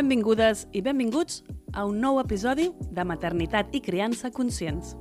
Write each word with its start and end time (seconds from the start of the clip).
Benvingudes 0.00 0.62
i 0.72 0.80
benvinguts 0.80 1.42
a 1.76 1.82
un 1.84 1.98
nou 2.00 2.16
episodi 2.22 2.70
de 2.88 3.02
Maternitat 3.04 3.74
i 3.76 3.82
Criança 3.84 4.30
Conscients. 4.32 4.94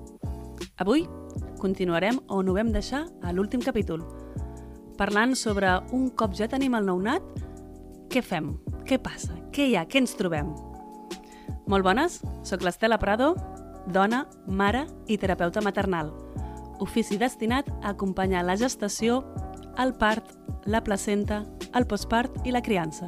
Avui 0.76 1.06
continuarem 1.62 2.18
on 2.28 2.50
ho 2.50 2.56
vam 2.58 2.74
deixar 2.74 3.06
a 3.24 3.32
l'últim 3.32 3.64
capítol, 3.64 4.04
parlant 5.00 5.38
sobre 5.40 5.70
un 5.96 6.10
cop 6.20 6.36
ja 6.36 6.50
tenim 6.52 6.76
el 6.76 6.90
nounat, 6.90 7.24
què 8.12 8.20
fem? 8.20 8.50
Què 8.84 9.00
passa? 9.00 9.38
Què 9.56 9.70
hi 9.70 9.78
ha? 9.80 9.86
Què 9.88 10.02
ens 10.04 10.18
trobem? 10.20 10.52
Molt 11.72 11.88
bones, 11.88 12.20
sóc 12.44 12.68
l'Estela 12.68 13.00
Prado, 13.00 13.32
dona, 13.88 14.26
mare 14.52 14.84
i 15.08 15.16
terapeuta 15.16 15.64
maternal, 15.64 16.12
ofici 16.84 17.16
destinat 17.16 17.72
a 17.80 17.96
acompanyar 17.96 18.44
la 18.44 18.60
gestació, 18.60 19.24
el 19.80 19.96
part, 19.96 20.36
la 20.68 20.84
placenta, 20.84 21.46
el 21.72 21.88
postpart 21.88 22.44
i 22.44 22.52
la 22.52 22.66
criança 22.68 23.08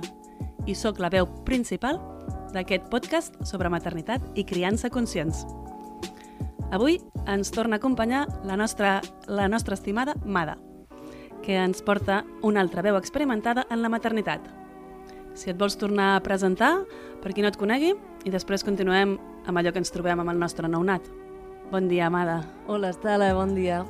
i 0.67 0.75
sóc 0.75 0.99
la 0.99 1.09
veu 1.09 1.27
principal 1.47 1.99
d'aquest 2.53 2.89
podcast 2.91 3.37
sobre 3.47 3.71
maternitat 3.71 4.23
i 4.35 4.45
criança 4.45 4.89
conscients. 4.89 5.45
Avui 6.71 7.01
ens 7.27 7.51
torna 7.51 7.75
a 7.75 7.81
acompanyar 7.81 8.27
la 8.47 8.55
nostra, 8.57 9.01
la 9.27 9.47
nostra 9.47 9.75
estimada 9.75 10.15
Mada, 10.23 10.57
que 11.43 11.57
ens 11.57 11.81
porta 11.81 12.23
una 12.41 12.61
altra 12.61 12.81
veu 12.81 12.95
experimentada 12.97 13.65
en 13.69 13.81
la 13.81 13.89
maternitat. 13.89 14.45
Si 15.33 15.49
et 15.51 15.57
vols 15.59 15.77
tornar 15.79 16.15
a 16.15 16.23
presentar, 16.23 16.83
per 17.23 17.33
qui 17.33 17.43
no 17.43 17.51
et 17.51 17.59
conegui, 17.59 17.93
i 18.23 18.31
després 18.31 18.63
continuem 18.63 19.17
amb 19.47 19.57
allò 19.57 19.71
que 19.71 19.81
ens 19.81 19.91
trobem 19.91 20.19
amb 20.19 20.31
el 20.31 20.39
nostre 20.39 20.67
nounat. 20.67 21.07
Bon 21.71 21.87
dia, 21.87 22.07
Amada. 22.07 22.41
Hola, 22.67 22.91
Estela, 22.91 23.33
bon 23.33 23.55
dia. 23.55 23.85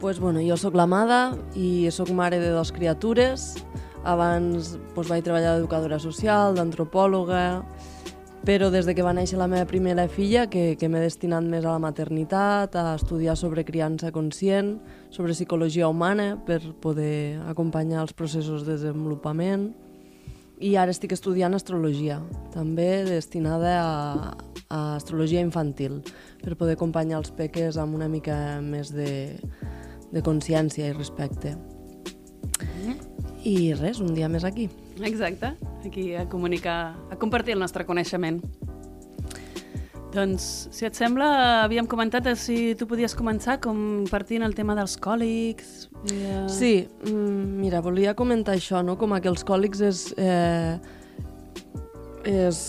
Pues, 0.00 0.18
bueno, 0.20 0.42
jo 0.42 0.56
sóc 0.58 0.74
l'Amada 0.74 1.36
i 1.54 1.88
sóc 1.94 2.10
mare 2.12 2.40
de 2.42 2.50
dues 2.52 2.74
criatures, 2.74 3.54
abans 4.04 4.74
doncs, 4.94 5.08
vaig 5.08 5.24
treballar 5.24 5.56
d'educadora 5.56 5.98
social, 5.98 6.54
d'antropòloga, 6.56 7.64
però 8.44 8.68
des 8.70 8.84
de 8.84 8.92
que 8.92 9.04
va 9.04 9.14
néixer 9.16 9.38
la 9.40 9.48
meva 9.48 9.64
primera 9.64 10.04
filla, 10.12 10.44
que, 10.52 10.74
que 10.76 10.88
m'he 10.92 11.00
destinat 11.00 11.46
més 11.48 11.64
a 11.64 11.72
la 11.72 11.80
maternitat, 11.80 12.76
a 12.76 12.92
estudiar 12.98 13.38
sobre 13.40 13.64
criança 13.64 14.12
conscient, 14.12 14.76
sobre 15.10 15.32
psicologia 15.32 15.88
humana, 15.88 16.34
per 16.44 16.60
poder 16.84 17.40
acompanyar 17.48 18.02
els 18.04 18.12
processos 18.12 18.66
de 18.66 18.76
desenvolupament. 18.76 19.70
I 20.60 20.76
ara 20.78 20.92
estic 20.92 21.16
estudiant 21.16 21.56
astrologia, 21.56 22.20
també 22.52 23.02
destinada 23.08 23.72
a, 23.80 24.36
a 24.68 24.82
astrologia 24.98 25.40
infantil, 25.40 26.02
per 26.44 26.54
poder 26.60 26.76
acompanyar 26.76 27.22
els 27.24 27.32
peques 27.34 27.80
amb 27.80 27.96
una 27.96 28.12
mica 28.12 28.60
més 28.60 28.92
de, 28.92 29.40
de 30.12 30.22
consciència 30.22 30.92
i 30.92 30.94
respecte. 30.94 31.56
I 33.44 33.74
res, 33.76 34.00
un 34.00 34.14
dia 34.16 34.28
més 34.32 34.44
aquí. 34.48 34.70
Exacte, 35.04 35.52
aquí 35.84 36.14
a 36.16 36.24
comunicar, 36.32 36.94
a 37.12 37.18
compartir 37.20 37.52
el 37.54 37.60
nostre 37.60 37.84
coneixement. 37.84 38.40
Doncs, 40.14 40.44
si 40.70 40.86
et 40.86 40.94
sembla, 40.94 41.26
havíem 41.64 41.88
comentat 41.90 42.28
si 42.38 42.76
tu 42.78 42.86
podies 42.86 43.16
començar 43.18 43.58
compartint 43.60 44.44
el 44.46 44.54
tema 44.54 44.76
dels 44.78 44.94
còlics. 45.02 45.88
I, 46.06 46.18
uh... 46.22 46.44
Sí, 46.48 46.86
mm, 47.08 47.48
mira, 47.58 47.82
volia 47.82 48.14
comentar 48.14 48.54
això, 48.54 48.80
no? 48.86 48.94
com 48.96 49.16
que 49.18 49.28
els 49.28 49.42
còlics 49.44 49.82
és, 49.82 50.04
eh, 50.16 50.78
és, 52.30 52.60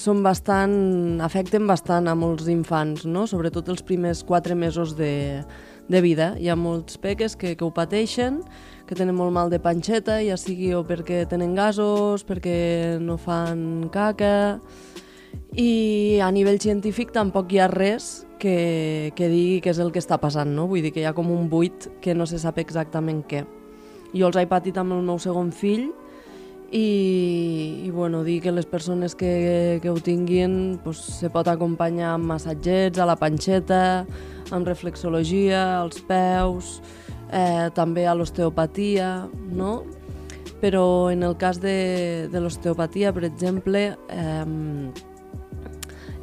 són 0.00 0.24
bastant, 0.24 1.20
afecten 1.22 1.68
bastant 1.68 2.08
a 2.08 2.16
molts 2.16 2.48
infants, 2.48 3.04
no? 3.04 3.28
sobretot 3.28 3.68
els 3.68 3.84
primers 3.84 4.24
quatre 4.24 4.56
mesos 4.56 4.96
de, 4.96 5.44
de 5.86 6.00
vida. 6.00 6.32
Hi 6.40 6.48
ha 6.48 6.56
molts 6.56 6.96
peques 6.96 7.36
que, 7.36 7.52
que 7.52 7.68
ho 7.68 7.70
pateixen, 7.74 8.40
que 8.86 8.96
tenen 8.96 9.16
molt 9.16 9.32
mal 9.32 9.50
de 9.52 9.60
panxeta, 9.62 10.18
ja 10.24 10.36
sigui 10.40 10.72
o 10.76 10.82
perquè 10.86 11.24
tenen 11.30 11.54
gasos, 11.56 12.26
perquè 12.26 12.98
no 13.00 13.18
fan 13.20 13.88
caca... 13.92 14.34
I 15.54 16.18
a 16.22 16.28
nivell 16.34 16.60
científic 16.62 17.12
tampoc 17.14 17.52
hi 17.54 17.60
ha 17.62 17.68
res 17.70 18.24
que, 18.42 19.10
que 19.14 19.28
digui 19.30 19.60
què 19.62 19.70
és 19.70 19.80
el 19.82 19.92
que 19.94 20.00
està 20.02 20.18
passant, 20.22 20.50
no? 20.50 20.66
Vull 20.70 20.82
dir 20.82 20.90
que 20.94 21.02
hi 21.02 21.06
ha 21.06 21.14
com 21.14 21.30
un 21.30 21.48
buit 21.50 21.88
que 22.02 22.14
no 22.14 22.26
se 22.26 22.40
sap 22.42 22.58
exactament 22.62 23.22
què. 23.30 23.44
Jo 24.14 24.30
els 24.30 24.38
he 24.38 24.46
patit 24.50 24.78
amb 24.78 24.94
el 24.94 25.02
meu 25.06 25.20
segon 25.22 25.52
fill 25.54 25.88
i, 26.74 27.86
i 27.86 27.90
bueno, 27.94 28.24
dir 28.26 28.40
que 28.42 28.52
les 28.54 28.66
persones 28.66 29.14
que, 29.14 29.78
que 29.82 29.90
ho 29.90 29.98
tinguin 30.02 30.80
pues, 30.82 31.02
se 31.20 31.30
pot 31.30 31.46
acompanyar 31.50 32.16
amb 32.16 32.26
massatgets 32.34 32.98
a 32.98 33.06
la 33.06 33.14
panxeta, 33.18 34.04
amb 34.50 34.66
reflexologia, 34.66 35.62
als 35.78 36.02
peus, 36.02 36.80
eh, 37.34 37.68
també 37.74 38.06
a 38.06 38.14
l'osteopatia, 38.14 39.28
no? 39.52 39.82
Però 40.62 41.10
en 41.12 41.26
el 41.26 41.34
cas 41.36 41.58
de, 41.60 42.28
de 42.32 42.40
l'osteopatia, 42.40 43.12
per 43.12 43.26
exemple, 43.26 43.82
eh, 44.08 44.44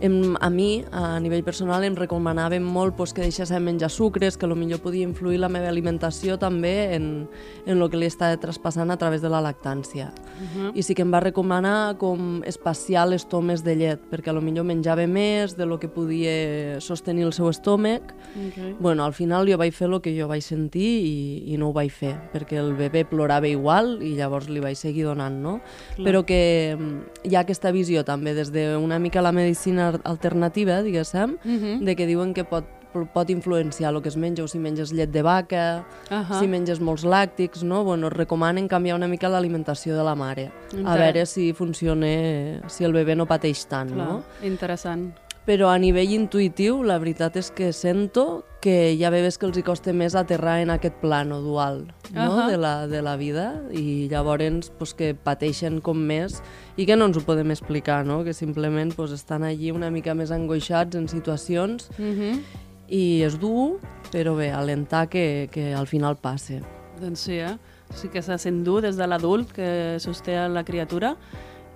em, 0.02 0.36
a 0.40 0.50
mi, 0.50 0.84
a 0.92 1.20
nivell 1.20 1.44
personal, 1.44 1.84
em 1.86 1.96
recomanaven 1.96 2.64
molt 2.64 2.96
pues, 2.98 3.14
que 3.14 3.22
deixés 3.22 3.50
de 3.50 3.60
menjar 3.60 3.92
sucres, 3.94 4.38
que 4.38 4.48
millor 4.52 4.82
podia 4.82 5.06
influir 5.08 5.40
la 5.40 5.50
meva 5.50 5.70
alimentació 5.70 6.38
també 6.42 6.94
en, 6.96 7.28
en 7.66 7.78
el 7.78 7.90
que 7.90 8.00
li 8.00 8.10
estava 8.10 8.38
traspassant 8.42 8.92
a 8.92 8.98
través 8.98 9.22
de 9.22 9.30
la 9.30 9.42
lactància. 9.42 10.12
Uh 10.12 10.48
-huh. 10.48 10.72
I 10.76 10.84
sí 10.84 10.96
que 10.96 11.02
em 11.02 11.14
va 11.14 11.20
recomanar 11.20 11.98
com 11.98 12.42
espaciar 12.46 13.08
les 13.08 13.28
tomes 13.28 13.64
de 13.64 13.76
llet, 13.76 14.00
perquè 14.12 14.30
a 14.30 14.34
lo 14.34 14.42
millor 14.42 14.66
menjava 14.66 15.08
més 15.08 15.56
de 15.58 15.66
lo 15.66 15.80
que 15.80 15.88
podia 15.88 16.80
sostenir 16.80 17.26
el 17.26 17.34
seu 17.34 17.50
estómac. 17.50 18.14
Okay. 18.52 18.76
Bueno, 18.80 19.04
al 19.04 19.14
final 19.14 19.48
jo 19.48 19.58
vaig 19.58 19.74
fer 19.74 19.88
el 19.88 20.02
que 20.02 20.20
jo 20.20 20.28
vaig 20.28 20.42
sentir 20.42 21.06
i, 21.06 21.54
i 21.54 21.58
no 21.58 21.70
ho 21.70 21.74
vaig 21.74 21.92
fer, 21.92 22.16
perquè 22.34 22.58
el 22.58 22.74
bebè 22.76 23.06
plorava 23.06 23.48
igual 23.48 24.02
i 24.02 24.16
llavors 24.16 24.50
li 24.50 24.60
vaig 24.60 24.76
seguir 24.76 25.06
donant, 25.06 25.42
no? 25.42 25.62
Clar. 25.96 26.06
Però 26.06 26.26
que 26.26 26.76
mm, 26.78 27.30
hi 27.30 27.36
ha 27.36 27.42
aquesta 27.42 27.72
visió 27.72 28.04
també 28.04 28.34
des 28.34 28.52
d'una 28.52 29.00
mica 29.00 29.22
la 29.22 29.32
medicina 29.32 29.91
alternativa, 30.04 30.82
diguéssim, 30.82 31.38
uh 31.44 31.50
-huh. 31.50 31.80
de 31.80 31.96
que 31.96 32.06
diuen 32.06 32.34
que 32.34 32.44
pot 32.44 32.66
pot 33.14 33.30
influenciar 33.30 33.94
el 33.94 34.02
que 34.02 34.10
es 34.10 34.18
menja, 34.18 34.44
o 34.44 34.48
si 34.48 34.60
menges 34.60 34.92
llet 34.92 35.10
de 35.12 35.22
vaca, 35.22 35.86
uh 36.10 36.16
-huh. 36.16 36.40
si 36.40 36.48
menges 36.48 36.82
molts 36.82 37.06
làctics, 37.06 37.64
no? 37.64 37.86
Bueno, 37.86 38.10
recomanen 38.10 38.68
canviar 38.68 38.98
una 38.98 39.08
mica 39.08 39.30
l'alimentació 39.30 39.96
de 39.96 40.04
la 40.04 40.16
mare, 40.16 40.52
a 40.86 40.98
veure 40.98 41.26
si 41.26 41.54
funciona, 41.54 42.68
si 42.68 42.84
el 42.84 42.92
bebè 42.92 43.16
no 43.16 43.26
pateix 43.26 43.66
tant, 43.66 43.94
Clar, 43.94 44.08
no? 44.08 44.24
Interessant 44.44 45.14
però 45.46 45.72
a 45.72 45.78
nivell 45.82 46.14
intuïtiu 46.14 46.84
la 46.86 47.00
veritat 47.02 47.36
és 47.42 47.50
que 47.52 47.72
sento 47.74 48.44
que 48.62 48.94
hi 48.94 49.04
ha 49.04 49.10
bebès 49.14 49.40
que 49.42 49.48
els 49.48 49.58
hi 49.58 49.64
costa 49.66 49.94
més 49.98 50.16
aterrar 50.16 50.60
en 50.62 50.70
aquest 50.74 51.00
plano 51.02 51.42
dual 51.42 51.88
no? 52.14 52.22
uh 52.22 52.38
-huh. 52.38 52.48
de, 52.52 52.58
la, 52.58 52.88
de 52.88 53.02
la 53.02 53.16
vida 53.18 53.62
i 53.72 54.08
llavors 54.10 54.72
pues, 54.78 54.94
que 54.94 55.14
pateixen 55.14 55.82
com 55.82 55.98
més 55.98 56.42
i 56.78 56.86
que 56.86 56.96
no 56.96 57.06
ens 57.06 57.18
ho 57.18 57.22
podem 57.22 57.52
explicar, 57.52 58.06
no? 58.06 58.24
que 58.24 58.34
simplement 58.34 58.94
pues, 58.96 59.12
estan 59.12 59.44
allí 59.44 59.72
una 59.72 59.90
mica 59.90 60.14
més 60.14 60.32
angoixats 60.32 60.96
en 60.96 61.08
situacions 61.08 61.90
uh 61.98 62.06
-huh. 62.06 62.40
i 62.88 63.24
és 63.24 63.40
dur, 63.40 63.80
però 64.12 64.36
bé, 64.36 64.52
alentar 64.52 65.10
que, 65.10 65.50
que 65.52 65.74
al 65.74 65.88
final 65.88 66.16
passe. 66.16 66.62
Doncs 67.00 67.20
sí, 67.20 67.34
eh? 67.34 67.58
Sí 67.94 68.08
que 68.08 68.22
se 68.22 68.38
sent 68.38 68.64
dur 68.64 68.82
des 68.82 68.96
de 68.96 69.08
l'adult 69.08 69.52
que 69.52 70.00
sosté 70.00 70.48
la 70.48 70.64
criatura 70.64 71.18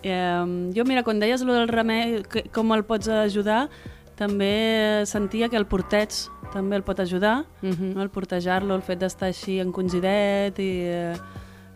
Eh, 0.07 0.71
jo, 0.75 0.83
mira, 0.85 1.01
quan 1.01 1.19
deies 1.19 1.41
lo 1.41 1.55
del 1.55 1.67
remei, 1.67 2.19
que, 2.29 2.43
com 2.53 2.69
el 2.75 2.83
pots 2.85 3.09
ajudar, 3.09 3.71
també 4.15 5.03
sentia 5.05 5.49
que 5.51 5.59
el 5.59 5.67
porteig 5.67 6.13
també 6.53 6.77
el 6.79 6.83
pot 6.87 6.99
ajudar, 6.99 7.45
uh 7.61 7.69
-huh. 7.69 7.93
no? 7.95 8.01
el 8.01 8.09
portejar-lo, 8.09 8.75
el 8.75 8.81
fet 8.81 8.99
d'estar 8.99 9.27
així 9.27 9.59
encongsidet 9.59 10.59
i, 10.59 10.71
eh, 10.87 11.17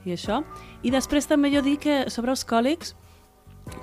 i 0.06 0.12
això. 0.12 0.44
I 0.82 0.92
després 0.92 1.28
també 1.28 1.52
jo 1.52 1.62
dic 1.62 1.80
que 1.82 2.10
sobre 2.10 2.32
els 2.32 2.46
còlics, 2.46 2.96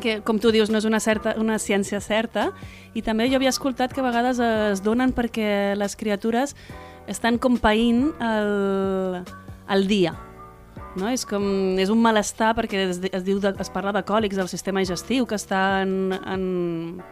que 0.00 0.20
com 0.22 0.38
tu 0.38 0.50
dius 0.50 0.70
no 0.70 0.78
és 0.78 0.84
una, 0.84 1.00
certa, 1.00 1.34
una 1.38 1.58
ciència 1.58 2.00
certa, 2.00 2.52
i 2.94 3.02
també 3.02 3.28
jo 3.28 3.36
havia 3.36 3.52
escoltat 3.52 3.92
que 3.92 4.00
a 4.00 4.04
vegades 4.04 4.38
es 4.38 4.82
donen 4.82 5.12
perquè 5.12 5.76
les 5.76 5.96
criatures 5.96 6.56
estan 7.06 7.38
compaïnt 7.38 8.12
el, 8.20 9.24
el 9.68 9.86
dia, 9.86 10.16
no? 10.96 11.08
És, 11.08 11.26
com, 11.28 11.78
és 11.78 11.90
un 11.92 12.00
malestar 12.02 12.54
perquè 12.56 12.88
es, 12.90 13.00
es, 13.12 13.24
diu 13.24 13.38
de, 13.38 13.54
es 13.60 13.70
parla 13.70 13.92
de 13.92 14.02
còlics 14.02 14.36
del 14.36 14.48
sistema 14.48 14.80
digestiu 14.80 15.26
que 15.26 15.38
està 15.38 15.82
en, 15.82 16.16
en 16.24 17.02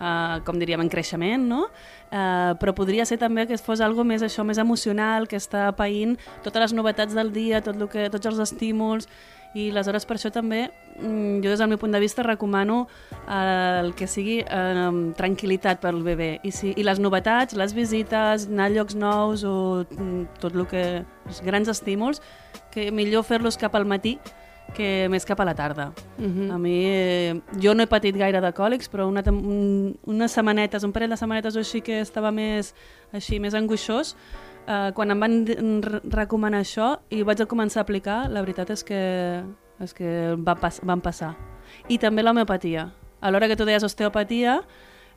uh, 0.00 0.38
com 0.46 0.58
diríem, 0.58 0.82
en 0.84 0.90
creixement, 0.92 1.48
no? 1.48 1.66
Uh, 2.08 2.54
però 2.60 2.72
podria 2.74 3.04
ser 3.08 3.18
també 3.20 3.46
que 3.46 3.58
fos 3.60 3.82
algo 3.84 4.04
més 4.04 4.24
això 4.24 4.44
més 4.46 4.58
emocional, 4.58 5.28
que 5.28 5.36
està 5.36 5.68
païnt 5.76 6.16
totes 6.46 6.68
les 6.68 6.76
novetats 6.76 7.14
del 7.14 7.32
dia, 7.34 7.62
tot 7.64 7.76
lo 7.76 7.90
que, 7.92 8.08
tots 8.12 8.30
els 8.30 8.40
estímuls, 8.48 9.08
i 9.56 9.68
aleshores 9.72 10.04
per 10.04 10.18
això 10.18 10.30
també 10.32 10.66
mm, 10.68 11.40
jo 11.42 11.50
des 11.50 11.60
del 11.60 11.70
meu 11.70 11.78
punt 11.80 11.94
de 11.94 12.00
vista 12.02 12.22
recomano 12.22 12.82
eh, 13.10 13.80
el 13.80 13.94
que 13.96 14.08
sigui 14.10 14.40
eh, 14.42 14.90
tranquil·litat 15.16 15.80
pel 15.82 16.02
bebè. 16.04 16.30
I, 16.44 16.52
si, 16.52 16.74
I 16.76 16.84
les 16.84 17.00
novetats, 17.00 17.56
les 17.56 17.74
visites, 17.76 18.48
anar 18.50 18.68
a 18.68 18.74
llocs 18.76 18.98
nous 18.98 19.44
o 19.48 19.54
mm, 19.88 20.40
tot 20.42 20.54
el 20.56 20.66
que... 20.68 20.84
els 21.28 21.40
grans 21.44 21.68
estímuls, 21.68 22.22
que 22.72 22.90
millor 22.92 23.24
fer-los 23.24 23.58
cap 23.60 23.74
al 23.76 23.84
matí 23.88 24.16
que 24.74 25.08
més 25.10 25.24
cap 25.26 25.40
a 25.40 25.46
la 25.46 25.54
tarda. 25.54 25.92
Uh 26.18 26.24
-huh. 26.24 26.52
A 26.54 26.58
mi, 26.58 26.84
eh, 26.86 27.40
jo 27.60 27.74
no 27.74 27.82
he 27.82 27.86
patit 27.86 28.16
gaire 28.16 28.40
de 28.40 28.52
còlics, 28.52 28.90
però 28.90 29.06
una, 29.08 29.22
un, 29.26 29.98
unes 30.04 30.32
setmanetes, 30.32 30.84
un 30.84 30.92
parell 30.92 31.10
de 31.10 31.16
setmanetes 31.16 31.56
o 31.56 31.58
així 31.58 31.80
que 31.80 32.00
estava 32.00 32.30
més, 32.30 32.74
així, 33.12 33.40
més 33.40 33.54
angoixós, 33.54 34.16
eh, 34.66 34.92
quan 34.94 35.10
em 35.10 35.20
van 35.20 35.46
recomanar 36.10 36.60
això 36.60 36.98
i 37.10 37.22
vaig 37.22 37.40
a 37.40 37.46
començar 37.46 37.80
a 37.80 37.82
aplicar, 37.82 38.28
la 38.30 38.40
veritat 38.40 38.70
és 38.70 38.84
que, 38.84 39.42
és 39.80 39.94
que 39.94 40.36
va 40.36 40.54
pas, 40.54 40.80
van 40.82 41.00
passar. 41.00 41.36
I 41.88 41.98
també 41.98 42.22
l'homeopatia. 42.22 42.92
A 43.20 43.30
l'hora 43.30 43.48
que 43.48 43.56
tu 43.56 43.64
deies 43.64 43.82
osteopatia, 43.82 44.62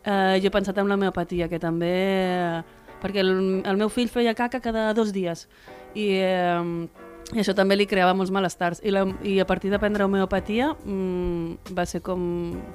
eh, 0.04 0.40
jo 0.42 0.48
he 0.48 0.52
pensat 0.52 0.78
en 0.78 0.88
l'homeopatia, 0.88 1.48
que 1.48 1.60
també... 1.60 1.92
Eh, 1.92 2.64
perquè 3.02 3.20
el, 3.20 3.64
el 3.66 3.78
meu 3.78 3.90
fill 3.90 4.10
feia 4.10 4.34
caca 4.34 4.60
cada 4.60 4.94
dos 4.94 5.12
dies. 5.12 5.48
I... 5.94 6.08
Eh, 6.22 6.88
i 7.32 7.40
això 7.40 7.54
també 7.56 7.78
li 7.78 7.88
creava 7.88 8.14
molts 8.18 8.32
malestars. 8.34 8.82
I, 8.84 8.92
la, 8.92 9.06
i 9.24 9.38
a 9.40 9.46
partir 9.48 9.72
d'aprendre 9.72 10.04
homeopatia 10.04 10.74
mmm, 10.74 11.74
va 11.78 11.86
ser 11.88 12.02
com 12.04 12.22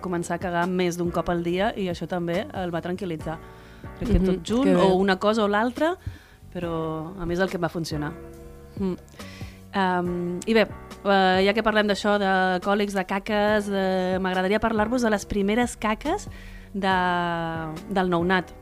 començar 0.04 0.38
a 0.38 0.43
cagar 0.43 0.64
més 0.70 0.96
d'un 0.96 1.10
cop 1.12 1.28
al 1.32 1.44
dia 1.44 1.72
i 1.76 1.90
això 1.93 2.08
també 2.08 2.44
el 2.54 2.72
va 2.72 2.81
tranquil·litzar. 2.84 3.37
Crec 3.98 4.08
que 4.08 4.19
mm 4.19 4.22
-hmm, 4.22 4.26
tot 4.32 4.48
junt, 4.48 4.76
o 4.76 4.94
una 4.96 5.19
cosa 5.19 5.44
o 5.44 5.48
l'altra, 5.48 5.96
però 6.52 7.12
a 7.20 7.26
més 7.26 7.38
el 7.38 7.50
que 7.50 7.58
va 7.58 7.69
funcionar. 7.69 8.12
Mm. 8.78 8.96
Um, 9.76 10.40
I 10.46 10.54
bé, 10.54 10.62
uh, 11.04 11.44
ja 11.44 11.52
que 11.52 11.62
parlem 11.62 11.87
d'això, 11.87 12.16
de 12.19 12.60
còlics, 12.64 12.94
de 12.94 13.04
caques, 13.04 13.69
uh, 13.69 14.19
m'agradaria 14.20 14.58
parlar-vos 14.58 15.02
de 15.02 15.10
les 15.10 15.26
primeres 15.26 15.76
caques 15.76 16.28
de, 16.72 16.96
del 17.90 18.08
nounat. 18.08 18.54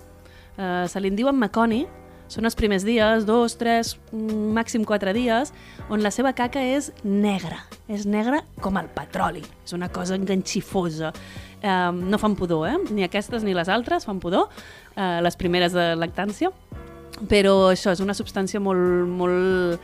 Uh, 0.58 0.88
se 0.88 1.00
li 1.00 1.12
en 1.12 1.16
diuen 1.16 1.38
Maconi, 1.38 1.86
són 2.26 2.48
els 2.48 2.56
primers 2.58 2.82
dies, 2.86 3.26
dos, 3.28 3.54
tres, 3.60 3.94
màxim 4.12 4.84
quatre 4.88 5.12
dies, 5.14 5.52
on 5.90 6.02
la 6.02 6.10
seva 6.14 6.32
caca 6.36 6.62
és 6.62 6.90
negra. 7.04 7.58
És 7.88 8.06
negra 8.06 8.42
com 8.64 8.78
el 8.80 8.88
petroli. 8.94 9.42
És 9.64 9.74
una 9.76 9.90
cosa 9.92 10.16
enganxifosa. 10.16 11.12
Eh, 11.60 11.90
no 11.92 12.20
fan 12.20 12.36
pudor, 12.36 12.68
eh? 12.68 12.78
Ni 12.90 13.04
aquestes 13.04 13.44
ni 13.44 13.54
les 13.56 13.68
altres 13.68 14.06
fan 14.08 14.20
pudor, 14.20 14.48
eh, 14.96 15.20
les 15.22 15.36
primeres 15.36 15.72
de 15.72 15.92
lactància. 15.96 16.52
Però 17.30 17.70
això 17.70 17.92
és 17.92 18.00
una 18.00 18.14
substància 18.14 18.60
molt, 18.60 19.06
molt 19.08 19.80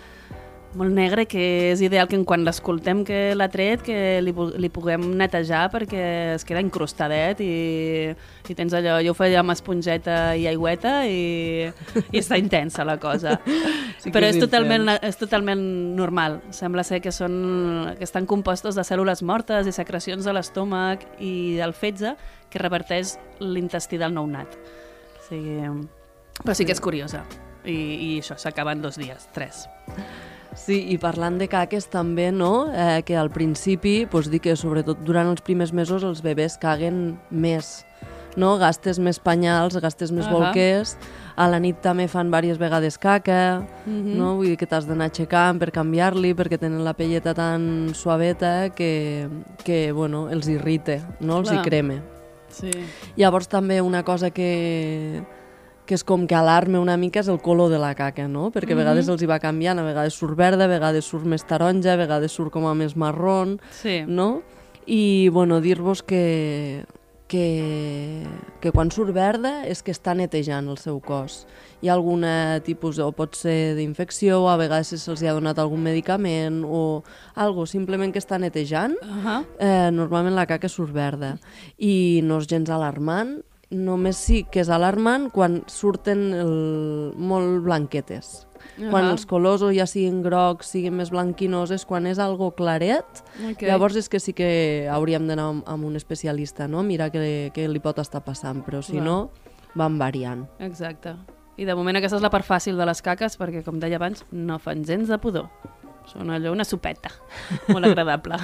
molt 0.78 0.94
negre 0.94 1.24
que 1.26 1.42
és 1.72 1.80
ideal 1.82 2.06
que 2.06 2.18
quan 2.26 2.44
l'escoltem 2.46 3.02
que 3.06 3.32
l'ha 3.34 3.48
tret 3.50 3.82
que 3.82 4.20
li, 4.22 4.30
li 4.30 4.70
puguem 4.70 5.02
netejar 5.18 5.64
perquè 5.72 6.02
es 6.36 6.46
queda 6.46 6.62
incrustadet 6.62 7.42
i, 7.42 8.14
i 8.46 8.56
tens 8.56 8.74
allò, 8.78 9.00
jo 9.02 9.10
ho 9.10 9.18
feia 9.18 9.40
amb 9.42 9.50
esponjeta 9.54 10.36
i 10.38 10.46
aigüeta 10.50 10.94
i, 11.10 11.66
i 12.12 12.22
està 12.22 12.38
intensa 12.38 12.86
la 12.86 12.98
cosa. 13.02 13.38
Sí 14.00 14.14
però 14.14 14.30
és, 14.30 14.38
és 14.38 14.44
totalment, 14.46 14.94
és 15.02 15.18
totalment 15.20 15.60
normal. 15.98 16.38
Sembla 16.54 16.86
ser 16.86 17.02
que, 17.02 17.12
són, 17.12 17.34
que 17.98 18.06
estan 18.06 18.28
compostos 18.30 18.78
de 18.78 18.86
cèl·lules 18.86 19.24
mortes 19.26 19.66
i 19.66 19.74
secrecions 19.74 20.24
de 20.24 20.34
l'estómac 20.36 21.04
i 21.18 21.58
del 21.58 21.74
fetge 21.74 22.14
que 22.50 22.62
reverteix 22.62 23.18
l'intestí 23.42 23.98
del 24.00 24.14
nounat. 24.14 24.54
O 25.18 25.28
sigui, 25.28 25.58
però 26.40 26.56
sí 26.56 26.64
que 26.66 26.78
és 26.78 26.82
curiosa. 26.82 27.26
I, 27.60 27.76
i 27.76 28.10
això 28.22 28.38
s'acaba 28.40 28.72
en 28.72 28.80
dos 28.80 28.96
dies, 28.96 29.26
tres 29.36 29.66
Sí, 30.60 30.76
i 30.92 30.98
parlant 31.00 31.38
de 31.40 31.48
caques 31.48 31.86
també, 31.88 32.28
no? 32.34 32.68
Eh, 32.68 33.02
que 33.06 33.16
al 33.16 33.30
principi, 33.32 34.04
doncs 34.10 34.28
dir 34.30 34.42
que 34.44 34.56
sobretot 34.58 35.00
durant 35.06 35.30
els 35.30 35.40
primers 35.46 35.72
mesos 35.72 36.04
els 36.04 36.20
bebès 36.24 36.58
caguen 36.60 37.16
més, 37.30 37.86
no? 38.36 38.52
Gastes 38.60 39.00
més 39.00 39.18
penyals, 39.18 39.78
gastes 39.80 40.12
més 40.12 40.26
uh 40.26 40.30
-huh. 40.30 40.38
bolquers, 40.38 40.96
a 41.36 41.48
la 41.48 41.58
nit 41.58 41.80
també 41.80 42.08
fan 42.08 42.30
diverses 42.30 42.58
vegades 42.58 42.98
caca, 42.98 43.64
uh 43.86 43.90
-huh. 43.90 44.14
no? 44.14 44.36
Vull 44.36 44.48
dir 44.48 44.56
que 44.56 44.66
t'has 44.66 44.86
d'anar 44.86 45.06
aixecant 45.06 45.58
per 45.58 45.70
canviar-li 45.72 46.34
perquè 46.34 46.58
tenen 46.58 46.84
la 46.84 46.94
pelleta 46.94 47.34
tan 47.34 47.94
suaveta 47.94 48.70
que, 48.70 49.28
que 49.64 49.92
bueno, 49.92 50.28
els 50.28 50.46
irrita, 50.48 51.16
no? 51.20 51.38
Els 51.38 51.48
Clar. 51.48 51.60
hi 51.60 51.68
creme. 51.68 52.02
Sí. 52.50 52.70
Llavors 53.16 53.48
també 53.48 53.80
una 53.80 54.02
cosa 54.02 54.30
que 54.30 55.22
que 55.90 55.96
és 55.98 56.04
com 56.06 56.28
que 56.30 56.36
alarma 56.38 56.78
una 56.78 56.94
mica 56.94 57.18
és 57.18 57.28
el 57.32 57.40
color 57.42 57.72
de 57.72 57.80
la 57.82 57.90
caca, 57.98 58.28
no? 58.30 58.52
Perquè 58.54 58.72
a 58.72 58.76
mhm. 58.76 58.82
vegades 58.84 59.06
mm 59.06 59.08
-hmm. 59.08 59.12
els 59.18 59.22
hi 59.22 59.26
va 59.26 59.40
canviant, 59.42 59.78
a 59.78 59.82
vegades 59.82 60.14
surt 60.14 60.36
verda, 60.36 60.64
a 60.64 60.68
vegades 60.70 61.04
surt 61.04 61.26
més 61.26 61.42
taronja, 61.42 61.94
a 61.94 61.96
vegades 61.96 62.30
surt 62.30 62.52
com 62.52 62.66
a 62.66 62.74
més 62.74 62.94
marrón, 62.94 63.60
sí. 63.70 64.04
no? 64.06 64.42
I, 64.86 65.28
bueno, 65.30 65.60
dir-vos 65.60 66.02
que, 66.02 66.84
que, 67.26 68.24
que 68.60 68.70
quan 68.70 68.90
surt 68.90 69.12
verda 69.12 69.66
és 69.66 69.82
que 69.82 69.90
està 69.90 70.14
netejant 70.14 70.68
el 70.68 70.78
seu 70.78 71.00
cos. 71.00 71.46
Hi 71.82 71.88
ha 71.88 71.94
algun 71.94 72.24
tipus, 72.62 72.98
o 72.98 73.10
pot 73.10 73.34
ser 73.34 73.74
d'infecció, 73.74 74.42
o 74.44 74.48
a 74.48 74.56
vegades 74.56 74.94
se'ls 74.94 75.22
ha 75.22 75.32
donat 75.32 75.58
algun 75.58 75.82
medicament, 75.82 76.64
o 76.64 77.02
algo 77.34 77.66
simplement 77.66 78.12
que 78.12 78.20
està 78.20 78.38
netejant, 78.38 78.94
uh 79.02 79.24
-huh. 79.24 79.44
eh, 79.58 79.90
normalment 79.90 80.36
la 80.36 80.46
caca 80.46 80.68
surt 80.68 80.92
verda. 80.92 81.38
I 81.78 82.20
no 82.22 82.38
és 82.38 82.46
gens 82.46 82.70
alarmant, 82.70 83.42
només 83.70 84.18
sí 84.18 84.44
que 84.50 84.64
és 84.64 84.70
alarmant 84.70 85.28
quan 85.30 85.60
surten 85.70 86.30
el, 86.34 86.54
molt 87.16 87.62
blanquetes. 87.64 88.46
Uh 88.60 88.84
-huh. 88.84 88.90
Quan 88.90 89.04
els 89.04 89.26
colors 89.26 89.62
o 89.62 89.72
ja 89.72 89.86
siguin 89.86 90.22
grocs, 90.22 90.66
siguin 90.66 90.94
més 90.94 91.10
blanquinoses, 91.10 91.86
quan 91.86 92.06
és 92.06 92.18
algo 92.18 92.50
claret, 92.50 93.06
okay. 93.50 93.68
llavors 93.68 93.96
és 93.96 94.08
que 94.08 94.20
sí 94.20 94.32
que 94.32 94.88
hauríem 94.90 95.26
d'anar 95.26 95.62
amb 95.64 95.84
un 95.84 95.96
especialista, 95.96 96.68
no? 96.68 96.82
Mira 96.82 97.10
què, 97.10 97.52
què 97.52 97.68
li 97.68 97.80
pot 97.80 97.98
estar 97.98 98.22
passant, 98.24 98.64
però 98.64 98.82
si 98.82 98.98
Va. 98.98 99.04
no, 99.04 99.30
van 99.74 99.98
variant. 99.98 100.46
Exacte. 100.58 101.16
I 101.56 101.64
de 101.64 101.74
moment 101.74 101.96
aquesta 101.96 102.16
és 102.16 102.22
la 102.22 102.30
part 102.30 102.46
fàcil 102.46 102.76
de 102.76 102.86
les 102.86 103.02
caques, 103.02 103.38
perquè, 103.38 103.62
com 103.62 103.78
deia 103.78 103.96
abans, 103.96 104.24
no 104.32 104.58
fan 104.58 104.84
gens 104.84 105.08
de 105.08 105.18
pudor. 105.18 105.48
Són 106.10 106.30
allò 106.34 106.50
una 106.50 106.64
sopeta, 106.66 107.12
molt 107.70 107.86
agradable. 107.86 108.34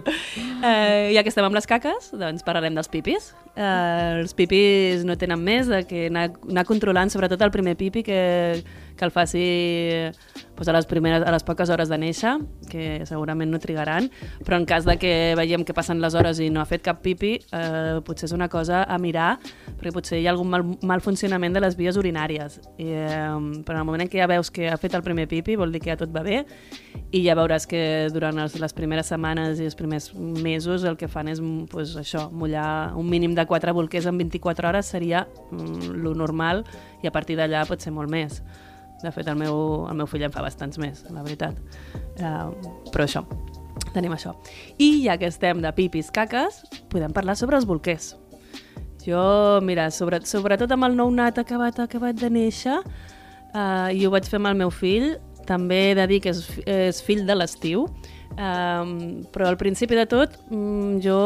eh, 0.68 1.10
ja 1.14 1.22
que 1.24 1.30
estem 1.32 1.46
amb 1.46 1.56
les 1.56 1.68
caques, 1.68 2.10
doncs 2.20 2.44
parlarem 2.44 2.76
dels 2.76 2.90
pipis. 2.92 3.30
Eh, 3.54 4.20
els 4.20 4.36
pipis 4.36 5.06
no 5.08 5.16
tenen 5.20 5.40
més 5.40 5.70
de 5.70 5.80
que 5.88 6.08
anar, 6.10 6.28
anar 6.50 6.66
controlant 6.68 7.12
sobretot 7.12 7.40
el 7.46 7.54
primer 7.54 7.76
pipi 7.80 8.04
que, 8.04 8.20
que 9.00 9.08
el 9.08 9.14
faci 9.14 9.44
doncs 10.60 10.68
a, 10.68 10.74
les 10.76 10.86
primeres, 10.86 11.24
a 11.24 11.32
les 11.32 11.44
poques 11.46 11.70
hores 11.72 11.88
de 11.88 11.96
néixer, 11.96 12.34
que 12.68 13.00
segurament 13.08 13.48
no 13.48 13.58
trigaran, 13.62 14.10
però 14.44 14.58
en 14.60 14.66
cas 14.68 14.84
de 14.84 14.98
que 15.00 15.32
veiem 15.38 15.64
que 15.64 15.72
passen 15.72 16.02
les 16.02 16.14
hores 16.14 16.40
i 16.44 16.50
no 16.52 16.60
ha 16.60 16.66
fet 16.68 16.84
cap 16.84 17.00
pipi, 17.00 17.38
eh, 17.56 18.00
potser 18.04 18.28
és 18.28 18.36
una 18.36 18.50
cosa 18.52 18.82
a 18.84 18.98
mirar, 19.00 19.38
perquè 19.78 19.94
potser 19.96 20.20
hi 20.20 20.28
ha 20.28 20.34
algun 20.34 20.50
mal, 20.52 20.66
mal 20.84 21.00
funcionament 21.00 21.56
de 21.56 21.64
les 21.64 21.78
vies 21.80 21.96
urinàries. 21.96 22.60
I, 22.76 22.90
eh, 22.92 23.64
però 23.64 23.78
en 23.78 23.80
el 23.80 23.88
moment 23.88 24.04
en 24.04 24.12
què 24.12 24.20
ja 24.20 24.28
veus 24.28 24.52
que 24.52 24.68
ha 24.68 24.76
fet 24.76 24.94
el 24.98 25.06
primer 25.06 25.26
pipi, 25.32 25.56
vol 25.56 25.72
dir 25.72 25.80
que 25.80 25.94
ja 25.94 25.98
tot 26.00 26.12
va 26.12 26.22
bé, 26.26 26.42
i 27.10 27.24
ja 27.24 27.38
veuràs 27.38 27.64
que 27.70 27.82
durant 28.12 28.36
les, 28.36 28.60
les 28.60 28.76
primeres 28.76 29.08
setmanes 29.08 29.64
i 29.64 29.68
els 29.70 29.78
primers 29.78 30.12
mesos 30.14 30.84
el 30.84 31.00
que 31.00 31.08
fan 31.08 31.32
és 31.32 31.40
pues, 31.72 31.96
això, 31.96 32.28
mullar 32.30 32.92
un 33.00 33.08
mínim 33.08 33.32
de 33.34 33.46
4 33.48 33.72
bolquers 33.74 34.10
en 34.10 34.20
24 34.20 34.68
hores 34.68 34.92
seria 34.92 35.24
mm, 35.50 35.96
lo 36.04 36.14
normal 36.14 36.66
i 37.00 37.08
a 37.08 37.14
partir 37.14 37.40
d'allà 37.40 37.64
pot 37.68 37.80
ser 37.80 37.96
molt 37.96 38.12
més. 38.12 38.42
De 39.00 39.12
fet, 39.14 39.28
el 39.32 39.38
meu, 39.40 39.86
el 39.88 39.96
meu 39.96 40.08
fill 40.10 40.26
en 40.26 40.32
fa 40.34 40.42
bastants 40.44 40.78
més, 40.80 41.04
la 41.08 41.24
veritat. 41.24 41.56
Uh, 42.20 42.50
però 42.92 43.06
això, 43.06 43.24
tenim 43.94 44.12
això. 44.16 44.34
I 44.78 44.90
ja 45.06 45.16
que 45.20 45.30
estem 45.30 45.62
de 45.64 45.72
pipis 45.76 46.10
caques, 46.14 46.60
podem 46.92 47.14
parlar 47.16 47.38
sobre 47.40 47.56
els 47.56 47.68
bolquers. 47.68 48.12
Jo, 49.00 49.22
mira, 49.64 49.88
sobre, 49.94 50.20
sobretot 50.28 50.70
amb 50.76 50.90
el 50.90 50.98
nounat 50.98 51.40
acabat, 51.40 51.80
acabat 51.80 52.20
de 52.20 52.28
néixer, 52.32 52.76
uh, 52.84 53.88
i 53.88 54.04
ho 54.04 54.12
vaig 54.12 54.28
fer 54.28 54.40
amb 54.42 54.52
el 54.52 54.60
meu 54.60 54.72
fill, 54.74 55.14
també 55.48 55.90
he 55.90 55.94
de 55.98 56.06
dir 56.10 56.20
que 56.22 56.34
és, 56.34 56.44
és 56.68 57.00
fill 57.02 57.24
de 57.26 57.34
l'estiu, 57.38 57.86
um, 58.36 58.92
però 59.32 59.48
al 59.48 59.56
principi 59.60 59.96
de 59.98 60.04
tot 60.10 60.36
um, 60.52 60.98
jo 61.02 61.20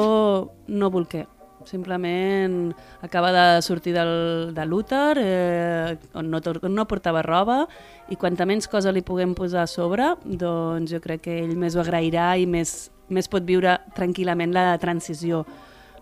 no 0.70 0.92
bolquer 0.94 1.26
simplement 1.66 2.72
acaba 3.02 3.32
de 3.32 3.62
sortir 3.62 3.94
del, 3.94 4.54
de 4.54 4.66
l'úter, 4.66 5.18
eh, 5.20 5.96
on, 6.14 6.30
no, 6.30 6.40
on 6.40 6.74
no 6.74 6.86
portava 6.90 7.22
roba, 7.22 7.64
i 8.08 8.16
quanta 8.16 8.46
menys 8.46 8.68
cosa 8.70 8.92
li 8.92 9.02
puguem 9.02 9.34
posar 9.34 9.64
a 9.64 9.70
sobre, 9.70 10.12
doncs 10.24 10.92
jo 10.92 11.00
crec 11.04 11.24
que 11.26 11.38
ell 11.42 11.56
més 11.58 11.76
ho 11.76 11.82
agrairà 11.82 12.34
i 12.38 12.46
més, 12.46 12.92
més 13.08 13.30
pot 13.30 13.44
viure 13.44 13.78
tranquil·lament 13.96 14.54
la 14.54 14.72
transició. 14.82 15.44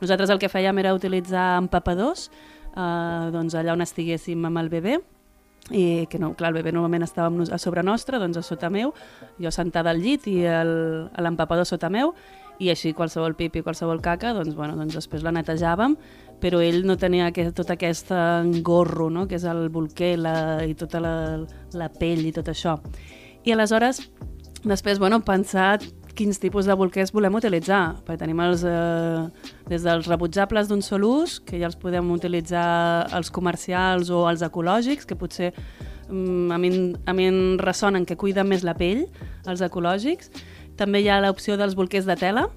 Nosaltres 0.02 0.30
el 0.34 0.42
que 0.42 0.50
fèiem 0.50 0.78
era 0.82 0.94
utilitzar 0.94 1.56
empapadors, 1.62 2.28
eh, 2.74 3.26
doncs 3.34 3.54
allà 3.58 3.76
on 3.76 3.86
estiguéssim 3.86 4.46
amb 4.50 4.62
el 4.62 4.70
bebè, 4.72 4.98
i 5.70 6.06
que 6.10 6.18
no, 6.18 6.32
clar, 6.34 6.50
el 6.50 6.58
bebè 6.58 6.72
normalment 6.74 7.04
estava 7.06 7.44
a 7.54 7.58
sobre 7.60 7.84
nostre, 7.86 8.18
doncs 8.18 8.40
a 8.40 8.42
sota 8.42 8.70
meu, 8.72 8.90
jo 9.38 9.52
sentada 9.54 9.92
al 9.92 10.00
llit 10.02 10.26
i 10.26 10.40
l'empapador 10.42 11.68
sota 11.68 11.90
meu, 11.92 12.16
i 12.60 12.70
així 12.72 12.92
qualsevol 12.92 13.34
pipi, 13.38 13.62
qualsevol 13.62 14.02
caca, 14.04 14.34
doncs, 14.36 14.54
bueno, 14.58 14.76
doncs 14.76 14.98
després 14.98 15.24
la 15.24 15.32
netejàvem, 15.34 15.96
però 16.42 16.60
ell 16.62 16.82
no 16.86 16.98
tenia 16.98 17.30
aquest, 17.30 17.54
tot 17.56 17.70
aquest 17.70 18.10
engorro, 18.16 19.08
no? 19.10 19.26
que 19.30 19.38
és 19.38 19.46
el 19.48 19.68
bolquer 19.70 20.16
la, 20.18 20.36
i 20.66 20.74
tota 20.78 21.00
la, 21.02 21.14
la 21.78 21.88
pell 21.88 22.24
i 22.26 22.34
tot 22.34 22.50
això. 22.50 22.76
I 23.46 23.54
aleshores, 23.54 24.02
després, 24.64 24.98
bueno, 25.02 25.22
pensar 25.26 25.78
quins 26.14 26.38
tipus 26.38 26.66
de 26.68 26.76
bolquers 26.76 27.12
volem 27.14 27.38
utilitzar. 27.38 27.96
Perquè 28.04 28.20
tenim 28.24 28.40
els, 28.44 28.64
eh, 28.68 29.52
des 29.68 29.84
dels 29.86 30.08
rebutjables 30.10 30.68
d'un 30.68 30.82
sol 30.82 31.04
ús, 31.08 31.38
que 31.40 31.58
ja 31.58 31.66
els 31.66 31.76
podem 31.76 32.10
utilitzar 32.12 33.08
els 33.16 33.30
comercials 33.30 34.10
o 34.10 34.28
els 34.30 34.42
ecològics, 34.42 35.06
que 35.06 35.16
potser 35.16 35.52
mm, 36.08 36.50
a, 36.52 36.58
mi, 36.58 36.72
a 37.06 37.12
mi 37.16 37.28
en 37.30 37.58
ressonen 37.58 38.06
que 38.06 38.16
cuiden 38.16 38.48
més 38.48 38.64
la 38.64 38.74
pell, 38.74 39.06
els 39.46 39.64
ecològics. 39.64 40.30
També 40.82 40.98
hi 40.98 41.06
ha 41.14 41.20
l'opció 41.22 41.54
dels 41.54 41.76
bolquers 41.78 42.08
de 42.08 42.16
tela, 42.18 42.48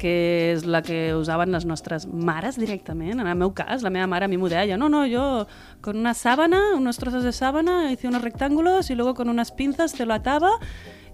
que 0.00 0.12
és 0.54 0.62
la 0.64 0.80
que 0.80 1.12
usaven 1.12 1.52
les 1.52 1.66
nostres 1.68 2.06
mares 2.08 2.56
directament. 2.56 3.20
En 3.20 3.26
el 3.26 3.36
meu 3.36 3.52
cas, 3.52 3.82
la 3.84 3.90
meva 3.92 4.06
mare 4.08 4.24
a 4.24 4.28
mi 4.32 4.38
m'ho 4.40 4.48
deia, 4.48 4.78
no, 4.80 4.88
no, 4.88 5.02
yo 5.04 5.44
con 5.84 5.98
una 6.00 6.14
sábana, 6.14 6.62
unos 6.78 6.96
trozos 6.96 7.24
de 7.24 7.32
sábana, 7.32 7.92
hice 7.92 8.08
unos 8.08 8.22
rectángulos 8.22 8.88
y 8.88 8.94
luego 8.94 9.12
con 9.12 9.28
unas 9.28 9.52
pinzas 9.52 9.92
te 9.92 10.06
lo 10.06 10.14
ataba 10.14 10.52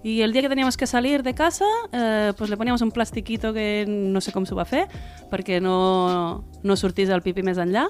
y 0.01 0.21
el 0.21 0.31
día 0.31 0.43
que 0.43 0.49
teníamos 0.49 0.77
que 0.77 0.87
salir 0.87 1.23
de 1.23 1.33
casa, 1.33 1.65
eh, 1.91 2.31
pues 2.37 2.49
le 2.49 2.55
poníamos 2.55 2.81
un 2.81 2.91
plastiquito 2.91 3.51
que 3.51 3.83
no 3.87 4.21
sé 4.21 4.31
com 4.31 4.45
s'ho 4.47 4.55
va 4.55 4.63
fer, 4.69 4.85
perquè 5.27 5.59
no, 5.59 6.45
no 6.63 6.75
sortís 6.79 7.11
el 7.11 7.25
pipi 7.25 7.43
més 7.43 7.59
enllà, 7.59 7.89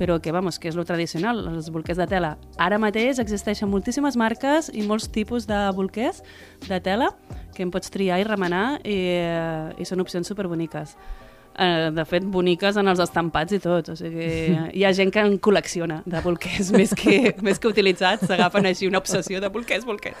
però 0.00 0.16
que, 0.24 0.32
vamos, 0.32 0.56
que 0.56 0.70
és 0.70 0.76
lo 0.78 0.86
tradicional, 0.88 1.42
els 1.52 1.68
bolquers 1.68 1.98
de 2.00 2.06
tela. 2.08 2.30
Ara 2.56 2.78
mateix 2.80 3.18
existeixen 3.20 3.68
moltíssimes 3.68 4.16
marques 4.16 4.70
i 4.72 4.86
molts 4.88 5.10
tipus 5.12 5.44
de 5.44 5.58
bolquers 5.76 6.22
de 6.64 6.78
tela 6.80 7.10
que 7.52 7.66
em 7.66 7.72
pots 7.74 7.92
triar 7.92 8.16
i 8.22 8.24
remenar 8.24 8.80
i, 8.80 8.96
eh, 9.20 9.76
i 9.76 9.84
són 9.84 10.00
opcions 10.00 10.32
superboniques. 10.32 10.96
Eh, 11.60 11.90
de 11.92 12.04
fet, 12.08 12.24
boniques 12.24 12.76
en 12.80 12.88
els 12.88 13.00
estampats 13.04 13.52
i 13.52 13.58
tot. 13.60 13.90
O 13.92 13.96
sigui, 13.98 14.28
hi 14.78 14.84
ha 14.88 14.92
gent 14.96 15.10
que 15.12 15.20
en 15.20 15.34
col·lecciona 15.44 15.98
de 16.08 16.22
bolquers 16.24 16.70
més 16.72 16.94
que, 16.96 17.34
més 17.46 17.58
que 17.60 17.68
utilitzats, 17.68 18.24
s'agafen 18.26 18.64
així 18.70 18.88
una 18.88 18.96
obsessió 19.02 19.42
de 19.44 19.50
bolquers, 19.52 19.84
bolquers. 19.84 20.16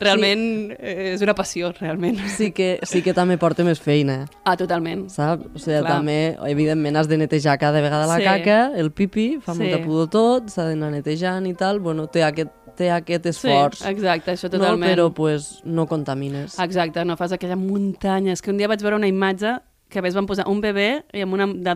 Realment 0.00 0.42
eh, 0.78 1.14
és 1.14 1.22
una 1.24 1.34
passió, 1.38 1.72
realment. 1.80 2.18
Sí 2.36 2.50
que, 2.56 2.74
sí 2.84 3.00
que 3.06 3.14
també 3.16 3.38
porta 3.40 3.64
més 3.64 3.80
feina, 3.80 4.26
Ah, 4.44 4.56
totalment. 4.60 5.06
saps? 5.08 5.46
O 5.54 5.58
sigui, 5.58 5.78
Clar. 5.80 5.96
també, 5.96 6.18
evidentment, 6.50 6.96
has 7.00 7.08
de 7.08 7.16
netejar 7.20 7.56
cada 7.58 7.80
vegada 7.80 8.06
la 8.06 8.18
Sí. 8.20 8.24
caca, 8.24 8.72
el 8.76 8.90
pipi, 8.92 9.38
fa 9.40 9.54
Sí. 9.54 9.62
molta 9.62 9.80
pudor 9.84 10.08
tot, 10.10 10.48
s'ha 10.50 10.64
d'anar 10.68 10.90
netejant 10.92 11.46
i 11.46 11.54
tal, 11.54 11.80
bueno, 11.80 12.06
té 12.06 12.22
aquest, 12.24 12.50
té 12.76 12.90
aquest 12.90 13.24
Sí, 13.24 13.30
esforç. 13.48 13.82
exacte, 13.88 14.32
això 14.32 14.44
no? 14.52 14.58
totalment. 14.58 14.90
Però 14.92 15.12
pues, 15.14 15.60
no 15.64 15.86
contamines. 15.86 16.58
Exacte, 16.58 17.04
no 17.04 17.16
fas 17.16 17.32
aquella 17.32 17.56
muntanya. 17.56 18.32
És 18.32 18.42
que 18.42 18.50
un 18.50 18.56
dia 18.58 18.68
vaig 18.68 18.80
veure 18.82 18.96
una 18.96 19.08
imatge 19.08 19.58
que 19.90 20.00
a 20.00 20.04
més 20.04 20.16
van 20.16 20.28
posar 20.28 20.46
un 20.50 20.62
bebè 20.62 20.88
i 21.16 21.24
amb 21.24 21.36
una, 21.36 21.48
de, 21.50 21.74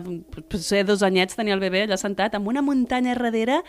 potser 0.49 0.85
dos 0.87 1.03
anyets 1.05 1.37
tenia 1.37 1.55
el 1.57 1.63
bebè 1.63 1.85
allà 1.85 1.99
sentat 1.99 2.37
amb 2.37 2.47
una 2.51 2.63
muntanya 2.65 3.13
darrere 3.15 3.61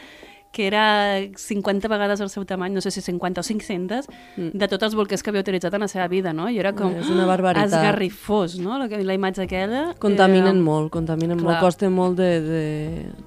que 0.56 0.66
era 0.70 1.20
50 1.36 1.88
vegades 1.92 2.22
el 2.25 2.30
seu 2.32 2.46
tamany, 2.48 2.72
no 2.72 2.80
sé 2.80 2.90
si 2.94 3.02
50 3.04 3.42
o 3.42 3.44
500, 3.44 4.06
mm. 4.38 4.48
de 4.56 4.68
tots 4.72 4.86
els 4.88 4.94
bolquers 4.96 5.20
que 5.22 5.28
havia 5.32 5.42
utilitzat 5.44 5.75
en 5.76 5.84
la 5.84 5.88
seva 5.92 6.06
vida, 6.08 6.32
no? 6.32 6.48
I 6.48 6.56
era 6.62 6.72
com... 6.72 6.94
És 6.96 7.10
una 7.12 7.26
barbaritat. 7.28 7.68
Esgarrifós, 7.68 8.56
no? 8.62 8.78
La, 8.80 8.88
la 8.88 9.16
imatge 9.18 9.44
aquella. 9.44 9.82
Contaminen 10.00 10.54
era... 10.54 10.64
molt, 10.64 10.88
contaminen 10.94 11.36
Clar. 11.42 11.50
molt, 11.50 11.60
costa 11.66 11.90
molt 11.92 12.16
de, 12.16 12.30
de, 12.40 12.62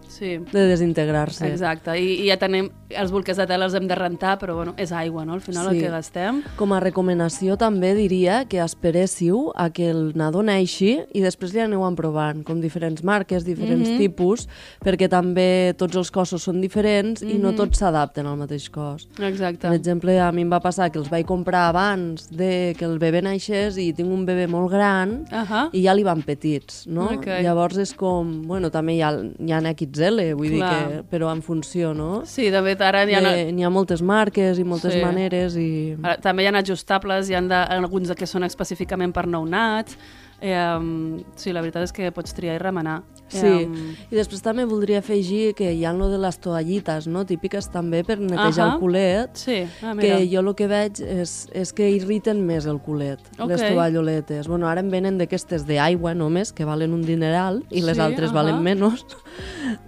Sí, 0.10 0.38
de 0.52 0.66
desintegrar-se. 0.72 1.46
exacte. 1.52 1.94
I, 2.02 2.24
I 2.26 2.32
ja 2.32 2.40
tenim... 2.42 2.72
Els 2.90 3.12
bolquers 3.14 3.38
de 3.38 3.46
tela 3.46 3.68
els 3.68 3.76
hem 3.78 3.86
de 3.86 3.94
rentar, 3.94 4.40
però 4.42 4.56
bueno, 4.58 4.74
és 4.82 4.90
aigua, 4.92 5.22
no? 5.22 5.36
Al 5.38 5.44
final 5.46 5.68
Sí. 5.70 5.76
el 5.76 5.84
que 5.84 5.92
gastem. 5.94 6.40
Com 6.58 6.74
a 6.74 6.80
recomanació 6.82 7.54
també 7.62 7.94
diria 7.94 8.42
que 8.50 8.58
esperéssiu 8.64 9.52
a 9.54 9.70
que 9.70 9.92
el 9.92 10.16
nadó 10.18 10.42
neixi 10.42 10.96
i 11.14 11.22
després 11.22 11.54
li 11.54 11.62
aneu 11.62 11.86
provant, 12.00 12.42
com 12.48 12.60
diferents 12.62 13.04
marques, 13.06 13.46
diferents 13.46 13.90
Mhm. 13.90 13.98
tipus, 14.02 14.48
perquè 14.84 15.10
també 15.10 15.76
tots 15.78 15.96
els 15.96 16.10
cossos 16.12 16.42
són 16.44 16.62
diferents 16.62 17.19
i 17.24 17.34
Mhm. 17.36 17.42
no 17.42 17.52
tots 17.54 17.80
s'adapten 17.80 18.26
al 18.26 18.38
mateix 18.38 18.70
cos. 18.70 19.08
Exacte. 19.20 19.68
Per 19.68 19.74
exemple, 19.74 20.20
a 20.20 20.32
mi 20.32 20.42
em 20.42 20.50
va 20.52 20.60
passar 20.60 20.90
que 20.92 21.00
els 21.00 21.10
vaig 21.10 21.26
comprar 21.26 21.70
abans 21.70 22.30
de 22.30 22.76
que 22.78 22.86
el 22.86 23.00
bebè 23.00 23.22
naixés 23.24 23.78
i 23.78 23.94
tinc 23.94 24.10
un 24.12 24.26
bebè 24.26 24.48
molt 24.48 24.72
gran 24.72 25.26
Ahà. 25.32 25.70
i 25.74 25.84
ja 25.84 25.94
li 25.94 26.04
van 26.04 26.22
petits, 26.24 26.86
no? 26.88 27.06
Ok. 27.14 27.26
Llavors 27.42 27.78
és 27.78 27.94
com... 27.94 28.42
Bueno, 28.48 28.70
també 28.72 28.96
hi 28.96 29.02
ha, 29.02 29.12
hi 29.40 29.52
ha 29.52 29.62
XL, 29.74 30.34
vull 30.36 30.50
dir 30.50 30.60
Clar. 30.60 30.88
que... 30.88 31.04
Però 31.18 31.32
en 31.32 31.42
funció, 31.42 31.94
no? 31.94 32.24
Sí, 32.26 32.50
de 32.50 32.62
fet, 32.64 32.82
ara 32.82 33.04
hi 33.10 33.14
ha... 33.16 33.22
N'hi 33.52 33.64
ha 33.64 33.70
moltes 33.70 34.02
marques 34.02 34.60
i 34.60 34.64
moltes 34.64 34.94
Sí. 34.94 35.02
maneres 35.02 35.56
i... 35.58 35.96
Ara, 36.02 36.18
també 36.18 36.44
hi 36.44 36.48
ha 36.48 36.58
ajustables, 36.58 37.30
hi 37.30 37.36
ha 37.36 37.42
de, 37.42 37.56
alguns 37.56 38.12
que 38.16 38.26
són 38.28 38.44
específicament 38.44 39.14
per 39.14 39.28
nounats. 39.28 39.98
Eh, 40.42 40.56
um, 40.78 41.22
sí, 41.36 41.52
la 41.52 41.60
veritat 41.62 41.84
és 41.84 41.92
que 41.92 42.12
pots 42.16 42.34
triar 42.34 42.56
i 42.56 42.60
remenar. 42.60 43.02
Sí, 43.30 43.46
Eh, 43.46 43.70
i 44.12 44.16
després 44.16 44.42
també 44.42 44.66
voldria 44.66 45.00
afegir 45.00 45.54
que 45.56 45.72
hi 45.74 45.86
ha 45.86 45.94
lo 45.94 46.10
de 46.10 46.18
les 46.18 46.40
toallites, 46.42 47.06
no? 47.08 47.26
típiques 47.30 47.70
també 47.70 48.04
per 48.04 48.18
netejar 48.20 48.66
Ahà. 48.66 48.74
el 48.74 48.80
culet, 48.80 49.30
sí, 49.38 49.64
ah, 49.84 49.94
mira. 49.94 50.18
que 50.18 50.28
jo 50.34 50.40
el 50.42 50.56
que 50.56 50.68
veig 50.68 51.00
és, 51.00 51.48
és 51.54 51.72
que 51.74 51.90
irriten 51.92 52.42
més 52.46 52.66
el 52.66 52.80
culet, 52.82 53.20
les 53.38 53.62
Ok. 53.62 53.68
tovalloletes. 53.70 54.48
Bueno, 54.48 54.68
ara 54.68 54.82
em 54.82 54.90
venen 54.90 55.18
d'aquestes 55.20 55.66
d'aigua 55.68 56.16
només, 56.16 56.52
que 56.52 56.66
valen 56.66 56.92
un 56.94 57.02
dineral, 57.04 57.64
i 57.70 57.82
les 57.82 57.98
Sí, 57.98 58.02
altres 58.02 58.32
ahà. 58.32 58.34
valen 58.34 58.64
menys. 58.64 59.06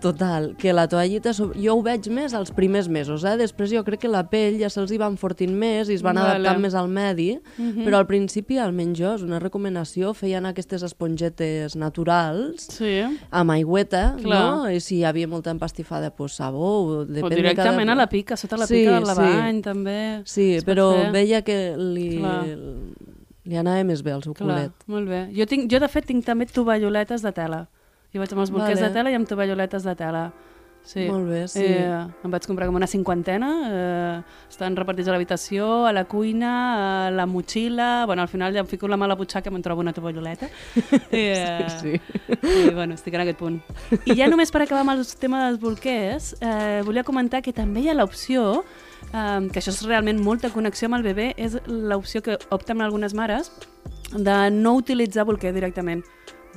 Total, 0.01 0.55
que 0.57 0.73
la 0.73 0.87
toallita, 0.89 1.31
jo 1.33 1.73
ho 1.75 1.81
veig 1.83 2.07
més 2.13 2.33
als 2.37 2.51
primers 2.53 2.87
mesos, 2.89 3.23
eh? 3.25 3.35
després 3.39 3.71
jo 3.73 3.83
crec 3.87 4.01
que 4.03 4.11
la 4.11 4.23
pell 4.29 4.59
ja 4.59 4.69
se'ls 4.69 4.91
hi 4.93 4.97
va 5.01 5.07
enfortint 5.09 5.53
més 5.57 5.89
i 5.89 5.95
es 5.97 6.03
van 6.05 6.15
Vale. 6.19 6.35
adaptant 6.37 6.61
més 6.61 6.75
al 6.75 6.87
medi, 6.89 7.39
Mhm. 7.57 7.85
però 7.85 7.97
al 7.99 8.07
principi, 8.07 8.57
almenys 8.57 8.97
jo, 8.99 9.13
és 9.15 9.21
una 9.21 9.39
recomanació, 9.39 10.13
feien 10.13 10.45
aquestes 10.45 10.83
espongetes 10.83 11.75
naturals, 11.75 12.67
Sí. 12.69 13.01
amb 13.31 13.51
aigüeta, 13.51 14.15
Clar. 14.21 14.39
no? 14.55 14.69
I 14.69 14.79
si 14.79 14.97
hi 14.97 15.03
havia 15.05 15.27
molta 15.27 15.51
empastifada, 15.51 16.11
pues 16.15 16.33
sabó, 16.33 17.05
depèn 17.05 17.23
O 17.25 17.29
de 17.29 17.35
directament 17.35 17.87
cada... 17.87 17.91
a 17.93 17.95
la 17.95 18.07
pica, 18.09 18.37
sota 18.37 18.57
la 18.57 18.67
Sí, 18.67 18.75
pica 18.75 18.91
del 18.99 19.05
sí. 19.05 19.07
lavany, 19.07 19.61
també. 19.61 20.21
Sí, 20.25 20.55
es 20.55 20.63
pot 20.63 20.73
però 20.75 21.11
veia 21.11 21.41
que 21.41 21.75
li, 21.77 22.17
Clar. 22.17 22.45
li 23.45 23.57
anava 23.57 23.83
més 23.83 24.01
bé 24.03 24.11
al 24.11 24.23
seu 24.23 24.33
Clar, 24.33 24.47
culet. 24.47 24.71
molt 24.87 25.07
bé. 25.09 25.29
Jo, 25.35 25.45
tinc, 25.45 25.69
jo, 25.71 25.79
de 25.79 25.87
fet, 25.87 26.05
tinc 26.05 26.23
també 26.25 26.45
tovalloletes 26.45 27.21
de 27.21 27.31
tela. 27.31 27.67
Jo 28.11 28.19
vaig 28.19 28.31
amb 28.35 28.43
els 28.43 28.51
bolquers 28.51 28.79
Vale. 28.79 28.89
de 28.89 28.93
tela 28.97 29.11
i 29.11 29.15
amb 29.15 29.27
tovalloletes 29.29 29.83
de 29.87 29.95
tela. 29.95 30.31
Sí. 30.83 31.03
Molt 31.05 31.27
bé, 31.29 31.41
sí. 31.47 31.61
Eh, 31.61 32.07
em 32.25 32.31
vaig 32.33 32.45
comprar 32.49 32.65
com 32.65 32.75
una 32.75 32.87
cinquantena, 32.89 33.49
eh, 33.69 34.21
estan 34.49 34.75
repartits 34.75 35.07
a 35.07 35.13
l'habitació, 35.13 35.85
a 35.85 35.91
la 35.93 36.05
cuina, 36.09 37.07
a 37.07 37.11
la 37.13 37.27
motxilla... 37.29 38.05
Bueno, 38.09 38.23
al 38.23 38.27
final 38.27 38.53
ja 38.53 38.63
em 38.63 38.67
fico 38.67 38.87
la 38.89 38.97
mà 38.97 39.05
a 39.05 39.11
la 39.11 39.17
butxaca 39.19 39.51
i 39.51 39.53
me'n 39.53 39.61
trobo 39.61 39.83
una 39.85 39.93
tovalloleta. 39.93 40.49
Eh, 41.11 41.67
Sí. 41.81 41.93
I, 42.41 42.73
bueno, 42.73 42.95
estic 42.95 43.13
en 43.13 43.21
aquest 43.21 43.37
punt. 43.37 43.59
I 44.05 44.15
ja 44.17 44.27
només 44.31 44.51
per 44.51 44.63
acabar 44.63 44.81
amb 44.81 44.95
el 44.95 45.05
tema 45.21 45.45
dels 45.45 45.59
bolquers, 45.61 46.33
eh, 46.41 46.81
volia 46.85 47.03
comentar 47.05 47.43
que 47.45 47.53
també 47.53 47.85
hi 47.85 47.91
ha 47.91 47.95
l'opció, 47.97 48.63
eh, 49.13 49.49
que 49.53 49.61
això 49.61 49.69
és 49.69 49.83
realment 49.85 50.17
molta 50.23 50.49
connexió 50.49 50.89
amb 50.89 50.97
el 50.97 51.05
bebè, 51.05 51.33
és 51.37 51.59
l'opció 51.67 52.23
que 52.25 52.39
opten 52.49 52.81
algunes 52.81 53.13
mares 53.13 53.51
de 54.11 54.49
no 54.51 54.73
utilitzar 54.81 55.23
bolquer 55.29 55.53
directament 55.53 56.01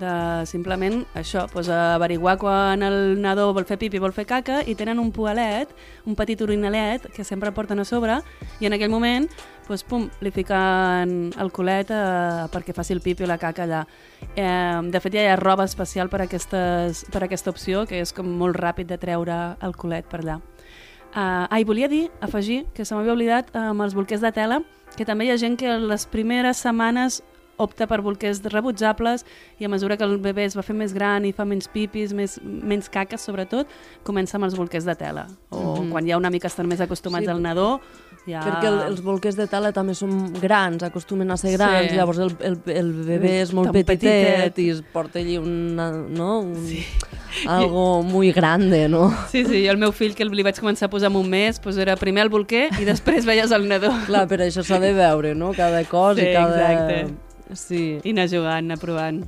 de 0.01 0.13
simplement 0.51 1.03
això, 1.15 1.45
doncs, 1.53 1.69
averiguar 1.71 2.37
quan 2.41 2.83
el 2.83 3.21
nadó 3.23 3.51
vol 3.55 3.67
fer 3.69 3.79
pipi, 3.79 4.01
vol 4.03 4.15
fer 4.17 4.27
caca 4.27 4.63
i 4.67 4.75
tenen 4.75 4.99
un 4.99 5.13
poalet, 5.15 5.71
un 6.07 6.17
petit 6.19 6.41
orinalet 6.43 7.07
que 7.15 7.25
sempre 7.25 7.53
porten 7.55 7.81
a 7.81 7.85
sobre 7.89 8.21
i 8.61 8.67
en 8.67 8.75
aquell 8.77 8.93
moment 8.93 9.29
doncs, 9.69 9.85
pum, 9.89 10.09
li 10.21 10.33
fiquen 10.35 11.15
el 11.41 11.53
culet 11.55 11.93
eh, 11.95 12.47
perquè 12.53 12.75
faci 12.77 12.95
el 12.97 13.03
pipi 13.05 13.25
o 13.25 13.31
la 13.31 13.39
caca 13.39 13.65
allà. 13.65 13.85
Eh, 14.35 14.81
de 14.91 15.01
fet, 15.01 15.15
ja 15.15 15.25
hi 15.25 15.31
ha 15.33 15.39
roba 15.41 15.65
especial 15.65 16.11
per, 16.13 16.25
aquestes, 16.27 17.05
per 17.13 17.25
aquesta 17.25 17.55
opció 17.55 17.87
que 17.89 18.03
és 18.03 18.13
com 18.13 18.29
molt 18.29 18.59
ràpid 18.61 18.91
de 18.91 19.01
treure 19.01 19.39
el 19.63 19.77
culet 19.79 20.11
per 20.11 20.21
allà. 20.25 20.41
Ah, 21.15 21.47
i 21.61 21.63
volia 21.63 21.87
dir, 21.87 22.09
afegir, 22.21 22.65
que 22.75 22.85
se 22.85 22.95
m'havia 22.97 23.15
oblidat 23.15 23.53
uh, 23.55 23.69
amb 23.71 23.85
els 23.85 23.95
bolquers 23.95 24.23
de 24.25 24.33
tela, 24.35 24.59
que 24.99 25.07
també 25.07 25.29
hi 25.29 25.31
ha 25.31 25.39
gent 25.39 25.55
que 25.59 25.77
les 25.79 26.09
primeres 26.11 26.59
setmanes 26.65 27.21
opta 27.57 27.87
per 27.87 28.01
bolquers 28.03 28.43
rebutjables 28.43 29.25
i 29.59 29.65
a 29.65 29.69
mesura 29.69 29.97
que 29.97 30.05
el 30.05 30.19
bebè 30.19 30.45
es 30.45 30.57
va 30.57 30.63
fer 30.63 30.75
més 30.75 30.93
gran 30.95 31.25
i 31.25 31.33
fa 31.33 31.45
menys 31.45 31.69
pipis, 31.69 32.13
més, 32.13 32.39
menys 32.43 32.89
caques 32.89 33.21
sobretot, 33.21 33.67
comença 34.03 34.37
amb 34.37 34.45
els 34.45 34.57
bolquers 34.57 34.85
de 34.85 34.95
tela. 34.95 35.27
O 35.51 35.59
mm 35.61 35.77
-hmm. 35.77 35.91
quan 35.93 36.07
ja 36.09 36.17
una 36.17 36.31
mica 36.31 36.47
estan 36.49 36.67
més 36.67 36.81
acostumats 36.81 37.25
Sí. 37.25 37.31
al 37.31 37.41
nadó, 37.43 37.81
ja... 38.27 38.41
Perquè 38.41 38.67
el, 38.67 38.81
els 38.91 39.03
bolquers 39.03 39.37
de 39.37 39.47
tala 39.47 39.71
també 39.73 39.95
són 39.95 40.33
grans, 40.41 40.83
acostumen 40.83 41.31
a 41.31 41.37
ser 41.37 41.51
Sí. 41.51 41.57
grans, 41.57 41.93
llavors 41.93 42.19
el, 42.19 42.37
el, 42.41 42.59
el 42.67 42.93
bebè 42.93 43.43
és 43.43 43.53
molt 43.53 43.67
Tan 43.67 43.73
petitet, 43.75 44.55
petitet. 44.55 44.59
i 44.59 44.71
es 44.71 44.83
porta 44.93 45.19
allí 45.19 45.37
una, 45.39 45.91
no? 45.93 46.41
un, 46.41 46.57
sí. 46.67 46.85
algo 47.47 48.03
muy 48.03 48.33
grande, 48.33 48.89
no? 48.89 49.13
Sí, 49.29 49.45
sí, 49.45 49.67
el 49.67 49.77
meu 49.77 49.93
fill 49.93 50.15
que 50.15 50.25
li 50.25 50.43
vaig 50.43 50.59
començar 50.59 50.87
a 50.87 50.91
posar 50.91 51.11
en 51.11 51.17
un 51.17 51.29
mes, 51.29 51.61
doncs 51.61 51.77
era 51.77 51.97
primer 51.97 52.23
el 52.25 52.29
bolquer 52.31 52.71
i 52.81 52.85
després 52.85 53.25
veies 53.27 53.51
el 53.51 53.69
nadó. 53.69 53.91
Clar, 54.07 54.27
per 54.29 54.41
això 54.41 54.63
s'ha 54.63 54.79
de 54.81 54.93
veure, 54.93 55.35
no? 55.35 55.53
Cada 55.53 55.85
cos 55.85 56.17
Sí, 56.17 56.23
i 56.23 56.33
cada... 56.33 56.73
exacte. 56.73 57.15
Sí. 57.53 58.01
I 58.05 58.11
anar 58.15 58.29
jugant, 58.33 58.65
anar 58.65 58.79
provant. 58.81 59.25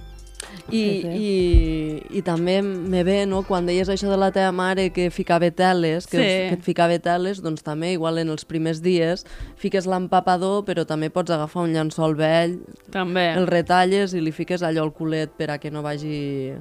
I, 0.70 0.78
Sí, 0.78 1.02
sí. 1.02 1.08
i, 1.08 2.18
i 2.18 2.22
també 2.22 2.60
me 2.62 3.02
ve, 3.04 3.24
no?, 3.26 3.42
quan 3.42 3.66
deies 3.66 3.88
això 3.90 4.08
de 4.10 4.16
la 4.16 4.30
teva 4.32 4.52
mare 4.54 4.90
que 4.94 5.08
ficava 5.10 5.48
teles, 5.50 6.06
que, 6.06 6.16
Sí. 6.18 6.22
que 6.22 6.54
et 6.54 6.62
ficava 6.62 6.96
teles, 7.02 7.40
doncs 7.42 7.62
també, 7.66 7.92
igual 7.92 8.18
en 8.18 8.30
els 8.30 8.44
primers 8.44 8.80
dies, 8.82 9.24
fiques 9.56 9.86
l'empapador, 9.86 10.64
però 10.64 10.84
també 10.86 11.10
pots 11.10 11.30
agafar 11.34 11.62
un 11.66 11.72
llençol 11.74 12.14
vell, 12.16 12.60
També. 12.90 13.32
el 13.34 13.46
retalles 13.46 14.14
i 14.14 14.20
li 14.20 14.32
fiques 14.32 14.62
allò 14.62 14.82
al 14.86 14.92
culet 14.92 15.30
per 15.36 15.50
a 15.50 15.58
que 15.58 15.70
no 15.70 15.82
vagi 15.82 16.54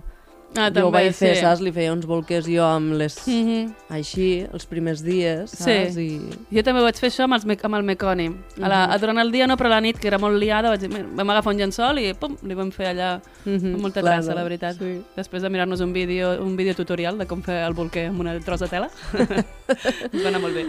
Ah, 0.55 0.69
jo 0.69 0.85
ho 0.85 0.87
també, 0.87 0.91
vaig 0.95 1.15
fer, 1.17 1.33
sí. 1.35 1.41
saps? 1.43 1.61
Li 1.63 1.71
feia 1.75 1.91
uns 1.91 2.05
bolquers 2.07 2.45
jo 2.47 2.63
amb 2.63 2.93
les... 2.95 3.17
Mm 3.27 3.47
-hmm. 3.47 3.73
Així, 3.89 4.45
els 4.53 4.65
primers 4.65 5.03
dies, 5.03 5.51
saps? 5.51 5.95
Sí. 5.95 6.05
I... 6.05 6.55
Jo 6.55 6.63
també 6.63 6.81
vaig 6.81 6.95
fer 6.95 7.09
això 7.09 7.23
amb, 7.23 7.33
els 7.33 7.45
me 7.45 7.57
amb 7.61 7.75
el 7.75 7.83
Meconi. 7.83 8.27
A 8.61 8.67
la, 8.67 8.85
a, 8.85 8.97
durant 8.97 9.19
el 9.19 9.31
dia 9.31 9.47
no, 9.47 9.57
però 9.57 9.65
a 9.65 9.75
la 9.75 9.81
nit, 9.81 9.99
que 9.99 10.07
era 10.07 10.17
molt 10.17 10.37
liada, 10.39 10.69
vaig 10.69 10.79
dir, 10.79 10.89
"Mira, 10.89 11.07
vam 11.13 11.29
agafar 11.29 11.53
un 11.53 11.59
llençol 11.59 11.99
i 11.99 12.13
pum, 12.13 12.37
li 12.43 12.53
vam 12.53 12.71
fer 12.71 12.87
allà 12.87 13.21
Mhm, 13.45 13.73
amb 13.75 13.81
molta 13.81 14.01
clar, 14.01 14.19
traça, 14.19 14.33
la 14.33 14.43
veritat. 14.43 14.77
Sí. 14.77 15.01
Després 15.15 15.41
de 15.41 15.49
mirar-nos 15.49 15.81
un 15.81 15.93
vídeo, 15.93 16.41
un 16.41 16.55
vídeo 16.55 16.73
tutorial 16.73 17.17
de 17.17 17.25
com 17.25 17.41
fer 17.41 17.65
el 17.65 17.73
bolquer 17.73 18.07
amb 18.07 18.19
una 18.21 18.39
tros 18.39 18.59
de 18.59 18.67
tela, 18.67 18.89
ens 20.13 20.23
va 20.23 20.29
anar 20.29 20.41
molt 20.41 20.55
bé. 20.55 20.65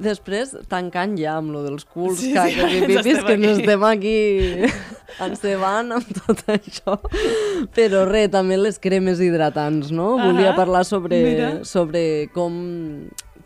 Després, 0.00 0.54
tancant 0.72 1.18
ja 1.20 1.34
amb 1.36 1.52
lo 1.52 1.62
dels 1.66 1.84
culs, 1.84 2.18
Sí, 2.22 2.32
sí, 2.32 2.52
sí, 2.54 2.60
ens 2.64 2.72
i 2.72 2.86
pipis, 2.86 3.06
estem 3.18 3.26
que 3.26 3.34
ens 3.34 3.58
aquí. 3.58 3.60
estem 3.60 3.82
aquí 3.84 4.16
encebant 5.26 5.92
amb 5.98 6.14
tot 6.22 6.40
això. 6.54 6.94
Però 7.76 8.06
res, 8.08 8.30
també 8.32 8.56
les 8.56 8.78
cremes 8.80 9.20
hidratants, 9.20 9.90
no? 9.92 10.14
Ahà, 10.16 10.30
Volia 10.30 10.54
parlar 10.56 10.84
sobre, 10.88 11.18
mira. 11.24 11.50
sobre 11.68 12.28
com 12.32 12.56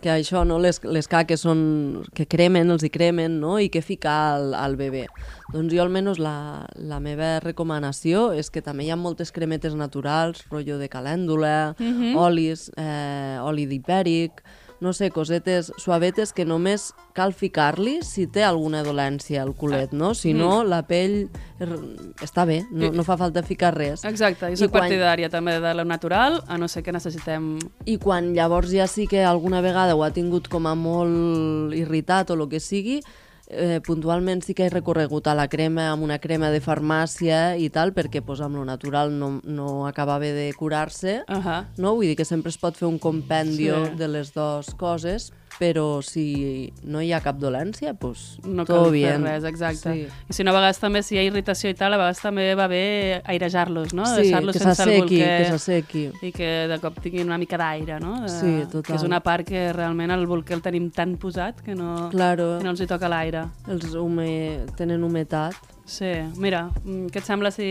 que 0.01 0.11
això, 0.13 0.45
no? 0.47 0.59
les, 0.63 0.79
les 0.85 1.09
caques 1.11 1.41
són, 1.43 2.05
que 2.15 2.27
cremen, 2.31 2.71
els 2.71 2.85
hi 2.87 2.91
cremen, 2.95 3.41
no? 3.43 3.57
i 3.59 3.67
què 3.73 3.81
ficar 3.83 4.37
al, 4.37 4.53
al 4.55 4.77
bebè. 4.79 5.07
Doncs 5.55 5.73
jo 5.75 5.81
almenys 5.83 6.21
la, 6.23 6.67
la 6.77 7.01
meva 7.03 7.41
recomanació 7.43 8.29
és 8.37 8.53
que 8.55 8.63
també 8.63 8.85
hi 8.87 8.93
ha 8.95 8.99
moltes 9.01 9.33
cremetes 9.35 9.75
naturals, 9.75 10.45
rotllo 10.53 10.79
de 10.79 10.89
calèndula, 10.93 11.75
Mhm. 11.81 12.15
olis, 12.23 12.69
eh, 12.77 13.41
oli 13.43 13.67
d'hipèric, 13.67 14.45
no 14.81 14.93
sé, 14.93 15.11
cosetes 15.11 15.73
suavetes 15.81 16.33
que 16.37 16.45
només 16.45 16.91
cal 17.17 17.33
ficar-li 17.33 18.03
si 18.05 18.27
té 18.27 18.43
alguna 18.45 18.83
dolència 18.85 19.41
al 19.43 19.55
culet, 19.57 19.93
no? 19.97 20.13
Si 20.15 20.35
no, 20.37 20.63
la 20.65 20.83
pell 20.87 21.29
er- 21.59 21.79
està 22.21 22.45
bé, 22.45 22.59
no, 22.71 22.91
no 22.93 23.05
fa 23.05 23.17
falta 23.17 23.43
ficar 23.43 23.75
res. 23.75 24.05
Exacte, 24.05 24.51
jo 24.53 24.57
soc 24.57 24.71
quan- 24.75 24.85
partidària 24.85 25.31
també 25.33 25.59
de 25.61 25.75
lo 25.75 25.85
natural, 25.85 26.43
a 26.47 26.59
no 26.59 26.69
ser 26.69 26.83
que 26.83 26.93
necessitem... 26.93 27.59
I 27.87 27.97
quan 27.99 28.35
llavors 28.35 28.71
ja 28.71 28.87
sí 28.87 29.07
que 29.07 29.25
alguna 29.25 29.63
vegada 29.65 29.95
ho 29.97 30.05
ha 30.05 30.11
tingut 30.13 30.49
com 30.49 30.67
a 30.67 30.75
molt 30.75 31.73
irritat 31.75 32.31
o 32.31 32.35
el 32.35 32.49
que 32.49 32.61
sigui, 32.61 33.01
eh, 33.49 33.81
puntualment 33.87 34.43
sí 34.43 34.55
que 34.55 34.67
he 34.67 34.71
recorregut 34.71 35.27
a 35.29 35.35
la 35.35 35.49
crema, 35.49 35.91
amb 35.93 36.03
una 36.03 36.19
crema 36.19 36.51
de 36.51 36.61
farmàcia 36.61 37.57
i 37.59 37.69
tal, 37.71 37.93
perquè 37.95 38.23
pues, 38.23 38.41
amb 38.41 38.57
lo 38.57 38.65
natural 38.65 39.13
no, 39.19 39.41
no 39.45 39.87
acabava 39.87 40.25
de 40.27 40.53
curar-se, 40.59 41.23
Uh 41.29 41.35
-huh. 41.37 41.65
no? 41.79 41.95
Vull 41.95 42.07
dir 42.07 42.17
que 42.17 42.25
sempre 42.25 42.51
es 42.51 42.59
pot 42.59 42.75
fer 42.77 42.89
un 42.89 42.99
compendio 42.99 43.87
Sí. 43.87 43.95
de 43.97 44.09
les 44.09 44.33
dues 44.35 44.75
coses, 44.75 45.33
però 45.59 46.03
si 46.05 46.73
no 46.85 47.01
hi 47.01 47.13
ha 47.13 47.21
cap 47.25 47.39
dolència, 47.41 47.95
pues, 47.95 48.39
No 48.45 48.65
cal 48.67 48.91
bien. 48.91 49.23
fer 49.25 49.33
res, 49.41 49.45
exacte. 49.45 49.93
Sí. 49.93 50.07
I 50.29 50.33
si 50.37 50.45
no, 50.45 50.51
a 50.51 50.55
vegades 50.59 50.79
també, 50.79 51.03
si 51.03 51.15
hi 51.17 51.19
ha 51.19 51.25
irritació 51.25 51.71
i 51.71 51.75
tal, 51.75 51.95
a 51.95 52.01
vegades 52.01 52.21
també 52.21 52.55
va 52.55 52.67
bé 52.69 53.23
airejar-los, 53.25 53.95
no? 53.95 54.05
Sí, 54.07 54.23
Deixar-los 54.23 54.57
sense 54.57 54.83
el 54.85 55.01
bolquer. 55.01 55.39
que 55.39 55.49
s'assequi. 55.51 56.05
i 56.23 56.33
que 56.33 56.51
de 56.69 56.79
cop 56.81 57.01
tinguin 57.01 57.27
una 57.27 57.39
mica 57.39 57.57
d'aire, 57.57 57.99
no? 58.01 58.21
De, 58.23 58.29
Sí, 58.29 58.53
total. 58.71 58.83
Que 58.83 58.95
és 58.97 59.03
una 59.03 59.21
part 59.21 59.47
que 59.49 59.73
realment 59.73 60.11
el 60.11 60.27
bolquer 60.27 60.57
el 60.57 60.63
tenim 60.63 60.91
tan 60.91 61.17
posat 61.17 61.63
que 61.63 61.75
no, 61.75 62.09
Claro, 62.11 62.59
que 62.59 62.65
no 62.65 62.71
els 62.71 62.81
hi 62.81 62.87
toca 62.87 63.09
l'aire. 63.09 63.47
els 63.69 63.95
hume... 63.95 64.67
tenen 64.77 65.03
humetat. 65.03 65.55
Sí, 65.87 66.13
mira, 66.37 66.71
mm, 66.85 67.07
què 67.15 67.19
et 67.19 67.25
sembla 67.25 67.51
si 67.51 67.67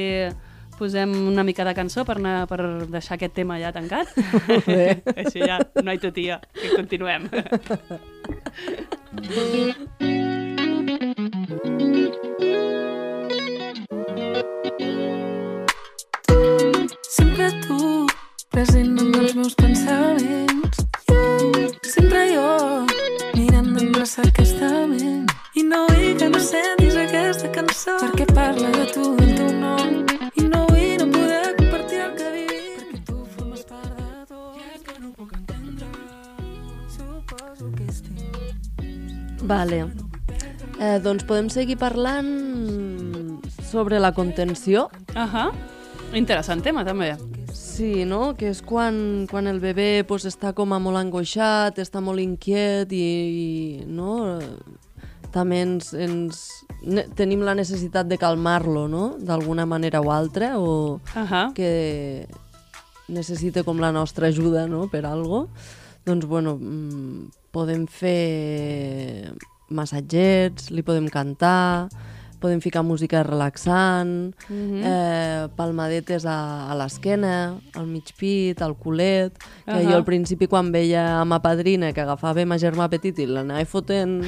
posem 0.78 1.12
una 1.28 1.44
mica 1.44 1.66
de 1.68 1.74
cançó 1.78 2.06
per, 2.08 2.18
anar, 2.20 2.46
per 2.50 2.60
deixar 2.92 3.16
aquest 3.18 3.36
tema 3.38 3.60
ja 3.62 3.72
tancat? 3.76 4.12
bé. 4.68 5.02
Així 5.20 5.44
ja, 5.44 5.60
no 5.84 5.94
hi 5.94 6.02
totia, 6.02 6.40
que 6.54 6.74
continuem. 6.76 7.30
Sempre 17.16 17.52
tu, 17.66 18.08
present 18.52 18.95
Vale. 39.46 39.86
Eh, 40.80 41.00
doncs 41.04 41.24
podem 41.24 41.48
seguir 41.54 41.78
parlant 41.80 42.30
sobre 43.64 44.00
la 44.02 44.12
contenció. 44.14 44.90
Ahà. 45.16 45.50
Interessant 46.16 46.64
tema, 46.64 46.84
també. 46.88 47.14
Sí, 47.56 48.06
no? 48.08 48.34
Que 48.40 48.50
és 48.52 48.62
quan, 48.64 49.28
quan 49.32 49.48
el 49.52 49.60
bebè 49.64 50.06
pues, 50.08 50.26
està 50.28 50.54
com 50.56 50.74
a 50.74 50.80
molt 50.80 51.00
angoixat, 51.00 51.80
està 51.80 52.02
molt 52.04 52.24
inquiet 52.24 52.92
i, 52.96 53.06
i 53.06 53.86
no? 53.88 54.40
també 55.36 55.60
ens, 55.66 55.92
ens 56.00 56.42
ne, 56.88 57.04
tenim 57.18 57.44
la 57.44 57.56
necessitat 57.58 58.08
de 58.08 58.18
calmar-lo, 58.20 58.86
no? 58.88 59.06
D'alguna 59.20 59.66
manera 59.68 60.00
o 60.00 60.12
altra, 60.16 60.54
o 60.60 61.02
Ahà. 61.16 61.50
que 61.58 62.28
necessita 63.12 63.66
com 63.68 63.82
la 63.84 63.92
nostra 63.92 64.32
ajuda 64.32 64.66
no? 64.72 64.88
per 64.88 65.04
algo. 65.06 65.50
Doncs, 66.06 66.26
bueno, 66.30 66.56
mm, 66.62 67.45
podem 67.56 67.86
fer 67.88 69.32
massatgets, 69.72 70.70
li 70.76 70.84
podem 70.86 71.08
cantar, 71.10 71.88
podem 72.44 72.60
ficar 72.62 72.84
música 72.84 73.24
relaxant, 73.24 74.36
mm. 74.50 74.54
-hmm. 74.54 74.82
eh, 74.84 75.48
palmadetes 75.56 76.26
a, 76.26 76.70
a 76.70 76.74
l'esquena, 76.76 77.58
al 77.74 77.88
mig 77.88 78.12
pit, 78.20 78.62
al 78.62 78.76
culet, 78.76 79.34
que 79.66 79.72
uh. 79.72 79.78
-huh. 79.80 79.90
jo 79.90 79.96
al 79.96 80.06
principi 80.06 80.48
quan 80.48 80.72
veia 80.72 81.22
a 81.22 81.26
ma 81.26 81.40
padrina 81.40 81.94
que 81.94 82.02
agafava 82.02 82.46
ma 82.46 82.58
germà 82.58 82.90
petit 82.90 83.18
i 83.20 83.26
l'anava 83.26 83.66
fotent 83.66 84.24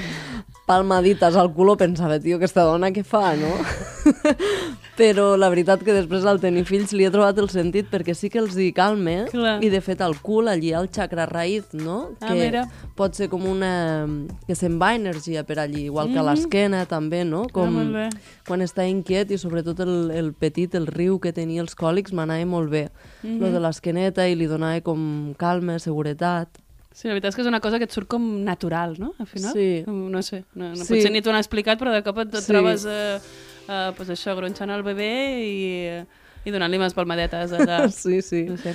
palmadites 0.66 1.36
al 1.36 1.54
culo 1.54 1.76
pensava, 1.76 2.20
tio, 2.20 2.38
aquesta 2.38 2.64
dona 2.64 2.90
què 2.90 3.04
fa, 3.04 3.36
no? 3.36 3.52
Però 4.98 5.36
la 5.38 5.48
veritat 5.54 5.84
que 5.86 5.94
després 5.94 6.24
al 6.26 6.40
tenir 6.42 6.64
fills 6.66 6.92
li 6.98 7.06
he 7.06 7.12
trobat 7.14 7.38
el 7.38 7.50
sentit 7.54 7.86
perquè 7.92 8.16
sí 8.18 8.32
que 8.34 8.40
els 8.42 8.56
hi 8.58 8.72
calme 8.74 9.28
Clar. 9.30 9.60
i 9.64 9.70
de 9.70 9.80
fet 9.86 10.02
al 10.02 10.16
cul 10.26 10.48
allí 10.50 10.72
el 10.74 10.90
chakra 10.90 11.28
raïz, 11.30 11.68
no? 11.78 12.16
Ah, 12.20 12.32
que 12.32 12.40
mira. 12.40 12.64
pot 12.98 13.14
ser 13.14 13.28
com 13.30 13.46
una... 13.46 14.08
que 14.48 14.56
se'n 14.58 14.80
va 14.82 14.96
energia 14.96 15.44
per 15.46 15.60
allí, 15.60 15.84
igual 15.86 16.10
que 16.12 16.18
a 16.18 16.24
l'esquena 16.26 16.86
també, 16.90 17.24
no? 17.24 17.46
Com 17.54 17.68
Mhm. 17.70 17.78
Ah, 17.78 17.84
molt 17.84 17.94
bé. 17.94 18.10
quan 18.48 18.62
està 18.62 18.88
inquiet 18.90 19.30
i 19.32 19.38
sobretot 19.38 19.80
el, 19.86 20.10
el 20.12 20.34
petit, 20.34 20.74
el 20.76 20.88
riu 20.88 21.20
que 21.20 21.32
tenia 21.34 21.62
els 21.62 21.76
còlics 21.76 22.12
m'anava 22.14 22.46
molt 22.46 22.70
bé. 22.72 22.88
Mhm. 23.24 23.40
Lo 23.40 23.52
de 23.52 23.60
l'esqueneta 23.60 24.28
i 24.28 24.34
li 24.36 24.48
donava 24.48 24.82
com 24.82 25.34
calma, 25.38 25.78
seguretat. 25.80 26.48
Sí, 26.92 27.08
la 27.08 27.14
veritat 27.14 27.30
és 27.30 27.36
que 27.36 27.42
és 27.44 27.48
una 27.48 27.60
cosa 27.62 27.78
que 27.78 27.84
et 27.86 27.92
surt 27.94 28.08
com 28.08 28.24
natural, 28.44 28.96
no? 28.98 29.14
Al 29.20 29.28
final. 29.28 29.54
Sí. 29.54 29.84
Com, 29.86 30.10
No 30.10 30.24
sé, 30.24 30.46
no, 30.56 30.70
no 30.70 30.76
Sí. 30.76 30.96
potser 30.96 31.12
ni 31.12 31.22
t'ho 31.22 31.30
han 31.30 31.38
explicat, 31.38 31.78
però 31.80 31.92
de 31.94 32.02
cop 32.02 32.18
et, 32.18 32.34
et 32.34 32.42
Sí. 32.42 32.48
trobes 32.52 32.86
eh, 32.90 33.20
eh, 33.68 33.92
pues 33.98 34.10
això, 34.10 34.36
gronxant 34.38 34.72
el 34.72 34.84
bebè 34.84 35.12
i, 35.44 36.02
i 36.48 36.52
donant-li 36.54 36.78
unes 36.80 36.94
palmadetes 36.96 37.52
allà. 37.52 37.84
Sí, 37.92 38.22
sí. 38.22 38.46
No 38.48 38.58
sé. 38.58 38.74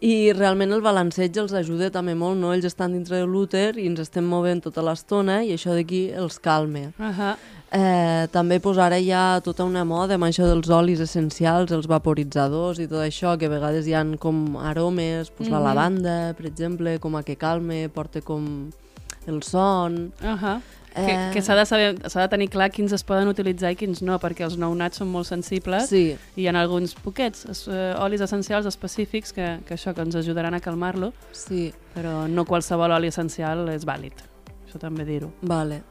I 0.00 0.32
realment 0.32 0.72
el 0.72 0.80
balanceig 0.84 1.36
els 1.42 1.52
ajuda 1.52 1.90
també 1.92 2.14
molt, 2.14 2.38
no? 2.40 2.52
Ells 2.54 2.64
estan 2.70 2.92
dintre 2.96 3.20
de 3.20 3.26
l'úter 3.28 3.74
i 3.78 3.86
ens 3.90 4.00
estem 4.00 4.24
movent 4.24 4.62
tota 4.64 4.82
l'estona 4.86 5.42
i 5.44 5.52
això 5.56 5.74
d'aquí 5.76 6.10
els 6.16 6.38
calma. 6.40 6.90
Ahà. 6.98 7.34
Eh, 7.70 8.26
també 8.32 8.56
pues, 8.58 8.78
ara 8.82 8.96
hi 8.98 9.12
ha 9.14 9.38
tota 9.46 9.62
una 9.62 9.84
moda 9.86 10.16
amb 10.16 10.24
això 10.26 10.42
dels 10.48 10.66
olis 10.74 10.98
essencials, 11.04 11.70
els 11.70 11.86
vaporitzadors 11.86 12.80
i 12.82 12.88
tot 12.90 13.04
això, 13.04 13.36
que 13.38 13.46
a 13.46 13.52
vegades 13.52 13.86
hi 13.86 13.94
han 13.94 14.16
com 14.18 14.56
aromes, 14.58 15.30
pues, 15.30 15.48
la 15.52 15.60
Mhm. 15.60 15.64
lavanda, 15.68 16.16
per 16.34 16.46
exemple, 16.46 16.98
com 16.98 17.14
a 17.14 17.22
que 17.22 17.36
calme, 17.36 17.88
porta 17.88 18.22
com 18.22 18.70
el 19.28 19.42
son... 19.44 20.12
Ahà. 20.20 20.56
Eh. 20.56 20.79
Que, 20.94 21.30
que 21.34 21.42
s'ha 21.42 21.54
de, 21.54 21.64
saber, 21.66 21.92
de 22.02 22.28
tenir 22.28 22.48
clar 22.50 22.70
quins 22.74 22.92
es 22.92 23.04
poden 23.06 23.28
utilitzar 23.30 23.70
i 23.72 23.76
quins 23.78 24.00
no, 24.02 24.16
perquè 24.18 24.42
els 24.48 24.56
nounats 24.58 24.98
són 24.98 25.08
molt 25.12 25.28
sensibles 25.28 25.86
Sí, 25.88 26.16
i 26.36 26.42
hi 26.42 26.48
ha 26.48 26.54
alguns 26.60 26.94
poquets 26.98 27.44
es- 27.46 27.66
eh, 27.68 27.94
olis 28.02 28.20
essencials 28.20 28.66
específics 28.66 29.32
que, 29.32 29.60
que 29.66 29.74
això 29.76 29.94
que 29.94 30.02
ens 30.02 30.16
ajudaran 30.16 30.54
a 30.54 30.60
calmar-lo, 30.60 31.12
sí, 31.32 31.72
però 31.94 32.26
no 32.28 32.44
qualsevol 32.44 32.90
oli 32.96 33.06
essencial 33.08 33.68
és 33.70 33.86
vàlid. 33.86 34.12
Això 34.66 34.78
també 34.82 35.04
dir-ho. 35.04 35.30
vale. 35.42 35.82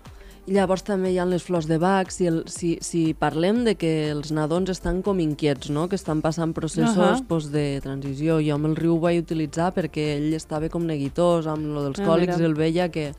I 0.49 0.53
llavors 0.55 0.81
també 0.81 1.11
hi 1.13 1.19
ha 1.21 1.27
les 1.29 1.43
flors 1.45 1.67
de 1.69 1.77
Bach, 1.77 2.09
si, 2.09 2.25
el, 2.25 2.39
si, 2.49 2.71
si 2.81 3.13
parlem 3.13 3.59
de 3.67 3.75
que 3.77 3.91
els 4.09 4.31
nadons 4.33 4.71
estan 4.73 5.03
com 5.05 5.19
inquiets, 5.21 5.69
no? 5.69 5.83
que 5.91 5.97
estan 5.99 6.23
passant 6.25 6.55
processos 6.57 6.97
Ahà. 6.97 7.19
pues, 7.29 7.51
de 7.53 7.77
transició. 7.83 8.39
Jo 8.41 8.55
amb 8.57 8.65
el 8.71 8.73
riu 8.79 8.95
ho 8.95 8.99
vaig 9.03 9.19
utilitzar 9.21 9.69
perquè 9.75 10.07
ell 10.15 10.33
estava 10.33 10.71
com 10.73 10.87
neguitós 10.89 11.45
amb 11.51 11.69
lo 11.75 11.83
dels 11.85 12.01
Ah, 12.01 12.07
còlics 12.07 12.33
mira. 12.39 12.41
i 12.41 12.49
el 12.49 12.55
veia 12.57 12.89
que 12.89 13.11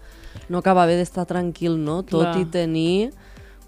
no 0.50 0.58
acabava 0.58 0.90
d'estar 0.98 1.26
tranquil, 1.30 1.78
no? 1.78 2.00
tot 2.02 2.26
Clar. 2.32 2.40
i 2.40 2.44
tenir 2.50 3.12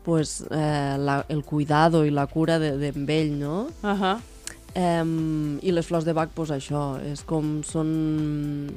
pues, 0.02 0.40
eh, 0.50 0.96
la, 0.98 1.20
el 1.28 1.44
cuidado 1.46 2.02
i 2.04 2.10
la 2.10 2.26
cura 2.26 2.58
de, 2.58 2.72
de, 2.82 2.90
amb 2.96 3.10
ell, 3.14 3.30
no? 3.38 3.68
Ahà. 3.86 4.16
Um, 4.74 5.58
I 5.62 5.70
les 5.70 5.86
flors 5.86 6.02
de 6.08 6.14
Bach, 6.16 6.30
pues 6.34 6.50
això, 6.50 6.96
és 7.04 7.22
com 7.28 7.60
són 7.62 8.72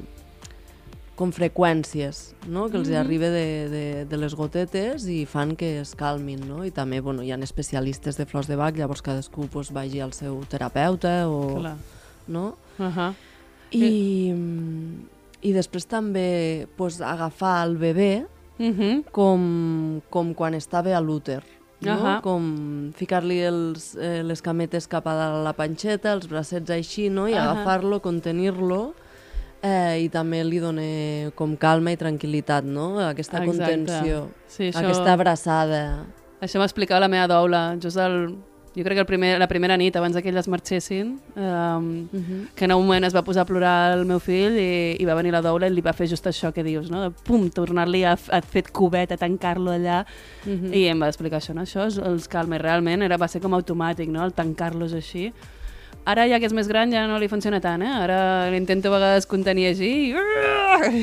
com 1.16 1.32
freqüències, 1.32 2.34
no? 2.46 2.68
que 2.68 2.76
els 2.76 2.88
mm. 2.88 2.92
-hmm. 2.92 3.00
arriba 3.00 3.28
de, 3.32 3.68
de, 3.70 4.04
de 4.04 4.16
les 4.16 4.34
gotetes 4.34 5.06
i 5.08 5.24
fan 5.26 5.56
que 5.56 5.80
es 5.80 5.94
calmin, 5.94 6.46
no? 6.46 6.64
I 6.64 6.70
també, 6.70 7.00
bueno, 7.00 7.22
hi 7.22 7.32
ha 7.32 7.36
especialistes 7.36 8.16
de 8.16 8.26
flors 8.26 8.46
de 8.46 8.56
Bach, 8.56 8.76
llavors 8.76 9.02
cadascú 9.02 9.48
pues, 9.48 9.72
vagi 9.72 10.00
al 10.00 10.12
seu 10.12 10.44
terapeuta 10.48 11.28
o, 11.28 11.58
Clar. 11.58 11.76
no? 12.28 12.56
Uh 12.78 12.84
-huh. 12.84 13.14
I, 13.70 14.34
i 15.40 15.52
després 15.52 15.86
també 15.86 16.68
pues, 16.76 17.00
agafar 17.00 17.66
el 17.66 17.76
bebè 17.76 18.26
Uh 18.58 18.72
-huh. 18.72 19.04
com, 19.12 20.00
com 20.08 20.34
quan 20.34 20.54
estava 20.54 20.96
a 20.96 21.00
l'úter. 21.00 21.42
No? 21.80 21.92
Ahà. 21.92 22.20
Com 22.22 22.92
ficar-li 22.96 23.40
eh, 23.40 24.22
les 24.24 24.42
cametes 24.42 24.88
cap 24.88 25.06
a 25.06 25.42
la 25.44 25.52
panxeta, 25.52 26.12
els 26.12 26.26
bracets 26.28 26.70
així, 26.70 27.10
no? 27.10 27.28
i 27.28 27.34
Ahà. 27.34 27.50
agafar-lo, 27.50 28.00
contenir-lo, 28.00 28.94
eh, 29.62 30.02
i 30.04 30.08
també 30.08 30.42
li 30.44 30.58
dona 30.58 31.30
com 31.34 31.56
calma 31.56 31.92
i 31.92 31.96
tranquil·litat, 31.96 32.64
no? 32.64 32.98
Aquesta 33.00 33.38
Exacte. 33.44 33.46
contenció, 33.74 34.28
Sí, 34.46 34.68
això- 34.70 34.78
aquesta 34.84 35.12
abraçada. 35.12 36.04
Això 36.40 36.58
m'explicava 36.60 37.00
la 37.00 37.08
meva 37.08 37.26
doula, 37.26 37.76
just 37.80 37.96
el, 37.96 38.36
jo 38.76 38.84
crec 38.84 38.92
que 38.94 39.00
el 39.00 39.06
primer, 39.06 39.38
la 39.38 39.48
primera 39.48 39.76
nit 39.78 39.96
abans 39.96 40.14
que 40.20 40.28
elles 40.28 40.46
marxessin, 40.48 41.18
um, 41.34 41.40
Uh 41.42 42.08
-huh. 42.12 42.48
que 42.54 42.66
en 42.66 42.72
un 42.72 42.82
moment 42.86 43.04
es 43.06 43.14
va 43.16 43.22
posar 43.22 43.40
a 43.42 43.44
plorar 43.46 43.98
el 43.98 44.04
meu 44.04 44.20
fill 44.20 44.56
i, 44.58 44.96
i 45.00 45.04
va 45.06 45.14
venir 45.14 45.32
la 45.32 45.40
doula 45.40 45.66
i 45.66 45.70
li 45.70 45.80
va 45.80 45.94
fer 45.94 46.06
just 46.06 46.26
això 46.26 46.52
que 46.52 46.62
dius, 46.62 46.90
no? 46.90 47.00
De, 47.08 47.10
pum, 47.10 47.48
tornar-li 47.50 48.04
a, 48.04 48.12
a 48.12 48.40
fer 48.42 48.64
cubet, 48.70 49.10
a 49.12 49.16
tancar-lo 49.16 49.70
allà 49.72 50.04
Uh 50.46 50.50
-huh. 50.52 50.74
i 50.76 50.88
em 50.88 51.00
va 51.00 51.08
explicar 51.08 51.38
això, 51.40 51.54
no? 51.54 51.62
Això 51.62 51.86
els 52.06 52.28
calma 52.28 52.56
i 52.56 52.58
realment 52.58 53.02
era, 53.02 53.16
va 53.16 53.28
ser 53.28 53.40
com 53.40 53.52
automàtic, 53.54 54.08
no? 54.08 54.22
El 54.24 54.32
tancar-los 54.34 54.92
així. 54.92 55.32
Ara, 56.06 56.24
ja 56.30 56.38
que 56.38 56.46
és 56.46 56.52
més 56.54 56.68
gran, 56.70 56.92
ja 56.94 57.06
no 57.10 57.18
li 57.18 57.26
funciona 57.26 57.58
tant, 57.60 57.82
eh? 57.82 57.90
Ara 57.90 58.18
l'intento 58.52 58.92
a 58.92 58.94
vegades 58.94 59.26
contenir 59.26 59.66
així 59.72 59.88
i, 60.12 60.14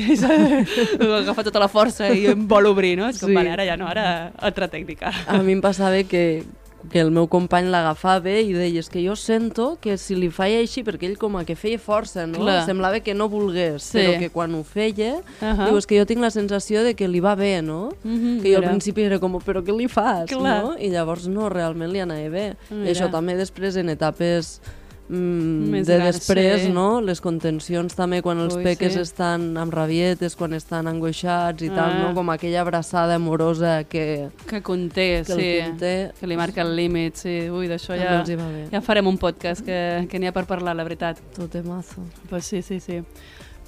i 0.08 1.08
agafa 1.20 1.44
tota 1.44 1.60
la 1.62 1.68
força 1.68 2.08
i 2.14 2.26
em 2.32 2.46
vol 2.48 2.70
obrir, 2.72 2.96
no? 2.98 3.08
És 3.12 3.20
com, 3.20 3.28
Sí. 3.28 3.34
vale, 3.36 3.50
ara 3.52 3.64
ja 3.68 3.76
no, 3.76 3.86
ara 3.88 4.32
altra 4.38 4.68
tècnica. 4.70 5.12
A 5.28 5.38
mi 5.42 5.52
em 5.52 5.60
passava 5.60 6.02
que, 6.08 6.44
que 6.90 7.00
el 7.00 7.10
meu 7.10 7.26
company 7.28 7.68
l'agafava 7.72 8.30
i 8.40 8.52
deia 8.52 8.80
és 8.80 8.88
que 8.92 9.02
jo 9.04 9.14
sento 9.16 9.78
que 9.80 9.96
si 10.00 10.14
li 10.16 10.28
feia 10.30 10.58
així, 10.60 10.82
perquè 10.84 11.08
ell 11.08 11.18
com 11.18 11.36
a 11.36 11.44
que 11.44 11.56
feia 11.56 11.78
força, 11.78 12.26
no? 12.26 12.40
Clar. 12.40 12.64
Semblava 12.64 13.00
que 13.00 13.14
no 13.14 13.28
volgués, 13.28 13.82
Sí. 13.90 13.98
però 13.98 14.18
que 14.20 14.30
quan 14.30 14.54
ho 14.54 14.62
feia, 14.64 15.18
Ahà. 15.40 15.66
diu, 15.68 15.76
és 15.80 15.86
que 15.86 15.98
jo 15.98 16.06
tinc 16.06 16.20
la 16.20 16.30
sensació 16.30 16.82
de 16.84 16.94
que 16.94 17.08
li 17.08 17.20
va 17.20 17.34
bé, 17.34 17.60
no? 17.62 17.90
Mhm, 18.04 18.40
que 18.42 18.50
jo 18.52 18.56
al 18.56 18.62
mira. 18.62 18.70
principi 18.72 19.02
era 19.02 19.18
com, 19.18 19.36
però 19.40 19.60
què 19.64 19.76
li 19.76 19.88
fas, 19.88 20.30
no? 20.32 20.76
I 20.78 20.88
llavors 20.90 21.26
no, 21.28 21.48
realment 21.48 21.92
li 21.92 22.00
anava 22.00 22.28
bé. 22.28 22.54
Mira. 22.70 22.88
I 22.88 22.94
això 22.94 23.10
també 23.10 23.34
després 23.36 23.76
en 23.76 23.88
etapes 23.90 24.60
mm, 25.08 25.70
Més 25.70 25.86
de 25.86 25.96
grans, 25.98 26.16
després, 26.16 26.62
sí. 26.62 26.70
no? 26.72 27.00
Les 27.04 27.20
contencions 27.20 27.94
també 27.94 28.22
quan 28.22 28.38
els 28.40 28.54
Ui, 28.56 28.62
peques 28.64 28.94
sí. 28.94 29.00
estan 29.04 29.56
amb 29.60 29.74
rabietes, 29.74 30.36
quan 30.36 30.54
estan 30.56 30.86
angoixats 30.88 31.62
i 31.62 31.68
tal, 31.70 31.90
Ah. 31.92 31.98
no? 32.08 32.14
Com 32.14 32.30
aquella 32.30 32.60
abraçada 32.62 33.14
amorosa 33.16 33.84
que, 33.84 34.30
Que 34.46 34.62
conté, 34.62 35.22
que 35.26 35.34
sí. 35.34 35.50
conté. 35.68 35.94
Que 36.20 36.26
li 36.26 36.36
marca 36.36 36.62
el 36.62 36.74
límit, 36.76 37.16
sí. 37.16 37.50
Ui, 37.50 37.68
d'això 37.68 37.96
ja, 37.98 38.22
ja 38.70 38.80
farem 38.80 39.06
un 39.06 39.18
podcast 39.18 39.64
que, 39.64 40.06
que 40.08 40.18
n'hi 40.18 40.26
ha 40.28 40.32
per 40.32 40.46
parlar, 40.46 40.74
la 40.76 40.84
veritat. 40.84 41.20
Tot 41.36 41.54
mazo. 41.64 42.02
Pues 42.30 42.44
sí, 42.46 42.62
sí, 42.62 42.80
sí. 42.80 43.02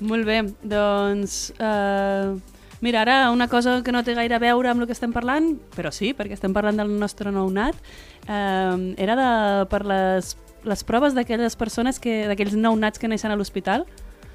Molt 0.00 0.26
bé, 0.28 0.42
doncs... 0.62 1.52
Uh, 1.58 2.36
mira, 2.84 3.00
ara 3.00 3.30
una 3.32 3.48
cosa 3.48 3.82
que 3.82 3.92
no 3.92 4.02
té 4.04 4.12
gaire 4.14 4.34
a 4.36 4.38
veure 4.38 4.68
amb 4.68 4.82
el 4.82 4.86
que 4.86 4.92
estem 4.92 5.12
parlant, 5.14 5.54
però 5.74 5.88
sí, 5.90 6.10
perquè 6.12 6.36
estem 6.36 6.52
parlant 6.52 6.76
del 6.76 6.90
nostre 7.00 7.32
nounat, 7.32 7.74
uh, 8.28 8.76
era 9.00 9.16
de, 9.16 9.30
per 9.72 9.80
les, 9.88 10.34
les 10.66 10.82
proves 10.84 11.14
d'aquelles 11.14 11.56
persones, 11.56 12.00
que 12.02 12.26
d'aquells 12.28 12.56
nounats 12.58 12.98
que 12.98 13.08
neixen 13.08 13.30
a 13.30 13.38
l'hospital, 13.38 13.86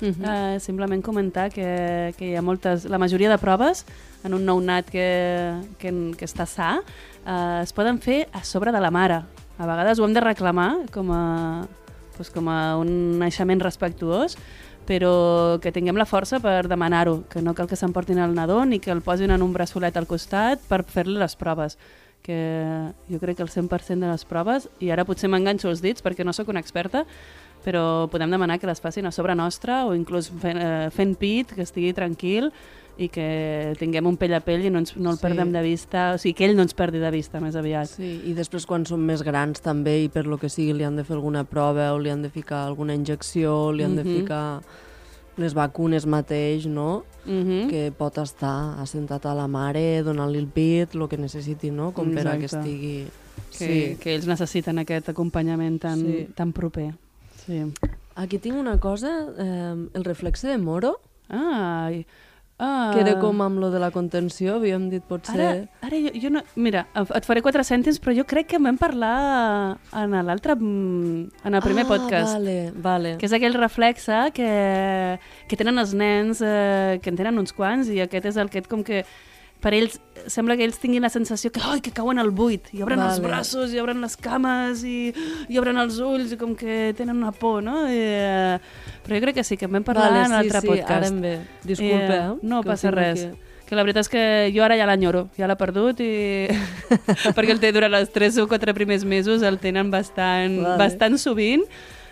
Uh 0.01 0.07
-huh. 0.07 0.55
Uh, 0.55 0.59
simplement 0.59 1.03
comentar 1.03 1.51
que, 1.51 2.11
que 2.17 2.25
hi 2.31 2.35
ha 2.35 2.41
moltes, 2.41 2.85
la 2.85 2.97
majoria 2.97 3.29
de 3.29 3.37
proves 3.37 3.85
en 4.23 4.33
un 4.33 4.43
nounat 4.45 4.89
que, 4.89 5.53
que, 5.77 5.89
que 6.17 6.25
està 6.25 6.47
sa 6.47 6.81
uh, 6.81 7.61
es 7.61 7.71
poden 7.71 7.99
fer 7.99 8.27
a 8.33 8.43
sobre 8.43 8.71
de 8.71 8.79
la 8.79 8.89
mare. 8.89 9.21
A 9.59 9.65
vegades 9.67 9.99
ho 9.99 10.05
hem 10.05 10.13
de 10.13 10.21
reclamar 10.21 10.89
com 10.91 11.11
a, 11.11 11.67
doncs 12.17 12.31
com 12.31 12.49
a 12.49 12.77
un 12.77 13.19
naixement 13.19 13.61
respectuós, 13.61 14.37
però 14.87 15.59
que 15.61 15.71
tinguem 15.71 15.95
la 15.95 16.05
força 16.05 16.39
per 16.39 16.67
demanar-ho, 16.67 17.23
que 17.29 17.41
no 17.41 17.53
cal 17.53 17.67
que 17.67 17.75
s'emportin 17.75 18.17
el 18.17 18.33
nadó 18.33 18.65
ni 18.65 18.79
que 18.79 18.91
el 18.91 19.01
posin 19.01 19.29
en 19.29 19.41
un 19.41 19.53
braçolet 19.53 19.95
al 19.97 20.07
costat 20.07 20.59
per 20.67 20.83
fer-li 20.83 21.19
les 21.19 21.35
proves 21.35 21.77
que 22.21 22.91
jo 23.09 23.19
crec 23.19 23.37
que 23.37 23.43
el 23.43 23.49
100% 23.49 23.99
de 24.05 24.11
les 24.11 24.25
proves, 24.25 24.69
i 24.79 24.89
ara 24.93 25.05
potser 25.05 25.29
m'enganxo 25.29 25.69
els 25.69 25.81
dits 25.81 26.03
perquè 26.03 26.23
no 26.25 26.33
sóc 26.33 26.47
una 26.49 26.59
experta, 26.61 27.05
però 27.65 28.07
podem 28.09 28.31
demanar 28.31 28.59
que 28.59 28.67
les 28.67 28.81
facin 28.81 29.05
a 29.05 29.11
sobre 29.11 29.35
nostra 29.35 29.85
o 29.85 29.93
inclús 29.95 30.29
fent, 30.41 30.57
eh, 30.57 30.89
fent 30.89 31.15
pit, 31.17 31.53
que 31.53 31.61
estigui 31.61 31.93
tranquil 31.93 32.51
i 32.97 33.07
que 33.09 33.73
tinguem 33.79 34.05
un 34.05 34.17
pell 34.17 34.33
a 34.33 34.41
pell 34.41 34.65
i 34.65 34.69
no, 34.69 34.79
ens, 34.79 34.95
no 34.97 35.11
el 35.11 35.17
Sí. 35.17 35.21
perdem 35.23 35.51
de 35.51 35.61
vista, 35.61 36.13
o 36.13 36.17
sigui, 36.17 36.33
que 36.35 36.45
ell 36.45 36.55
no 36.55 36.61
ens 36.61 36.73
perdi 36.73 36.99
de 36.99 37.09
vista 37.11 37.39
més 37.39 37.55
aviat. 37.55 37.87
Sí, 37.87 38.21
i 38.25 38.33
després 38.33 38.65
quan 38.65 38.85
són 38.85 38.99
més 39.05 39.23
grans 39.23 39.61
també 39.61 40.03
i 40.03 40.09
per 40.09 40.25
lo 40.27 40.37
que 40.37 40.49
sigui 40.49 40.73
li 40.73 40.83
han 40.83 40.95
de 40.97 41.03
fer 41.03 41.15
alguna 41.15 41.43
prova 41.45 41.93
o 41.93 41.99
li 41.99 42.09
han 42.09 42.21
de 42.21 42.29
ficar 42.29 42.65
alguna 42.67 42.93
injecció, 42.93 43.71
li 43.71 43.83
han 43.83 43.95
de 43.95 44.03
Mhm. 44.03 44.17
ficar 44.21 44.61
les 45.41 45.53
vacunes 45.53 46.05
mateix, 46.05 46.65
no? 46.67 47.03
Mm 47.25 47.43
-hmm. 47.43 47.69
Que 47.69 47.91
pot 47.91 48.17
estar 48.17 48.79
assentat 48.79 49.25
a 49.25 49.33
la 49.35 49.47
mare, 49.47 50.03
donant-li 50.03 50.37
el 50.39 50.47
pit, 50.47 50.95
el 50.95 51.07
que 51.07 51.17
necessiti, 51.17 51.71
no? 51.71 51.91
Com 51.93 52.11
per 52.13 52.27
a 52.27 52.37
que 52.37 52.45
Exacte. 52.45 52.69
estigui... 52.69 53.07
que, 53.57 53.65
Sí. 53.91 53.97
que 53.99 54.15
ells 54.15 54.27
necessiten 54.27 54.77
aquest 54.79 55.09
acompanyament 55.09 55.81
tan, 55.81 55.99
Sí. 55.99 56.27
tan 56.35 56.53
proper. 56.53 56.93
Sí. 57.45 57.63
Aquí 58.15 58.37
tinc 58.37 58.55
una 58.55 58.79
cosa, 58.79 59.27
eh, 59.37 59.87
el 59.93 60.03
reflexe 60.03 60.47
de 60.47 60.57
Moro, 60.57 60.99
Ai, 61.31 62.05
ah, 62.61 62.91
que 62.93 63.01
era 63.01 63.17
com 63.19 63.41
amb 63.43 63.59
lo 63.59 63.71
de 63.73 63.81
la 63.81 63.89
contenció, 63.91 64.59
havíem 64.59 64.87
dit 64.91 65.03
potser... 65.07 65.35
Ara, 65.35 65.87
ara 65.89 66.01
jo, 66.05 66.13
jo 66.23 66.31
no... 66.37 66.43
Mira, 66.55 66.85
et 67.01 67.27
faré 67.27 67.43
quatre 67.43 67.65
cèntims, 67.67 67.99
però 68.03 68.13
jo 68.15 68.25
crec 68.29 68.51
que 68.53 68.59
en 68.61 68.69
vam 68.69 68.79
parlar 68.79 69.15
en 69.97 70.15
l'altre... 70.27 70.55
mm, 70.59 71.41
en 71.49 71.57
el 71.57 71.65
primer 71.65 71.87
ah, 71.87 71.91
podcast. 71.91 72.37
vale, 72.37 72.57
vale. 72.75 73.15
que 73.17 73.27
és 73.27 73.35
aquell 73.35 73.57
reflexe 73.57 74.21
que, 74.37 74.51
que 75.49 75.59
tenen 75.59 75.81
els 75.81 75.95
nens, 75.97 76.45
eh, 76.45 77.01
que 77.01 77.11
en 77.11 77.19
tenen 77.19 77.41
uns 77.41 77.55
quants, 77.57 77.91
i 77.91 77.99
aquest 78.05 78.31
és 78.31 78.39
el 78.41 78.53
que 78.53 78.63
com 78.69 78.85
que 78.85 79.03
per 79.61 79.75
ells 79.77 79.99
sembla 80.29 80.55
que 80.57 80.65
ells 80.65 80.79
tinguin 80.81 81.03
la 81.05 81.09
sensació 81.13 81.51
que, 81.53 81.61
ai, 81.65 81.81
que 81.81 81.93
cauen 81.95 82.19
al 82.21 82.31
buit, 82.35 82.69
i 82.75 82.81
obren 82.85 83.01
els 83.01 83.19
Vale. 83.19 83.29
braços, 83.29 83.73
i 83.73 83.81
obren 83.81 84.01
les 84.03 84.17
cames, 84.17 84.83
i, 84.85 85.11
i 85.49 85.61
obren 85.61 85.77
els 85.81 85.99
ulls, 86.01 86.33
i 86.33 86.39
com 86.39 86.55
que 86.57 86.95
tenen 86.97 87.21
una 87.21 87.31
por, 87.31 87.61
no? 87.65 87.83
I, 87.89 88.01
eh, 88.01 88.97
però 89.05 89.17
jo 89.17 89.23
crec 89.27 89.39
que 89.39 89.45
sí, 89.47 89.57
que 89.57 89.69
en 89.69 89.77
vam 89.77 89.85
parlar 89.87 90.09
vale, 90.11 90.25
en 90.25 90.49
sí, 90.49 90.67
podcast. 90.67 90.89
Sí, 90.89 90.97
ara 90.97 91.09
em 91.09 91.21
ve. 91.21 91.37
Disculpa, 91.63 92.19
eh? 92.19 92.35
no 92.41 92.61
que 92.61 92.69
ho 92.69 92.71
passa 92.73 92.93
res. 92.93 93.25
aquí. 93.29 93.47
Que 93.71 93.77
la 93.79 93.85
veritat 93.87 94.03
és 94.03 94.11
que 94.11 94.23
jo 94.51 94.65
ara 94.65 94.75
ja 94.75 94.85
l'enyoro, 94.89 95.29
ja 95.37 95.47
l'he 95.47 95.55
perdut 95.55 96.01
i... 96.03 96.11
perquè 97.37 97.53
el 97.53 97.61
té 97.63 97.71
durant 97.71 97.93
els 97.95 98.11
3 98.11 98.41
o 98.43 98.49
4 98.51 98.75
primers 98.75 99.05
mesos 99.07 99.45
el 99.47 99.61
tenen 99.63 99.93
bastant, 99.93 100.57
Vale. 100.59 100.77
bastant 100.81 101.15
sovint. 101.21 101.63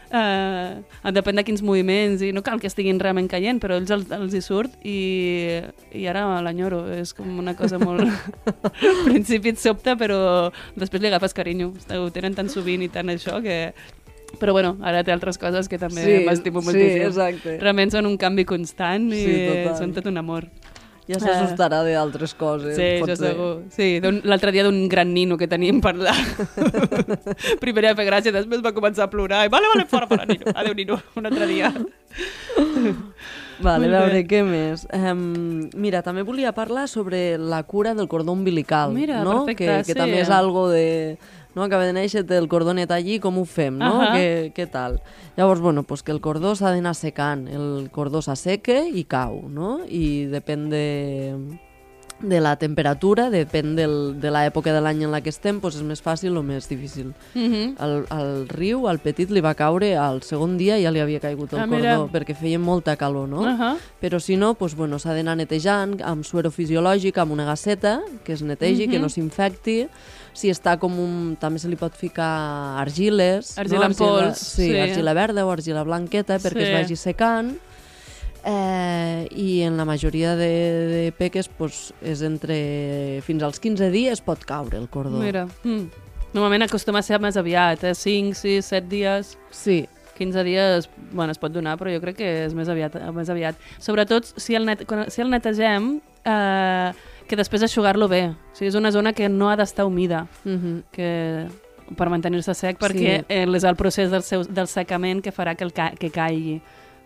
Uh, 0.10 0.82
depèn 1.13 1.38
de 1.38 1.43
quins 1.45 1.62
moviments 1.62 2.24
i 2.26 2.32
no 2.34 2.41
cal 2.41 2.58
que 2.58 2.65
estiguin 2.65 2.98
realment 2.98 3.28
caient 3.30 3.60
però 3.62 3.76
ells 3.78 3.91
els, 3.93 4.08
els 4.10 4.34
hi 4.34 4.41
surt 4.41 4.74
i, 4.82 5.60
i 5.93 6.08
ara 6.10 6.24
l'enyoro, 6.41 6.80
és 6.95 7.12
com 7.13 7.30
una 7.38 7.54
cosa 7.54 7.78
molt 7.78 8.02
al 8.02 8.10
principi 9.08 9.54
et 9.54 9.62
sobta 9.62 9.93
però 10.00 10.50
després 10.74 11.04
li 11.04 11.12
agafes 11.12 11.38
carinyo 11.38 11.69
ho 11.93 12.10
tenen 12.15 12.34
tan 12.34 12.50
sovint 12.50 12.82
i 12.82 12.89
tant 12.89 13.13
això 13.13 13.38
que 13.45 13.60
però 14.39 14.54
bueno, 14.54 14.76
ara 14.86 15.04
té 15.06 15.13
altres 15.13 15.38
coses 15.41 15.69
que 15.69 15.78
també 15.82 16.04
Sí, 16.06 16.17
m'estimo 16.26 16.62
sí, 16.62 16.67
moltíssim 16.72 17.06
exacte. 17.08 17.56
realment 17.62 17.93
són 17.93 18.06
un 18.10 18.17
canvi 18.22 18.45
constant 18.50 19.08
i 19.13 19.22
Sí, 19.24 19.38
total. 19.45 19.78
són 19.78 19.93
tot 19.93 20.10
un 20.10 20.17
amor 20.22 20.45
Ja 21.10 21.17
s'assustarà 21.17 21.82
d'altres 21.88 22.36
coses, 22.38 22.76
Sí, 22.78 22.89
pot 23.02 23.10
això 23.10 23.24
segur. 23.32 23.50
Sí, 23.74 23.88
l'altre 24.30 24.52
dia 24.54 24.63
d'un 24.67 24.84
gran 24.91 25.10
nino 25.13 25.38
que 25.41 25.48
teníem 25.50 25.80
per 25.82 25.95
allà. 25.95 26.13
Primer 27.63 27.88
va 27.88 27.95
fer 27.98 28.06
gràcia, 28.06 28.34
després 28.36 28.62
va 28.62 28.74
començar 28.76 29.08
a 29.08 29.12
plorar. 29.12 29.41
I, 29.48 29.50
vale, 29.50 29.72
vale, 29.74 29.88
fora, 29.89 30.06
fora, 30.10 30.28
nino. 30.30 30.54
Adéu, 30.54 30.76
nino. 30.78 31.00
Un 31.17 31.30
altre 31.32 31.50
dia. 31.50 31.74
Vale, 33.60 33.89
Molt 33.89 33.98
a 33.98 34.02
veure, 34.06 34.19
bé. 34.22 34.28
què 34.30 34.39
més? 34.48 34.86
Um, 34.95 35.65
mira, 35.76 36.00
també 36.00 36.24
volia 36.24 36.54
parlar 36.56 36.86
sobre 36.88 37.34
la 37.38 37.60
cura 37.67 37.91
del 37.93 38.08
cordó 38.08 38.32
umbilical, 38.32 38.93
Mira, 38.95 39.17
no? 39.26 39.41
perfecte, 39.43 39.65
que, 39.65 39.76
que 39.84 39.91
sí. 39.91 39.98
també 40.00 40.22
és 40.22 40.32
algo 40.32 40.69
de... 40.72 41.17
No? 41.55 41.63
Acaba 41.63 41.85
de 41.85 41.93
néixer 41.93 42.25
el 42.31 42.47
cordonet 42.47 42.91
allí, 42.91 43.19
com 43.19 43.38
ho 43.38 43.45
fem, 43.45 43.77
no? 43.77 44.01
Ahà. 44.01 44.12
Què, 44.15 44.51
què 44.53 44.67
tal? 44.69 44.99
Llavors, 45.35 45.59
bueno, 45.62 45.83
pues 45.83 46.03
que 46.03 46.12
el 46.12 46.21
cordó 46.21 46.55
s'ha 46.55 46.71
d'anar 46.71 46.93
secant. 46.95 47.47
El 47.47 47.89
cordó 47.91 48.21
s'asseca 48.21 48.83
i 48.88 49.03
cau, 49.09 49.49
no? 49.49 49.79
I 49.89 50.27
depèn 50.29 50.69
de 50.69 50.85
de 52.21 52.41
la 52.43 52.57
temperatura, 52.59 53.29
depèn 53.31 53.77
del, 53.77 54.19
de 54.19 54.27
l'època 54.27 54.73
de 54.75 54.81
l'any 54.83 55.05
en 55.05 55.12
la 55.13 55.21
que 55.23 55.31
estem, 55.31 55.62
doncs 55.63 55.77
és 55.79 55.83
més 55.88 56.01
fàcil 56.03 56.35
o 56.35 56.41
més 56.43 56.67
difícil. 56.67 57.13
Mm 57.33 57.47
-hmm. 57.47 57.75
Al, 57.79 58.05
al 58.09 58.47
riu, 58.49 58.88
al 58.88 58.99
petit, 58.99 59.29
li 59.31 59.39
va 59.39 59.53
caure 59.55 59.95
al 59.95 60.21
segon 60.21 60.57
dia 60.57 60.75
ja 60.81 60.91
li 60.91 60.99
havia 60.99 61.19
caigut 61.21 61.53
el 61.53 61.59
Ah, 61.59 61.67
cordó, 61.67 62.09
perquè 62.12 62.35
feia 62.35 62.59
molta 62.59 62.97
calor, 62.97 63.29
no? 63.29 63.39
Uh 63.41 63.47
-huh. 63.47 63.77
Però 64.01 64.19
si 64.19 64.35
no, 64.35 64.53
doncs, 64.59 64.75
bueno, 64.75 64.99
s'ha 64.99 65.13
d'anar 65.13 65.38
netejant 65.38 66.01
amb 66.01 66.25
suero 66.25 66.51
fisiològic, 66.51 67.17
amb 67.17 67.31
una 67.31 67.45
gasseta, 67.45 68.01
que 68.25 68.33
es 68.33 68.41
netegi, 68.41 68.89
que 68.89 68.97
Mhm. 68.97 69.01
no 69.01 69.07
s'infecti. 69.09 69.88
Si 70.39 70.47
està 70.54 70.78
com 70.80 70.93
un... 71.04 71.15
també 71.39 71.60
se 71.60 71.67
li 71.67 71.75
pot 71.80 71.95
ficar 71.99 72.30
argiles. 72.80 73.58
Argila 73.60 73.89
en 73.89 73.95
pols, 73.99 74.39
Sí, 74.39 74.69
sí. 74.69 74.78
argila 74.80 75.12
verda 75.17 75.43
o 75.43 75.52
argila 75.52 75.84
blanqueta 75.84 76.38
perquè 76.39 76.63
Sí. 76.63 76.69
es 76.69 76.78
vagi 76.78 76.95
secant. 76.99 77.58
Eh, 78.45 79.28
I 79.36 79.62
en 79.67 79.75
la 79.75 79.84
majoria 79.84 80.36
de, 80.39 80.47
de 80.88 81.12
peques 81.12 81.49
doncs, 81.60 81.89
és 82.02 82.21
entre... 82.23 82.56
fins 83.28 83.43
als 83.43 83.60
15 83.60 83.89
dies 83.91 84.21
pot 84.23 84.45
caure 84.47 84.80
el 84.80 84.88
cordó. 84.88 85.19
Mira. 85.19 85.43
Mm. 85.67 85.89
Normalment 86.32 86.63
acostuma 86.69 87.02
a 87.02 87.06
ser 87.06 87.19
més 87.19 87.36
aviat, 87.41 87.84
eh? 87.89 87.95
5, 87.97 88.38
6, 88.39 88.65
7 88.71 88.88
dies. 88.88 89.34
Sí, 89.52 89.82
15 90.19 90.43
dies, 90.47 90.88
bueno, 91.12 91.34
es 91.34 91.39
pot 91.41 91.52
donar, 91.52 91.75
però 91.80 91.91
jo 91.91 91.99
crec 92.04 92.19
que 92.21 92.30
és 92.45 92.54
més 92.56 92.69
aviat. 92.71 92.95
Més 93.15 93.30
aviat. 93.34 93.60
Sobretot 93.82 94.28
si 94.38 94.56
el, 94.56 94.65
net, 94.69 94.86
quan, 94.88 95.08
si 95.12 95.23
el 95.23 95.32
netegem, 95.34 95.97
eh, 96.23 96.91
que 97.30 97.38
després 97.38 97.62
aixugar-lo 97.63 98.08
bé. 98.10 98.24
O 98.34 98.56
sigui, 98.58 98.68
és 98.74 98.76
una 98.80 98.92
zona 98.92 99.13
que 99.13 99.30
no 99.30 99.50
ha 99.52 99.56
d'estar 99.60 99.86
humida, 99.86 100.26
Uh 100.46 100.52
-huh. 100.58 100.84
que 100.92 101.48
per 101.96 102.10
mantenir-se 102.10 102.54
sec, 102.54 102.78
perquè 102.80 103.20
Sí. 103.22 103.26
eh, 103.30 103.46
és 103.48 103.63
el 103.63 103.76
procés 103.76 104.12
del, 104.12 104.22
seu, 104.24 104.44
del 104.44 104.68
secament 104.68 105.22
que 105.24 105.32
farà 105.32 105.56
que, 105.56 105.63
el 105.63 105.72
ca 105.74 105.92
que 105.98 106.10
caigui, 106.12 106.62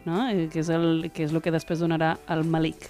no? 0.06 0.30
I 0.32 0.50
que, 0.50 0.60
és 0.60 0.70
el, 0.70 1.12
que 1.14 1.24
és 1.24 1.32
el 1.32 1.42
que 1.42 1.52
després 1.52 1.80
donarà 1.80 2.18
el 2.30 2.44
malic. 2.44 2.90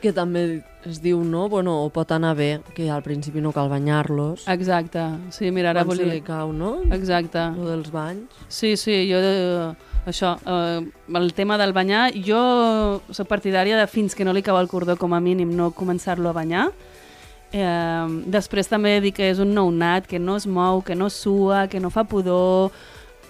Que 0.00 0.12
també 0.12 0.62
es 0.84 1.00
diu, 1.00 1.24
no? 1.24 1.48
Bueno, 1.48 1.82
o 1.82 1.88
pot 1.90 2.12
anar 2.12 2.36
bé, 2.36 2.60
que 2.74 2.90
al 2.90 3.02
principi 3.02 3.40
no 3.40 3.52
cal 3.52 3.68
banyar-los. 3.70 4.46
Exacte. 4.48 5.00
Sí, 5.30 5.50
mira, 5.50 5.70
ara 5.70 5.82
Quan 5.84 5.96
se 5.96 6.02
volia... 6.04 6.14
li 6.14 6.20
cau, 6.20 6.52
no? 6.52 6.82
Exacte. 6.92 7.38
Lo 7.56 7.70
dels 7.70 7.90
banys. 7.90 8.28
Sí, 8.48 8.76
sí, 8.76 9.08
jo... 9.10 9.18
Eh, 9.18 9.74
això, 10.06 10.36
eh, 10.46 10.80
el 11.14 11.32
tema 11.34 11.58
del 11.58 11.72
banyar, 11.72 12.12
jo 12.14 13.00
soc 13.10 13.28
partidària 13.28 13.78
de 13.78 13.86
fins 13.86 14.14
que 14.14 14.24
no 14.24 14.32
li 14.32 14.42
cau 14.42 14.58
el 14.60 14.68
cordó 14.68 14.96
com 14.96 15.14
a 15.14 15.20
mínim 15.20 15.54
no 15.56 15.70
començar-lo 15.72 16.28
a 16.28 16.36
banyar. 16.36 16.70
Eh, 17.52 18.06
després 18.26 18.68
també 18.68 19.00
dir 19.00 19.12
que 19.14 19.30
és 19.30 19.38
un 19.38 19.54
nounat, 19.54 20.08
que 20.10 20.18
no 20.18 20.36
es 20.36 20.46
mou, 20.46 20.82
que 20.82 20.94
no 20.94 21.08
sua, 21.10 21.68
que 21.68 21.80
no 21.80 21.90
fa 21.90 22.04
pudor, 22.04 22.72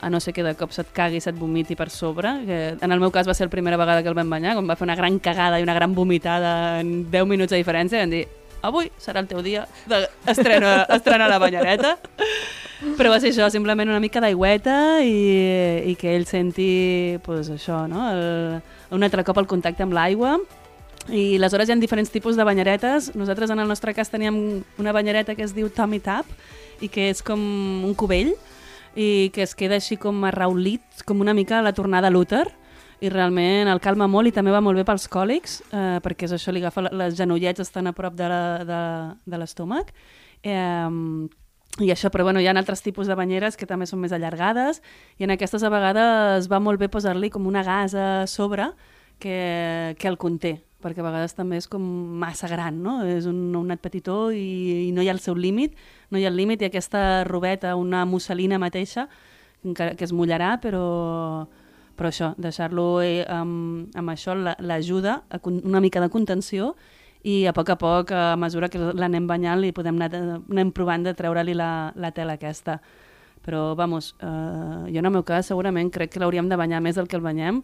a 0.01 0.11
no 0.11 0.21
ser 0.21 0.35
que 0.35 0.43
de 0.43 0.55
cop 0.55 0.73
se't 0.73 0.93
cagui 0.93 1.21
se't 1.21 1.39
vomiti 1.39 1.77
per 1.77 1.91
sobre. 1.91 2.33
Que 2.45 2.59
en 2.81 2.93
el 2.93 3.01
meu 3.01 3.11
cas 3.11 3.29
va 3.29 3.35
ser 3.35 3.47
la 3.49 3.55
primera 3.55 3.77
vegada 3.77 4.03
que 4.03 4.09
el 4.09 4.17
vam 4.17 4.31
banyar, 4.31 4.55
quan 4.57 4.69
va 4.69 4.77
fer 4.77 4.89
una 4.89 4.97
gran 4.97 5.19
cagada 5.19 5.61
i 5.61 5.63
una 5.63 5.75
gran 5.75 5.95
vomitada 5.95 6.81
en 6.81 7.11
10 7.11 7.29
minuts 7.29 7.53
de 7.53 7.61
diferència, 7.61 8.01
vam 8.01 8.13
dir, 8.13 8.27
avui 8.64 8.90
serà 9.00 9.22
el 9.22 9.29
teu 9.31 9.42
dia 9.44 9.66
d'estrenar 9.90 10.87
estrena 10.96 11.29
la 11.31 11.40
banyareta. 11.42 11.96
Però 12.98 13.11
va 13.12 13.20
ser 13.22 13.31
això, 13.33 13.46
simplement 13.53 13.88
una 13.88 14.03
mica 14.03 14.20
d'aigüeta 14.20 15.00
i, 15.07 15.14
i 15.88 15.94
que 16.00 16.12
ell 16.16 16.27
senti 16.29 17.16
pues, 17.24 17.48
això, 17.53 17.85
no? 17.88 18.09
el, 18.11 18.61
un 18.94 19.07
altre 19.07 19.24
cop 19.24 19.38
el 19.40 19.48
contacte 19.50 19.87
amb 19.87 19.96
l'aigua. 19.96 20.37
I 21.09 21.37
aleshores 21.37 21.68
hi 21.68 21.74
ha 21.74 21.79
diferents 21.81 22.12
tipus 22.12 22.37
de 22.37 22.44
banyaretes. 22.44 23.12
Nosaltres 23.16 23.53
en 23.53 23.61
el 23.61 23.68
nostre 23.68 23.94
cas 23.96 24.12
teníem 24.12 24.37
una 24.81 24.92
banyareta 24.96 25.37
que 25.37 25.44
es 25.44 25.55
diu 25.57 25.70
Tummy 25.72 26.00
Tap 26.05 26.29
i 26.85 26.90
que 26.92 27.11
és 27.12 27.22
com 27.24 27.40
un 27.85 27.94
cubell 27.96 28.35
i 28.94 29.31
que 29.35 29.42
es 29.44 29.55
queda 29.59 29.79
així 29.81 29.98
com 30.00 30.22
arraulit, 30.24 30.85
com 31.05 31.20
una 31.20 31.35
mica 31.35 31.59
a 31.59 31.64
la 31.66 31.74
tornada 31.77 32.12
l'úter 32.12 32.46
i 33.01 33.11
realment 33.13 33.71
el 33.71 33.81
calma 33.83 34.07
molt 34.11 34.31
i 34.31 34.35
també 34.35 34.53
va 34.55 34.63
molt 34.65 34.79
bé 34.79 34.85
pels 34.87 35.07
còlics 35.11 35.61
eh, 35.71 36.01
perquè 36.05 36.29
és 36.29 36.37
això, 36.37 36.53
li 36.53 36.63
agafa 36.63 36.87
les 36.91 37.17
genollets 37.19 37.65
estan 37.65 37.91
a 37.91 37.95
prop 37.97 38.15
de 38.19 38.29
de, 38.69 38.83
de 39.27 39.41
l'estómac 39.41 39.95
eh, 40.43 40.91
i 41.83 41.91
això, 41.91 42.07
però 42.15 42.23
bueno, 42.23 42.39
hi 42.39 42.47
ha 42.47 42.53
altres 42.55 42.85
tipus 42.85 43.09
de 43.11 43.17
banyeres 43.19 43.57
que 43.59 43.67
també 43.67 43.89
són 43.91 43.99
més 44.05 44.13
allargades 44.15 44.81
i 45.19 45.27
en 45.27 45.35
aquestes 45.35 45.65
a 45.67 45.73
vegades 45.73 46.47
va 46.51 46.61
molt 46.63 46.79
bé 46.79 46.89
posar-li 46.89 47.33
com 47.35 47.49
una 47.51 47.65
gasa 47.67 48.05
a 48.23 48.27
sobre 48.31 48.71
que, 49.19 49.97
que 49.99 50.09
el 50.09 50.19
conté 50.19 50.61
perquè 50.85 51.01
a 51.01 51.07
vegades 51.07 51.35
també 51.35 51.59
és 51.59 51.67
com 51.71 51.83
massa 52.21 52.49
gran, 52.51 52.83
no? 52.85 52.99
És 53.09 53.25
un 53.27 53.39
nounat 53.55 53.81
petitó 53.81 54.29
i, 54.37 54.89
i 54.89 54.91
no 54.93 55.03
hi 55.03 55.09
ha 55.09 55.15
el 55.17 55.23
seu 55.25 55.35
límit, 55.35 55.79
no 56.13 56.21
hi 56.21 56.27
ha 56.27 56.33
el 56.33 56.37
límit 56.37 56.61
i 56.61 56.69
aquesta 56.69 57.25
robeta, 57.25 57.73
una 57.81 58.05
musselina 58.05 58.61
mateixa, 58.61 59.07
encara 59.65 59.97
que 59.97 60.05
es 60.05 60.13
mullarà, 60.13 60.59
però, 60.61 60.85
però 61.97 62.09
això, 62.11 62.33
deixar-lo 62.39 63.01
eh, 63.03 63.25
amb, 63.29 63.89
amb 63.97 64.11
això 64.11 64.35
la- 64.35 64.57
l'ajuda, 64.59 65.23
una 65.63 65.81
mica 65.81 66.01
de 66.01 66.09
contenció 66.11 66.75
i 67.25 67.47
a 67.47 67.53
poc 67.57 67.71
a 67.71 67.77
poc, 67.81 68.11
a 68.13 68.37
mesura 68.37 68.69
que 68.69 68.79
l'anem 68.79 69.27
banyant, 69.27 69.61
li 69.63 69.73
podem 69.73 69.97
anar, 70.03 70.41
anem 70.51 70.73
provant 70.73 71.03
de 71.07 71.15
treure-li 71.15 71.55
la, 71.55 71.93
la 71.97 72.11
tela 72.13 72.35
aquesta. 72.37 72.81
Però, 73.45 73.75
vamos, 73.77 74.15
eh, 74.21 74.91
jo 74.93 74.99
en 74.99 75.05
el 75.07 75.13
meu 75.13 75.23
cas 75.25 75.47
segurament 75.47 75.91
crec 75.93 76.11
que 76.13 76.21
l'hauríem 76.21 76.49
de 76.49 76.57
banyar 76.57 76.81
més 76.81 76.97
del 76.97 77.09
que 77.09 77.17
el 77.17 77.23
banyem, 77.23 77.63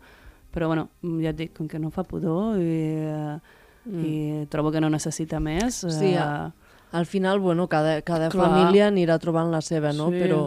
però, 0.52 0.66
bueno, 0.68 0.88
ja 1.22 1.30
et 1.30 1.36
dic, 1.38 1.52
com 1.56 1.68
que 1.68 1.78
no 1.78 1.90
fa 1.90 2.02
pudor 2.04 2.58
i, 2.58 2.64
eh, 3.06 3.38
mm. 3.86 4.04
i 4.04 4.46
trobo 4.50 4.72
que 4.72 4.80
no 4.80 4.90
necessita 4.90 5.40
més... 5.40 5.82
Sí, 5.88 6.14
eh, 6.14 6.18
a- 6.18 6.52
Al 6.92 7.06
final, 7.06 7.38
bueno, 7.38 7.68
cada, 7.70 8.00
cada 8.02 8.28
Clar. 8.32 8.48
família 8.50 8.88
anirà 8.90 9.14
trobant 9.22 9.46
la 9.52 9.60
seva, 9.62 9.92
no? 9.94 10.08
Sí. 10.10 10.18
Però 10.24 10.40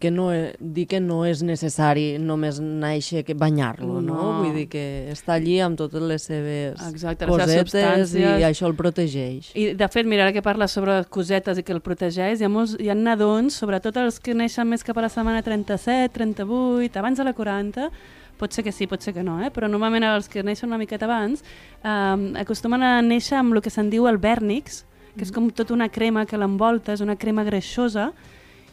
que 0.00 0.10
no, 0.10 0.32
e- 0.32 0.56
dir 0.58 0.86
que 0.88 0.98
no 0.98 1.20
és 1.28 1.42
necessari 1.44 2.14
només 2.18 2.56
néixer 2.58 3.20
que 3.28 3.36
banyar-lo, 3.36 4.00
no. 4.00 4.14
No. 4.16 4.28
Vull 4.40 4.54
dir 4.56 4.66
que 4.72 4.84
està 5.12 5.36
allí 5.36 5.58
amb 5.60 5.76
totes 5.78 6.02
les 6.02 6.24
seves 6.24 6.80
Exacte, 6.88 7.28
les 7.28 7.42
seves 7.44 7.68
cosetes 7.68 8.14
i 8.16 8.24
això 8.48 8.66
el 8.70 8.74
protegeix. 8.78 9.52
I, 9.52 9.74
de 9.76 9.90
fet, 9.92 10.08
mira, 10.08 10.24
ara 10.24 10.34
que 10.34 10.42
parles 10.42 10.72
sobre 10.72 10.96
cosetes 11.12 11.60
i 11.60 11.66
que 11.66 11.76
el 11.76 11.82
protegeix, 11.84 12.40
hi 12.40 12.48
ha, 12.48 12.50
molts, 12.50 12.78
hi 12.80 12.88
ha 12.88 12.96
nadons, 12.96 13.60
sobretot 13.60 14.00
els 14.00 14.18
que 14.24 14.32
neixen 14.34 14.72
més 14.72 14.86
cap 14.86 14.96
a 14.96 15.04
la 15.04 15.12
setmana 15.12 15.44
37, 15.44 16.16
38, 16.16 16.96
abans 17.04 17.20
de 17.20 17.28
la 17.28 17.36
40, 17.36 17.90
pot 18.40 18.56
ser 18.56 18.64
que 18.64 18.72
sí, 18.72 18.88
pot 18.88 19.04
ser 19.04 19.12
que 19.12 19.22
no, 19.22 19.36
eh? 19.44 19.52
però 19.52 19.68
normalment 19.68 20.08
els 20.08 20.32
que 20.32 20.40
neixen 20.42 20.72
una 20.72 20.80
miqueta 20.80 21.04
abans 21.04 21.44
eh, 21.44 22.40
acostumen 22.40 22.82
a 22.82 22.96
néixer 23.04 23.36
amb 23.36 23.52
el 23.52 23.60
que 23.60 23.72
se'n 23.72 23.92
diu 23.92 24.08
el 24.08 24.16
vèrnix, 24.16 24.86
que 25.12 25.26
és 25.26 25.32
com 25.34 25.50
tota 25.52 25.76
una 25.76 25.90
crema 25.92 26.24
que 26.24 26.40
l'envolta, 26.40 26.96
és 26.96 27.04
una 27.04 27.20
crema 27.20 27.44
greixosa, 27.44 28.14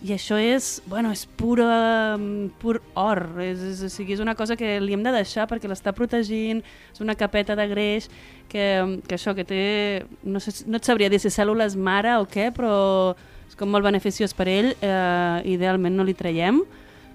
i 0.06 0.12
això 0.14 0.38
és, 0.38 0.82
bueno, 0.86 1.10
és 1.12 1.24
pura, 1.26 2.18
mm, 2.18 2.52
pur 2.62 2.78
or, 2.94 3.24
és, 3.42 3.58
és, 3.58 3.80
o 3.82 3.90
sigui, 3.90 4.14
és 4.14 4.22
una 4.22 4.36
cosa 4.38 4.56
que 4.56 4.76
li 4.80 4.94
hem 4.94 5.02
de 5.02 5.14
deixar 5.16 5.48
perquè 5.50 5.70
l'està 5.70 5.94
protegint, 5.96 6.62
és 6.94 7.02
una 7.02 7.16
capeta 7.18 7.56
de 7.58 7.66
greix 7.68 8.10
que, 8.48 9.02
que 9.08 9.18
això, 9.18 9.34
que 9.34 9.44
té, 9.44 10.06
no, 10.24 10.40
sé, 10.40 10.54
no 10.70 10.78
et 10.78 10.86
sabria 10.86 11.10
dir 11.10 11.20
si 11.20 11.34
cèl·lules 11.34 11.76
mare 11.76 12.14
o 12.22 12.28
què, 12.30 12.52
però 12.54 13.16
és 13.50 13.58
com 13.58 13.74
molt 13.74 13.88
beneficiós 13.90 14.38
per 14.38 14.48
ell, 14.52 14.76
eh, 14.86 15.42
idealment 15.50 15.98
no 15.98 16.06
li 16.06 16.14
traiem, 16.14 16.62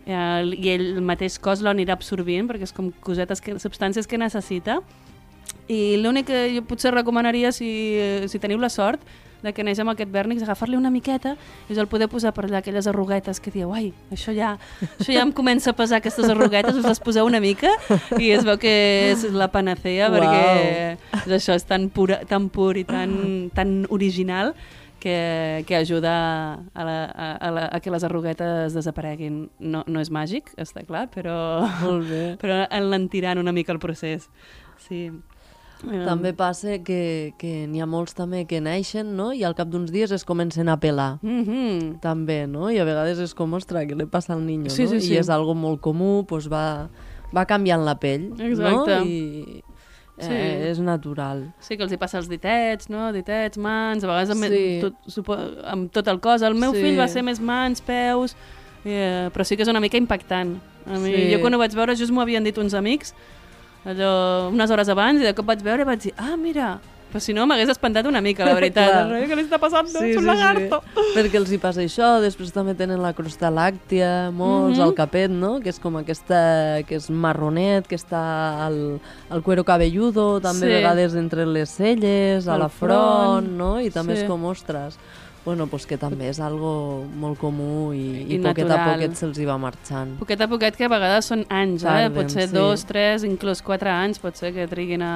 eh, 0.06 0.42
i 0.50 0.74
ell 0.74 0.88
el 0.96 1.02
mateix 1.06 1.38
cos 1.38 1.62
l'anirà 1.62 1.94
absorbint 1.94 2.50
perquè 2.50 2.66
és 2.66 2.74
com 2.74 2.90
cosetes, 3.00 3.40
que, 3.40 3.60
substàncies 3.62 4.10
que 4.10 4.18
necessita, 4.18 4.80
i 5.70 6.00
l'únic 6.02 6.26
que 6.26 6.48
jo 6.56 6.66
potser 6.66 6.90
recomanaria, 6.90 7.52
si, 7.54 7.70
si 8.26 8.42
teniu 8.42 8.58
la 8.58 8.72
sort, 8.72 9.06
de 9.42 9.52
que 9.52 9.64
neix 9.66 9.80
amb 9.82 9.92
aquest 9.92 10.10
vèrnix, 10.12 10.42
agafar-li 10.42 10.76
una 10.78 10.90
miqueta 10.90 11.36
i 11.68 11.78
el 11.78 11.88
poder 11.90 12.08
posar 12.08 12.32
per 12.34 12.46
allà 12.46 12.60
aquelles 12.62 12.86
arruguetes 12.86 13.40
que 13.42 13.50
dieu, 13.50 13.72
ai, 13.74 13.92
això 14.14 14.34
ja, 14.36 14.56
això 14.98 15.12
ja 15.12 15.22
em 15.22 15.32
comença 15.32 15.70
a 15.72 15.76
pesar 15.78 15.98
aquestes 15.98 16.28
arruguetes, 16.30 16.76
us 16.78 16.86
les 16.86 17.00
poseu 17.02 17.26
una 17.26 17.40
mica 17.40 17.72
i 18.18 18.30
es 18.34 18.44
veu 18.46 18.58
que 18.62 18.74
és 19.12 19.24
la 19.32 19.50
panacea 19.52 20.10
Uau. 20.10 20.18
perquè 20.18 21.24
és 21.26 21.34
això 21.40 21.56
és 21.58 21.66
tan, 21.66 21.88
pura, 21.90 22.22
tan 22.28 22.48
pur 22.52 22.76
i 22.78 22.84
tan, 22.84 23.50
tan 23.54 23.82
original 23.90 24.54
que, 25.02 25.64
que 25.66 25.74
ajuda 25.74 26.12
a, 26.74 26.84
la, 26.86 26.96
a, 27.10 27.32
a, 27.34 27.50
la, 27.50 27.66
a 27.74 27.80
que 27.82 27.90
les 27.90 28.04
arruguetes 28.06 28.76
desapareguin. 28.76 29.48
No, 29.58 29.82
no 29.90 29.98
és 29.98 30.12
màgic, 30.14 30.52
està 30.62 30.84
clar, 30.86 31.08
però, 31.10 31.34
Molt 31.82 32.06
bé. 32.06 32.22
però 32.38 32.62
enlentirant 32.70 33.42
una 33.42 33.50
mica 33.50 33.74
el 33.74 33.80
procés. 33.82 34.28
Sí. 34.86 35.08
També 35.82 36.30
passa 36.32 36.78
que, 36.86 37.34
que 37.38 37.66
n'hi 37.66 37.80
ha 37.82 37.86
molts 37.90 38.14
també 38.14 38.44
que 38.46 38.60
neixen, 38.62 39.16
no? 39.16 39.32
I 39.34 39.42
al 39.44 39.54
cap 39.58 39.68
d'uns 39.68 39.90
dies 39.90 40.12
es 40.14 40.24
comencen 40.24 40.68
a 40.68 40.76
pelar. 40.78 41.18
Mm 41.22 41.42
-hmm. 41.44 42.00
També, 42.00 42.46
no? 42.46 42.70
I 42.70 42.78
a 42.78 42.84
vegades 42.84 43.18
és 43.18 43.34
com, 43.34 43.52
ostres, 43.54 43.88
què 43.88 43.96
li 43.96 44.06
passa 44.06 44.34
al 44.34 44.46
niño, 44.46 44.70
Sí, 44.70 44.84
no? 44.84 44.90
sí, 44.90 45.00
sí. 45.00 45.14
I 45.14 45.18
és 45.18 45.28
algo 45.28 45.54
molt 45.54 45.80
comú, 45.80 46.24
doncs 46.28 46.48
va, 46.48 46.88
va 47.34 47.44
canviant 47.46 47.84
la 47.84 47.96
pell, 47.98 48.32
Exacte. 48.38 48.98
no? 48.98 49.04
I 49.04 49.62
eh, 50.18 50.22
Sí. 50.22 50.68
és 50.70 50.78
natural. 50.78 51.52
Sí, 51.58 51.76
que 51.76 51.82
els 51.82 51.92
hi 51.92 51.96
passa 51.96 52.18
els 52.18 52.28
ditets, 52.28 52.88
no? 52.88 53.12
Ditets, 53.12 53.58
mans, 53.58 54.04
a 54.04 54.06
vegades 54.06 54.30
amb, 54.30 54.44
Sí. 54.44 54.78
tot, 54.80 54.94
supo, 55.06 55.36
amb 55.64 55.90
tot 55.90 56.06
el 56.06 56.20
cos. 56.20 56.42
El 56.42 56.54
meu 56.54 56.72
Sí. 56.72 56.80
fill 56.80 56.98
va 56.98 57.08
ser 57.08 57.22
més 57.24 57.40
mans, 57.40 57.80
peus, 57.80 58.36
eh, 58.84 59.30
però 59.32 59.42
sí 59.44 59.56
que 59.56 59.62
és 59.62 59.68
una 59.68 59.80
mica 59.80 59.96
impactant. 59.96 60.58
A 60.86 60.98
mi, 60.98 61.12
Sí. 61.14 61.32
Jo 61.34 61.40
quan 61.40 61.54
ho 61.54 61.58
vaig 61.58 61.72
veure, 61.74 61.96
just 61.96 62.12
m'ho 62.12 62.20
havien 62.20 62.44
dit 62.44 62.56
uns 62.58 62.74
amics, 62.74 63.14
allò, 63.84 64.48
unes 64.52 64.70
hores 64.70 64.88
abans, 64.88 65.20
i 65.20 65.24
de 65.24 65.34
cop 65.34 65.46
vaig 65.46 65.62
veure 65.62 65.82
i 65.82 65.88
vaig 65.88 66.00
dir, 66.08 66.12
ah, 66.16 66.36
mira, 66.36 66.78
però 67.12 67.20
si 67.20 67.34
no 67.36 67.44
m'hagués 67.44 67.68
espantat 67.68 68.06
una 68.08 68.22
mica, 68.24 68.44
la 68.46 68.54
veritat. 68.58 68.88
Clar. 69.10 69.18
Què 69.28 69.36
li 69.36 69.42
està 69.44 69.58
passant? 69.60 69.88
Sí, 69.90 70.12
és 70.12 70.16
un 70.16 70.24
lagarto. 70.24 70.78
Perquè 71.12 71.36
els 71.36 71.50
hi 71.52 71.58
passa 71.60 71.82
això, 71.84 72.20
després 72.24 72.54
també 72.54 72.72
tenen 72.78 73.02
la 73.04 73.10
crosta 73.12 73.50
làctia, 73.52 74.30
molts, 74.32 74.78
Mhm. 74.78 74.86
el 74.86 74.94
capet, 74.94 75.30
no? 75.30 75.58
Que 75.60 75.68
és 75.68 75.78
com 75.78 75.96
aquesta, 76.00 76.80
que 76.88 76.96
és 76.96 77.10
marronet, 77.10 77.86
que 77.86 77.96
està 78.00 78.64
al, 78.64 78.98
al 79.28 79.42
cuero 79.42 79.62
cabelludo, 79.64 80.40
també 80.40 80.66
Sí. 80.66 80.72
a 80.72 80.76
vegades 80.78 81.14
entre 81.14 81.44
les 81.44 81.68
celles, 81.68 82.48
a 82.48 82.54
Al 82.54 82.60
la 82.60 82.68
front, 82.70 83.44
front, 83.44 83.50
no? 83.58 83.78
I 83.80 83.90
també 83.90 84.16
sí. 84.16 84.22
és 84.22 84.28
com, 84.28 84.42
ostres, 84.46 84.96
bueno, 85.44 85.66
pues 85.66 85.86
que 85.90 85.96
també 85.98 86.28
és 86.30 86.38
algo 86.38 87.02
molt 87.18 87.38
comú 87.40 87.90
i, 87.96 88.22
I 88.22 88.36
i 88.36 88.38
poquet 88.42 88.70
a 88.70 88.78
poquet 88.92 89.16
se'ls 89.18 89.40
hi 89.42 89.46
va 89.48 89.56
marxant. 89.58 90.14
Poquet 90.20 90.40
a 90.40 90.46
poquet, 90.50 90.76
que 90.78 90.86
a 90.86 90.90
vegades 90.92 91.26
són 91.32 91.42
anys, 91.50 91.82
eh? 91.82 92.08
Pot 92.14 92.30
ser 92.30 92.46
sí. 92.48 92.54
dos, 92.54 92.84
tres, 92.86 93.24
inclús 93.26 93.62
quatre 93.66 93.90
anys, 93.90 94.20
pot 94.22 94.38
ser 94.38 94.52
que 94.54 94.68
triguin 94.70 95.02
a, 95.02 95.14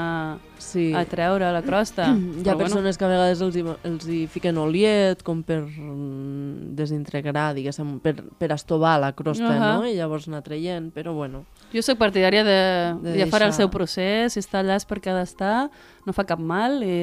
Sí. 0.59 0.89
a 0.97 1.05
treure 1.07 1.53
la 1.53 1.62
crosta. 1.62 2.09
Hi 2.43 2.43
ha 2.43 2.55
Però 2.55 2.59
persones 2.65 2.99
que 2.99 3.07
a 3.07 3.11
vegades 3.12 3.43
els 3.45 3.57
hi, 3.61 3.65
els 3.87 4.09
hi 4.11 4.21
fiquen 4.33 4.59
oliet 4.59 5.23
com 5.23 5.45
per 5.47 5.61
mm, 5.62 6.75
desintegrar, 6.75 7.53
diguéssim, 7.55 7.99
per, 8.03 8.17
per 8.39 8.51
estovar 8.57 8.97
la 9.01 9.12
crosta, 9.15 9.53
Ahà. 9.53 9.73
no? 9.77 9.87
I 9.87 9.95
llavors 9.95 10.27
anar 10.29 10.43
traient, 10.43 10.91
però 10.97 11.15
bueno. 11.15 11.45
Jo 11.73 11.83
sóc 11.87 11.99
partidària 12.03 12.43
de, 12.47 12.59
De 13.03 13.12
de 13.12 13.19
ja 13.21 13.31
farà 13.31 13.47
el 13.51 13.55
seu 13.55 13.71
procés, 13.71 14.35
si 14.35 14.43
està 14.43 14.62
allà 14.62 14.77
és 14.81 14.87
perquè 14.89 15.12
ha 15.15 15.19
d'estar, 15.21 15.69
no 16.07 16.12
fa 16.17 16.25
cap 16.27 16.41
mal 16.43 16.81
i, 16.83 16.99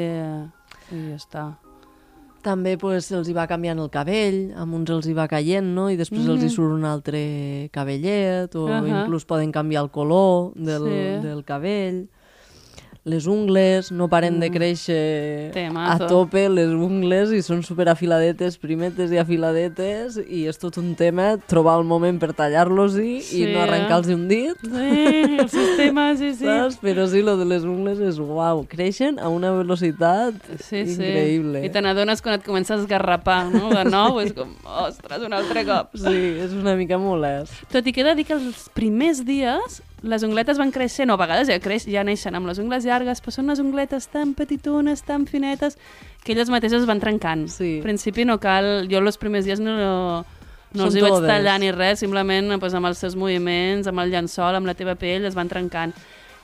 i 0.92 1.04
ja 1.12 1.20
està. 1.20 1.46
També 2.44 2.74
pues, 2.78 3.06
se'ls 3.08 3.30
hi 3.32 3.34
va 3.38 3.46
canviant 3.48 3.80
el 3.80 3.88
cabell, 3.90 4.52
amb 4.60 4.76
uns 4.76 4.90
els 4.92 5.06
hi 5.08 5.14
va 5.16 5.30
caient, 5.32 5.70
no? 5.78 5.86
I 5.90 5.96
després 5.96 6.26
els 6.28 6.44
hi 6.44 6.50
surt 6.52 6.74
un 6.76 6.84
altre 6.84 7.70
cabellet, 7.72 8.54
o 8.60 8.66
Ahà. 8.68 8.82
inclús 8.84 9.24
poden 9.26 9.54
canviar 9.56 9.86
el 9.86 9.92
color 9.96 10.52
del, 10.56 10.84
Sí. 10.84 11.28
del 11.28 11.44
cabell. 11.48 12.02
Les 13.04 13.26
ungles 13.28 13.90
no 13.92 14.06
paren 14.08 14.38
de 14.40 14.48
créixer 14.48 15.50
Temazo. 15.52 16.06
a 16.06 16.08
tope, 16.08 16.46
les 16.48 16.70
ungles, 16.72 17.34
i 17.36 17.42
són 17.44 17.60
super 17.68 17.90
afiladetes, 17.92 18.56
primetes 18.58 19.12
i 19.12 19.18
afiladetes, 19.20 20.16
i 20.24 20.46
és 20.48 20.56
tot 20.62 20.78
un 20.80 20.94
tema 20.96 21.34
trobar 21.52 21.74
el 21.82 21.84
moment 21.84 22.16
per 22.22 22.30
tallar-los-hi 22.38 23.18
Sí, 23.28 23.42
i 23.44 23.50
no 23.52 23.60
eh? 23.60 23.66
arrencar-los 23.66 24.08
un 24.16 24.24
dit. 24.32 24.56
Sí, 24.64 25.36
el 25.36 25.50
sistema, 25.52 26.16
sí, 26.16 26.32
sí. 26.32 26.48
Saps? 26.48 26.80
Però 26.80 27.04
sí, 27.12 27.20
lo 27.28 27.36
de 27.36 27.50
les 27.52 27.68
ungles 27.68 28.00
és 28.00 28.22
uau, 28.24 28.64
creixen 28.72 29.20
a 29.20 29.28
una 29.28 29.52
velocitat 29.52 30.40
Sí, 30.64 30.86
sí. 30.88 30.96
increïble. 30.96 31.66
I 31.68 31.74
te 31.76 31.84
n'adones 31.84 32.24
quan 32.24 32.40
et 32.40 32.48
comences 32.48 32.78
a 32.78 32.82
esgarrapar, 32.86 33.50
no? 33.52 33.68
De 33.76 33.84
nou, 33.92 34.22
és 34.24 34.32
com, 34.32 34.56
ostres, 34.88 35.28
un 35.28 35.36
altre 35.36 35.66
cop. 35.68 35.92
Sí, 36.00 36.20
és 36.48 36.56
una 36.56 36.78
mica 36.80 36.96
molest. 36.98 37.66
Tot 37.68 37.84
i 37.84 37.92
que 37.92 38.00
he 38.00 38.08
de 38.14 38.16
dir 38.22 38.30
que 38.32 38.40
els 38.40 38.70
primers 38.72 39.26
dies 39.28 39.82
les 40.04 40.24
ungletes 40.28 40.60
van 40.60 40.72
créixer, 40.76 41.08
no, 41.08 41.16
a 41.16 41.22
vegades 41.22 41.48
ja, 41.48 41.58
creix, 41.64 41.88
ja 41.88 42.04
neixen 42.04 42.36
amb 42.36 42.50
les 42.50 42.60
ungles 42.60 42.84
llargues, 42.84 43.22
però 43.24 43.34
són 43.34 43.48
unes 43.48 43.62
ungletes 43.64 44.10
tan 44.12 44.34
petitones, 44.36 45.04
tan 45.08 45.26
finetes, 45.30 45.78
que 46.24 46.36
elles 46.36 46.52
mateixes 46.52 46.88
van 46.90 47.00
trencant. 47.00 47.48
Sí. 47.52 47.78
Al 47.80 47.88
principi 47.88 48.28
no 48.28 48.40
cal... 48.44 48.90
Jo 48.92 49.00
els 49.00 49.20
primers 49.20 49.48
dies 49.48 49.64
no, 49.64 49.78
no 50.74 50.84
Són 50.84 50.90
els 50.90 50.98
hi 50.98 51.06
vaig 51.06 51.28
tallar 51.30 51.56
ni 51.64 51.72
res, 51.72 52.04
simplement 52.04 52.58
pues, 52.60 52.76
amb 52.76 52.92
els 52.92 53.00
seus 53.00 53.16
moviments, 53.20 53.88
amb 53.88 54.04
el 54.04 54.12
llençol, 54.12 54.60
amb 54.60 54.68
la 54.68 54.76
teva 54.78 54.98
pell, 55.00 55.28
es 55.30 55.40
van 55.40 55.52
trencant. 55.52 55.96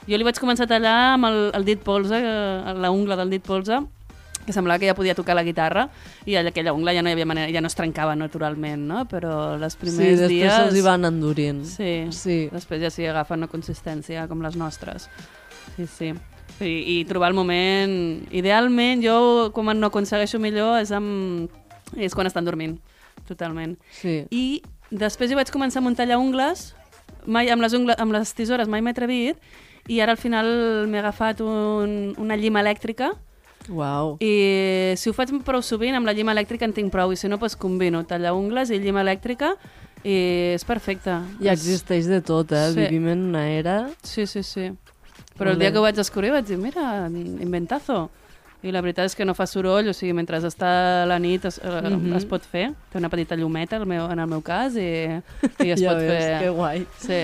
Jo 0.08 0.16
li 0.16 0.24
vaig 0.24 0.40
començar 0.40 0.64
a 0.64 0.70
tallar 0.70 0.98
amb 1.14 1.28
el, 1.28 1.40
el 1.58 1.66
dit 1.68 1.80
polze, 1.84 2.16
eh, 2.16 2.76
la 2.80 2.92
ungla 2.94 3.18
del 3.20 3.32
dit 3.36 3.44
polze, 3.44 3.82
que 4.46 4.52
semblava 4.52 4.78
que 4.80 4.86
ja 4.88 4.94
podia 4.94 5.14
tocar 5.14 5.34
la 5.36 5.42
guitarra 5.44 5.88
i 6.26 6.34
allà- 6.34 6.48
aquella 6.50 6.72
ungla 6.72 6.94
ja 6.96 7.02
no 7.02 7.10
hi 7.10 7.12
havia 7.12 7.26
manera, 7.28 7.50
ja 7.52 7.60
no 7.60 7.68
es 7.68 7.74
trencava 7.76 8.16
naturalment, 8.16 8.86
no? 8.88 9.04
Però 9.08 9.54
els 9.60 9.74
Sí, 9.74 9.78
primers 9.84 10.18
després 10.20 10.30
dies... 10.30 10.52
se'ls 10.54 10.74
hi 10.76 10.82
van 10.86 11.04
endurint. 11.04 11.64
Sí, 11.68 12.06
Sí. 12.10 12.48
després 12.52 12.80
ja 12.82 12.90
sí 12.90 13.06
agafen 13.06 13.38
una 13.44 13.48
consistència 13.52 14.26
com 14.28 14.40
les 14.42 14.56
nostres. 14.56 15.08
Sí, 15.76 15.86
sí. 15.86 16.12
I, 16.60 17.00
i 17.00 17.04
trobar 17.08 17.30
el 17.30 17.34
moment... 17.38 18.26
Idealment, 18.32 19.00
jo 19.04 19.50
com 19.54 19.70
no 19.72 19.86
aconsegueixo 19.92 20.38
millor 20.42 20.80
és, 20.82 20.90
amb... 20.92 21.48
és 21.96 22.12
quan 22.14 22.26
estan 22.26 22.44
dormint, 22.44 22.78
totalment. 23.28 23.76
Sí. 23.92 24.24
I 24.30 24.62
després 24.90 25.30
jo 25.30 25.36
vaig 25.38 25.50
començar 25.54 25.78
a 25.80 25.86
muntar 25.86 26.08
ungles, 26.18 26.74
mai, 27.26 27.48
amb, 27.52 27.62
les 27.62 27.72
ungles, 27.76 27.96
amb 28.00 28.12
les 28.12 28.32
tisores 28.34 28.68
mai 28.68 28.82
m'he 28.82 28.90
atrevit, 28.92 29.36
i 29.88 30.00
ara 30.00 30.12
al 30.12 30.18
final 30.20 30.86
m'he 30.88 30.98
agafat 31.00 31.40
un, 31.40 32.14
una 32.18 32.36
llima 32.36 32.60
elèctrica, 32.64 33.12
Uau. 33.68 34.16
i 34.20 34.94
si 34.96 35.10
ho 35.10 35.12
faig 35.12 35.30
prou 35.44 35.60
sovint, 35.62 35.94
amb 35.94 36.06
la 36.06 36.12
llima 36.16 36.32
elèctrica 36.32 36.64
en 36.64 36.72
tinc 36.72 36.90
prou, 36.90 37.12
i 37.12 37.16
si 37.16 37.28
no, 37.28 37.36
doncs 37.38 37.56
combino 37.56 38.02
tallar 38.04 38.32
ungles 38.34 38.70
i 38.70 38.78
llima 38.80 39.02
elèctrica, 39.02 39.52
i 40.02 40.54
és 40.56 40.64
perfecte. 40.64 41.18
És- 41.40 41.50
existeix 41.52 42.06
de 42.08 42.20
tot, 42.22 42.50
eh? 42.52 42.70
Sí. 42.72 42.80
Vivim 42.80 43.08
en 43.08 43.26
una 43.28 43.48
era... 43.50 43.88
Sí, 44.02 44.26
sí, 44.26 44.42
sí. 44.42 44.70
Però 45.36 45.50
el 45.50 45.56
Molt 45.56 45.60
dia 45.60 45.68
bé. 45.68 45.72
que 45.72 45.78
ho 45.78 45.82
vaig 45.82 45.94
descobrir 45.96 46.30
vaig 46.32 46.46
dir, 46.46 46.56
mira, 46.58 47.06
inventazo. 47.08 48.08
I 48.62 48.72
la 48.72 48.82
veritat 48.84 49.06
és 49.08 49.14
que 49.16 49.24
no 49.24 49.32
fa 49.34 49.46
soroll, 49.46 49.88
o 49.88 49.92
sigui, 49.96 50.12
mentre 50.12 50.36
està 50.44 51.06
la 51.08 51.18
nit 51.18 51.44
es, 51.48 51.60
mm 51.64 51.94
Mhm. 51.96 52.16
es 52.16 52.24
pot 52.26 52.42
fer. 52.44 52.72
Té 52.92 52.98
una 52.98 53.08
petita 53.08 53.34
llumeta 53.36 53.76
al 53.76 53.86
meu, 53.86 54.10
en 54.10 54.18
el 54.18 54.26
meu 54.26 54.42
cas 54.42 54.74
i, 54.76 54.80
i 55.64 55.70
es 55.72 55.80
ja 55.80 55.92
pot 55.94 55.98
veus, 56.02 56.12
fer. 56.24 56.40
que 56.42 56.48
guai. 56.50 56.86
Sí. 56.98 57.22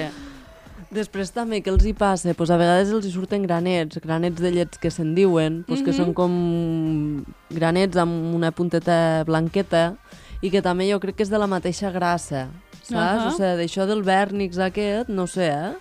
Després 0.96 1.28
també, 1.34 1.60
què 1.60 1.68
els 1.72 1.84
hi 1.84 1.92
passa? 1.96 2.32
Pues 2.38 2.48
a 2.50 2.56
vegades 2.56 2.88
els 2.94 3.04
hi 3.04 3.12
surten 3.12 3.42
granets, 3.44 3.98
granets 4.00 4.40
de 4.40 4.50
llets 4.54 4.80
que 4.80 4.90
se'n 4.90 5.14
diuen, 5.16 5.62
pues 5.68 5.82
que 5.84 5.92
Mhm. 5.92 5.96
són 5.98 6.14
com 6.16 7.24
granets 7.50 7.96
amb 8.00 8.34
una 8.34 8.50
punteta 8.52 9.22
blanqueta 9.28 9.96
i 10.42 10.50
que 10.50 10.62
també 10.62 10.88
jo 10.90 11.00
crec 11.00 11.16
que 11.16 11.22
és 11.26 11.30
de 11.32 11.38
la 11.38 11.46
mateixa 11.46 11.90
grassa, 11.92 12.48
saps? 12.82 12.92
Ahà. 12.96 13.28
O 13.28 13.30
sigui, 13.36 13.52
d'això 13.60 13.86
del 13.86 14.02
vèrnix 14.06 14.58
aquest, 14.58 15.08
no 15.08 15.26
sé, 15.26 15.48
eh? 15.48 15.74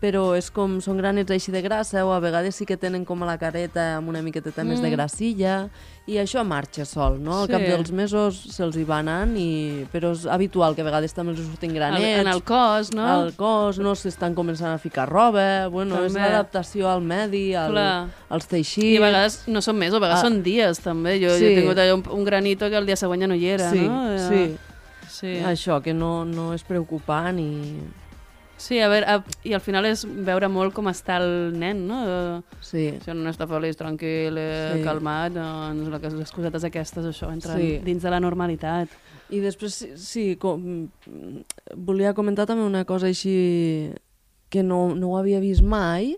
Però 0.00 0.34
és 0.36 0.50
com, 0.52 0.78
són 0.84 0.98
granets 0.98 1.30
així 1.32 1.50
de 1.50 1.62
grassa 1.64 2.04
o 2.04 2.12
a 2.12 2.20
vegades 2.20 2.54
sí 2.54 2.66
que 2.68 2.76
tenen 2.76 3.04
com 3.08 3.22
a 3.22 3.26
la 3.26 3.38
careta 3.38 3.96
amb 3.96 4.08
una 4.12 4.20
miqueteta 4.22 4.62
més 4.62 4.80
de 4.82 4.88
Mm. 4.88 4.92
grassilla 4.92 5.68
i 6.06 6.18
això 6.20 6.44
marxa 6.44 6.84
sol, 6.84 7.18
no? 7.18 7.40
Al 7.40 7.46
Sí. 7.46 7.52
cap 7.52 7.62
dels 7.62 7.90
mesos 7.92 8.36
se'ls 8.54 8.76
hi 8.76 8.84
va 8.84 8.98
anant, 8.98 9.32
i... 9.36 9.86
però 9.92 10.12
és 10.12 10.26
habitual 10.26 10.74
que 10.76 10.82
a 10.82 10.84
vegades 10.84 11.14
també 11.14 11.32
els 11.32 11.40
surtin 11.40 11.70
Al, 11.70 11.76
granets 11.76 12.20
en 12.20 12.26
el 12.28 12.42
cos, 12.44 12.92
no? 12.94 13.06
al 13.06 13.32
cos, 13.34 13.78
no 13.78 13.94
s'estan 13.94 14.34
començant 14.34 14.74
a 14.74 14.78
ficar 14.78 15.08
roba, 15.08 15.66
bueno, 15.68 16.04
és 16.04 16.12
També. 16.12 16.28
l'adaptació 16.28 16.88
al 16.90 17.00
medi, 17.00 17.54
al, 17.54 17.72
Clar. 17.72 18.06
als 18.28 18.46
teixits. 18.46 18.84
I 18.86 18.96
a 18.98 19.00
vegades 19.00 19.48
no 19.48 19.60
són 19.62 19.76
més, 19.78 19.92
a 19.94 19.98
vegades 19.98 20.18
Ah. 20.18 20.28
són 20.28 20.42
dies, 20.42 20.78
també. 20.80 21.18
Jo, 21.18 21.30
jo 21.30 21.38
Sí. 21.38 21.44
he 21.46 21.56
tingut 21.60 21.76
allò 21.78 21.94
un, 21.94 22.04
un 22.20 22.24
granito 22.24 22.68
que 22.68 22.76
el 22.76 22.84
dia 22.86 22.96
següent 22.96 23.22
ja 23.22 23.26
no 23.26 23.34
hi 23.34 23.46
era, 23.46 23.70
sí, 23.70 23.80
no? 23.80 24.12
Eh, 24.12 24.18
sí, 24.28 24.56
sí. 25.08 25.42
això, 25.42 25.82
que 25.82 25.94
no, 25.94 26.24
no 26.24 26.52
és 26.54 26.62
preocupant 26.62 27.38
i... 27.40 27.80
Sí, 28.58 28.78
a 28.80 28.88
veure, 28.88 29.04
a, 29.06 29.18
i 29.44 29.52
al 29.52 29.60
final 29.60 29.84
és 29.84 30.06
veure 30.08 30.48
molt 30.48 30.72
com 30.72 30.86
està 30.88 31.18
el 31.20 31.52
nen, 31.58 31.82
no? 31.86 31.98
Sí, 32.64 32.86
Si 33.04 33.12
no 33.12 33.28
està 33.30 33.46
feliç, 33.46 33.76
tranquil, 33.76 34.38
eh, 34.40 34.72
Sí. 34.78 34.82
calmat, 34.82 35.32
doncs 35.34 35.88
la- 35.92 35.98
les 35.98 36.32
cosetes 36.32 36.64
aquestes, 36.64 37.04
això, 37.04 37.30
entren 37.32 37.58
Sí. 37.58 37.78
dins 37.84 38.02
de 38.02 38.10
la 38.10 38.20
normalitat. 38.20 38.88
i 39.28 39.40
després, 39.40 39.74
sí, 39.74 39.88
sí 39.96 40.36
com, 40.36 40.88
volia 41.74 42.14
comentar 42.14 42.46
també 42.46 42.62
una 42.62 42.84
cosa 42.84 43.08
així 43.08 43.92
que 44.48 44.62
no, 44.62 44.94
no 44.94 45.08
ho 45.10 45.18
havia 45.18 45.40
vist 45.40 45.62
mai, 45.62 46.16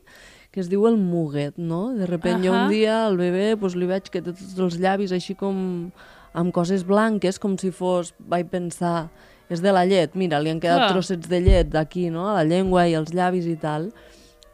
que 0.52 0.60
es 0.60 0.68
diu 0.68 0.86
el 0.86 0.98
muguet, 0.98 1.56
no? 1.56 1.94
De 1.94 2.06
repente 2.06 2.46
jo 2.46 2.52
Ahà. 2.52 2.64
un 2.66 2.70
dia 2.70 3.06
al 3.06 3.16
bebè 3.16 3.56
pues, 3.58 3.74
li 3.76 3.86
veig 3.86 4.10
que 4.10 4.20
té 4.20 4.32
tots 4.32 4.58
els 4.58 4.78
llavis 4.78 5.12
així 5.12 5.34
com 5.34 5.90
amb 6.34 6.52
coses 6.52 6.84
blanques, 6.86 7.38
com 7.38 7.56
si 7.58 7.70
fos, 7.70 8.14
vaig 8.18 8.46
pensar, 8.50 9.08
és 9.48 9.62
de 9.62 9.72
la 9.72 9.84
llet, 9.86 10.14
mira, 10.14 10.40
li 10.40 10.50
han 10.50 10.60
quedat 10.60 10.78
Clar. 10.78 10.92
trossets 10.92 11.28
de 11.28 11.40
llet 11.40 11.74
aquí, 11.74 12.10
no?, 12.10 12.28
a 12.28 12.34
la 12.34 12.44
llengua 12.44 12.86
i 12.88 12.94
als 12.94 13.12
llavis 13.14 13.46
i 13.46 13.56
tal, 13.56 13.92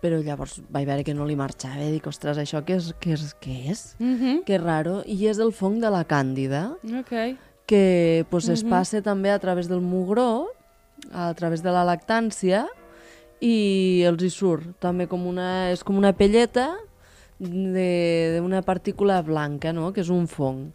però 0.03 0.21
llavors 0.23 0.61
vaig 0.71 0.87
veure 0.87 1.03
que 1.05 1.15
no 1.15 1.25
li 1.27 1.35
marxava 1.37 1.81
i 1.83 1.91
dic, 1.93 2.07
ostres, 2.07 2.37
això 2.39 2.61
què 2.65 2.77
és? 2.77 2.93
Què 3.01 3.13
és? 3.15 3.35
Què 3.41 3.71
és? 3.71 3.97
Mm 3.99 4.15
-hmm. 4.21 4.45
Que 4.45 4.59
raro. 4.59 5.03
I 5.07 5.27
és 5.29 5.39
el 5.39 5.53
fong 5.53 5.81
de 5.81 5.91
la 5.91 6.05
càndida, 6.07 6.77
Ok. 7.01 7.37
que 7.67 8.27
pues, 8.31 8.49
es 8.49 8.63
Mhm. 8.63 8.71
passa 8.71 9.03
també 9.03 9.31
a 9.31 9.39
través 9.39 9.69
del 9.69 9.81
mugró, 9.81 10.49
a 11.13 11.33
través 11.35 11.63
de 11.63 11.71
la 11.71 11.85
lactància, 11.85 12.67
i 13.41 14.03
els 14.07 14.23
hi 14.23 14.31
surt 14.31 14.79
també 14.79 15.07
com 15.09 15.27
una, 15.27 15.71
és 15.73 15.83
com 15.83 15.97
una 15.97 16.13
pelleta 16.13 16.77
de- 17.39 18.39
d'una 18.41 18.63
partícula 18.63 19.23
blanca, 19.23 19.73
no?, 19.73 19.93
que 19.93 20.01
és 20.03 20.09
un 20.11 20.27
fong. 20.29 20.71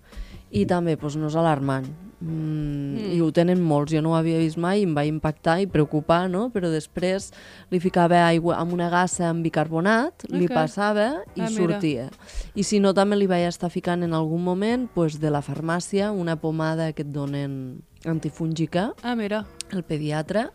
I 0.52 0.66
també 0.66 0.98
pues, 0.98 1.16
no 1.16 1.28
és 1.28 1.36
alarmant. 1.36 1.88
Mm, 2.22 2.80
Mm. 3.00 3.14
I 3.16 3.20
ho 3.22 3.30
tenen 3.32 3.62
molts, 3.64 3.94
jo 3.94 4.02
no 4.02 4.12
ho 4.12 4.16
havia 4.18 4.38
vist 4.42 4.58
mai, 4.58 4.82
i 4.82 4.84
em 4.84 4.94
va 4.96 5.06
impactar 5.08 5.62
i 5.62 5.68
preocupar, 5.68 6.30
no? 6.30 6.50
però 6.52 6.68
després 6.70 7.32
li 7.72 7.80
ficava 7.80 8.26
aigua 8.28 8.58
amb 8.60 8.74
una 8.74 8.90
gassa 8.90 9.30
amb 9.30 9.42
bicarbonat, 9.44 10.26
li 10.30 10.46
Ok. 10.46 10.54
passava 10.54 11.24
i 11.36 11.42
Ah, 11.42 11.50
mira. 11.50 11.80
sortia. 11.80 12.10
I 12.56 12.64
si 12.64 12.80
no, 12.80 12.94
també 12.94 13.16
li 13.16 13.26
vaig 13.28 13.48
estar 13.48 13.70
ficant 13.70 14.04
en 14.04 14.14
algun 14.14 14.44
moment 14.44 14.90
pues, 14.94 15.20
de 15.20 15.30
la 15.32 15.42
farmàcia 15.42 16.12
una 16.12 16.36
pomada 16.36 16.92
que 16.94 17.04
et 17.04 17.12
donen 17.12 17.82
antifúngica, 18.06 18.94
Ah, 19.04 19.16
mira. 19.16 19.46
el 19.72 19.84
pediatre, 19.84 20.50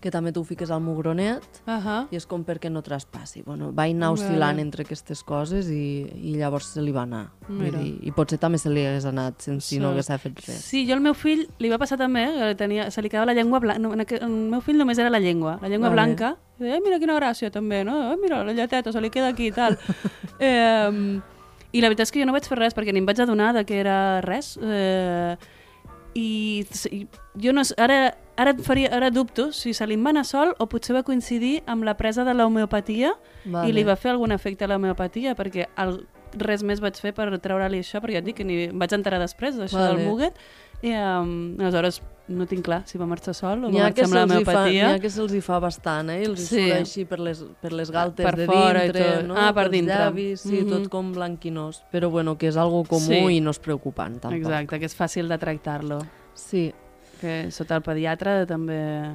que 0.00 0.10
també 0.10 0.32
tu 0.32 0.44
fiques 0.44 0.70
al 0.70 0.80
mugronet 0.80 1.42
Ahà. 1.66 2.06
i 2.10 2.16
és 2.16 2.26
com 2.26 2.44
perquè 2.44 2.70
no 2.70 2.82
traspassi. 2.82 3.42
Bueno, 3.42 3.72
va 3.74 3.84
anar 3.84 4.10
oscil·lant 4.12 4.38
Vale. 4.56 4.62
entre 4.62 4.82
aquestes 4.84 5.22
coses 5.24 5.68
i, 5.70 6.06
i 6.14 6.34
llavors 6.36 6.66
se 6.74 6.82
li 6.82 6.92
va 6.92 7.02
anar. 7.02 7.30
Vull 7.48 7.58
Mira. 7.64 7.78
dir, 7.78 7.98
I 8.02 8.12
potser 8.12 8.38
també 8.38 8.58
se 8.58 8.70
li 8.70 8.84
hagués 8.86 9.04
anat 9.04 9.40
sense 9.40 9.66
si 9.68 9.78
no 9.78 9.88
Sí. 9.88 9.92
hagués 9.98 10.22
fet 10.22 10.40
res. 10.46 10.60
Sí, 10.64 10.86
jo 10.86 10.94
al 10.94 11.00
meu 11.00 11.14
fill 11.14 11.48
li 11.58 11.68
va 11.68 11.78
passar 11.78 11.98
també, 11.98 12.24
que 12.26 12.54
tenia, 12.54 12.90
se 12.90 13.02
li 13.02 13.08
quedava 13.08 13.26
la 13.26 13.34
llengua 13.34 13.58
blanca. 13.60 13.78
No, 13.80 13.92
en 13.92 14.00
aqu- 14.00 14.22
el 14.22 14.28
meu 14.30 14.60
fill 14.60 14.76
només 14.78 14.98
era 14.98 15.10
la 15.10 15.20
llengua, 15.20 15.58
la 15.60 15.68
llengua 15.68 15.88
Vale. 15.88 16.02
blanca. 16.02 16.36
I 16.58 16.62
deia, 16.64 16.74
"Ai, 16.74 16.80
mira 16.80 16.98
quina 16.98 17.16
gràcia 17.18 17.50
també, 17.50 17.84
no? 17.84 18.10
Ai, 18.10 18.16
mira, 18.22 18.44
la 18.44 18.52
lleteta 18.52 18.92
se 18.92 19.00
li 19.00 19.10
queda 19.10 19.28
aquí 19.28 19.46
i 19.48 19.52
tal. 19.52 19.78
eh, 20.38 21.20
I 21.72 21.80
la 21.80 21.88
veritat 21.88 22.00
és 22.08 22.10
que 22.12 22.20
jo 22.20 22.26
no 22.26 22.32
vaig 22.32 22.44
fer 22.44 22.58
res 22.58 22.74
perquè 22.74 22.92
ni 22.92 22.98
em 22.98 23.06
vaig 23.06 23.20
adonar 23.20 23.52
de 23.54 23.64
que 23.64 23.78
era 23.78 24.20
res. 24.22 24.58
Eh, 24.60 25.36
i, 26.14 26.66
i 26.90 27.06
jo 27.40 27.52
no, 27.54 27.62
ara, 27.78 28.14
ara, 28.36 28.54
et 28.54 28.62
faria, 28.66 28.90
ara 28.96 29.10
dubto 29.14 29.50
si 29.52 29.74
se 29.74 29.86
li 29.86 29.98
en 29.98 30.06
va 30.06 30.14
anar 30.14 30.24
sol 30.28 30.54
o 30.58 30.66
potser 30.70 30.96
va 30.96 31.04
coincidir 31.06 31.60
amb 31.70 31.86
la 31.86 31.96
presa 31.98 32.24
de 32.24 32.34
l'homeopatia 32.34 33.12
Vale. 33.44 33.68
i 33.68 33.74
li 33.76 33.84
va 33.86 33.96
fer 33.96 34.14
algun 34.14 34.32
efecte 34.32 34.66
a 34.66 34.70
l'homeopatia 34.72 35.36
perquè 35.38 35.68
el, 35.78 36.00
res 36.38 36.62
més 36.66 36.80
vaig 36.82 36.98
fer 37.00 37.12
per 37.16 37.28
treure-li 37.38 37.82
això 37.82 38.00
perquè 38.00 38.18
ja 38.18 38.24
et 38.24 38.28
dic 38.28 38.40
que 38.40 38.46
ni 38.46 38.68
vaig 38.72 38.94
enterar 38.94 39.20
després 39.22 39.58
d'això 39.58 39.78
Vale. 39.78 39.96
del 39.96 40.08
Muget 40.08 40.38
i 40.82 40.92
um, 40.96 41.56
aleshores 41.60 42.00
no 42.30 42.46
tinc 42.46 42.62
clar 42.64 42.84
si 42.86 42.96
va 42.96 43.06
marxar 43.10 43.34
sol 43.34 43.64
o 43.64 43.70
va 43.72 43.88
marxar 43.88 44.06
amb 44.22 44.32
hi 44.38 44.44
fa, 44.46 44.64
n'hi 44.68 44.78
ha 44.80 44.98
que 45.02 45.10
se'ls 45.10 45.32
hi 45.34 45.40
fa 45.42 45.58
bastant, 45.58 46.10
eh? 46.10 46.20
I 46.22 46.26
els 46.30 46.40
Sí. 46.46 46.60
surt 46.68 46.76
així 46.78 47.04
per 47.04 47.18
les, 47.18 47.40
per 47.60 47.72
les 47.72 47.90
galtes 47.90 48.24
Per 48.24 48.36
de 48.36 48.46
fora 48.46 48.84
i 48.84 48.88
dintre, 48.92 49.08
tot. 49.16 49.24
no? 49.26 49.34
Ah, 49.36 49.52
per 49.52 49.64
Pels 49.64 49.72
dintre. 49.72 49.96
llavis, 49.98 50.40
sí, 50.40 50.60
Mhm. 50.62 50.68
tot 50.70 50.88
com 50.88 51.12
blanquinós. 51.12 51.82
Però 51.92 52.08
bueno, 52.10 52.36
que 52.38 52.46
és 52.48 52.56
algo 52.56 52.84
comú 52.84 53.00
Sí. 53.28 53.36
i 53.36 53.40
no 53.40 53.50
és 53.50 53.58
preocupant, 53.58 54.20
tampoc. 54.20 54.38
exacte, 54.40 54.78
que 54.78 54.84
és 54.86 54.96
fàcil 54.96 55.28
de 55.28 55.38
tractar-lo 55.38 55.98
Sí, 56.34 56.72
que 57.20 57.50
sota 57.50 57.76
el 57.76 57.82
pediatre 57.82 58.46
també 58.46 59.10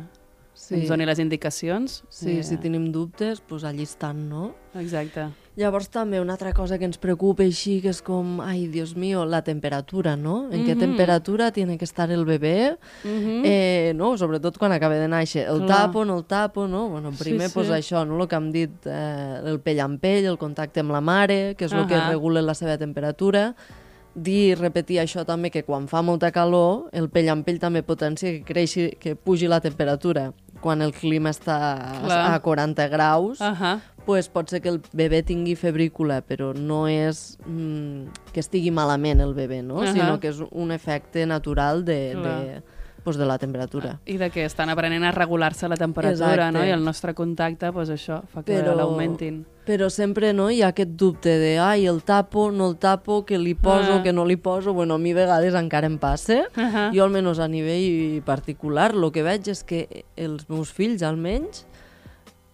Sí. 0.55 0.75
ens 0.75 0.87
doni 0.89 1.05
les 1.05 1.19
indicacions. 1.19 2.03
Sí, 2.09 2.39
Eh, 2.39 2.43
si 2.43 2.55
tenim 2.57 2.91
dubtes, 2.91 3.41
doncs 3.47 3.63
allí 3.65 3.83
estan, 3.83 4.29
no? 4.29 4.55
Exacte. 4.73 5.27
Llavors 5.57 5.87
també 5.89 6.19
una 6.19 6.33
altra 6.33 6.51
cosa 6.53 6.77
que 6.77 6.85
ens 6.85 6.97
preocupa 6.97 7.43
així, 7.43 7.81
que 7.81 7.89
és 7.89 8.01
com, 8.01 8.41
ai, 8.41 8.67
Dios 8.67 8.95
mío, 8.95 9.25
la 9.25 9.41
temperatura, 9.43 10.15
no? 10.17 10.49
En 10.51 10.65
què 10.65 10.75
Mhm. 10.75 10.79
temperatura 10.79 11.51
tiene 11.51 11.77
que 11.77 11.85
estar 11.85 12.09
el 12.11 12.25
bebè, 12.25 12.77
Mhm. 13.03 13.41
eh, 13.45 13.93
no? 13.95 14.17
Sobretot 14.17 14.57
quan 14.57 14.71
acaba 14.71 14.95
de 14.95 15.07
néixer. 15.07 15.47
El 15.47 15.65
Clar. 15.65 15.67
tapo, 15.87 16.03
no 16.05 16.17
el 16.17 16.25
tapo, 16.25 16.67
no? 16.67 16.89
Bueno, 16.89 17.11
primer, 17.11 17.49
Sí, 17.49 17.53
pues, 17.53 17.67
sí. 17.67 17.73
això, 17.73 18.05
no? 18.07 18.21
El 18.21 18.27
que 18.27 18.35
hem 18.35 18.51
dit, 18.51 18.71
eh, 18.85 19.41
el 19.45 19.59
pell 19.59 19.79
amb 19.81 19.99
pell, 20.01 20.25
el 20.25 20.37
contacte 20.37 20.79
amb 20.81 20.91
la 20.91 21.01
mare, 21.01 21.55
que 21.55 21.65
és 21.65 21.71
el 21.73 21.85
que 21.87 21.99
regula 21.99 22.41
la 22.41 22.53
seva 22.53 22.77
temperatura, 22.77 23.55
dir 24.13 24.51
i 24.51 24.55
repetir 24.55 24.99
això 24.99 25.25
també, 25.25 25.51
que 25.51 25.63
quan 25.63 25.87
fa 25.89 26.01
molta 26.01 26.31
calor, 26.31 26.89
el 26.93 27.09
pell 27.09 27.27
amb 27.29 27.45
pell 27.45 27.59
també 27.59 27.83
potencia 27.83 28.31
que 28.31 28.43
creixi, 28.43 28.91
que 28.97 29.15
pugi 29.15 29.47
la 29.47 29.59
temperatura. 29.59 30.33
Quan 30.61 30.81
el 30.81 30.93
clima 30.93 31.29
està 31.29 31.57
Clar. 32.05 32.33
a 32.33 32.39
40 32.41 32.87
graus, 32.87 33.41
Ahà. 33.41 33.81
pues 34.05 34.29
pot 34.29 34.49
ser 34.49 34.61
que 34.61 34.69
el 34.69 34.79
bebè 34.93 35.23
tingui 35.25 35.55
febrícula, 35.55 36.21
però 36.25 36.53
no 36.55 36.87
és 36.87 37.37
mm, 37.45 38.31
que 38.33 38.39
estigui 38.39 38.71
malament 38.71 39.21
el 39.21 39.33
bebè, 39.35 39.61
no? 39.63 39.81
Ahà. 39.83 39.91
sinó 39.93 40.19
que 40.19 40.29
és 40.29 40.41
un 40.51 40.71
efecte 40.71 41.25
natural 41.25 41.83
de, 41.85 42.13
Clar. 42.13 42.39
de, 42.41 42.61
pues, 43.03 43.17
de 43.17 43.25
la 43.25 43.37
temperatura. 43.37 43.99
I 44.05 44.17
de 44.17 44.29
que 44.31 44.45
estan 44.45 44.69
aprenent 44.69 45.03
a 45.03 45.11
regular-se 45.11 45.67
la 45.69 45.75
temperatura, 45.77 46.33
Exacte. 46.33 46.51
no? 46.57 46.65
I 46.65 46.69
el 46.71 46.83
nostre 46.83 47.13
contacte, 47.13 47.71
pues 47.71 47.89
això, 47.89 48.23
fa 48.27 48.41
que 48.43 48.61
Però- 48.63 48.75
l'augmentin. 48.75 49.45
Però 49.65 49.87
sempre 49.89 50.29
no, 50.37 50.51
hi 50.53 50.59
ha 50.61 50.67
aquest 50.69 50.91
dubte 50.93 51.31
de 51.41 51.55
ai, 51.57 51.87
el 51.89 52.03
tapo, 52.05 52.51
no 52.53 52.67
el 52.69 52.75
tapo, 52.77 53.23
que 53.25 53.39
li 53.41 53.55
poso, 53.55 53.95
Ah. 53.95 54.03
que 54.03 54.13
no 54.13 54.23
li 54.25 54.35
poso... 54.37 54.73
Bueno, 54.73 54.93
a 54.95 54.97
mi 55.01 55.11
a 55.11 55.15
vegades 55.15 55.55
encara 55.57 55.87
em 55.89 55.97
passa. 55.97 56.43
Ahà. 56.55 56.91
Jo, 56.93 57.03
almenys 57.07 57.39
a 57.41 57.47
nivell 57.49 58.21
particular, 58.23 58.91
el 58.93 59.09
que 59.11 59.23
veig 59.25 59.47
és 59.49 59.63
que 59.65 60.03
els 60.15 60.45
meus 60.49 60.69
fills, 60.71 61.01
almenys, 61.01 61.65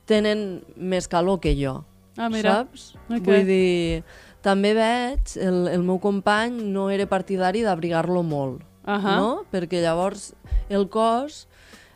tenen 0.08 0.62
més 0.76 1.08
calor 1.12 1.40
que 1.44 1.54
jo. 1.60 1.82
Ah, 2.18 2.30
mira. 2.30 2.62
Saps? 2.64 2.94
Ok. 3.10 3.26
Vull 3.28 3.46
dir, 3.48 4.04
també 4.44 4.74
veig, 4.78 5.36
el, 5.40 5.68
el 5.72 5.84
meu 5.84 6.00
company 6.04 6.62
no 6.72 6.90
era 6.92 7.06
partidari 7.12 7.62
d'abrigar-lo 7.64 8.24
molt, 8.24 8.64
Ahà. 8.86 9.18
no? 9.20 9.44
Perquè 9.52 9.82
llavors 9.84 10.32
el 10.70 10.88
cos 10.92 11.46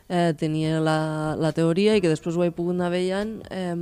eh, 0.08 0.32
tenia 0.38 0.78
la, 0.80 1.34
la 1.40 1.52
teoria 1.56 1.96
i 1.96 2.00
que 2.04 2.08
després 2.12 2.36
ho 2.36 2.44
he 2.46 2.52
pogut 2.54 2.76
anar 2.76 2.92
veient 2.94 3.40
eh, 3.50 3.74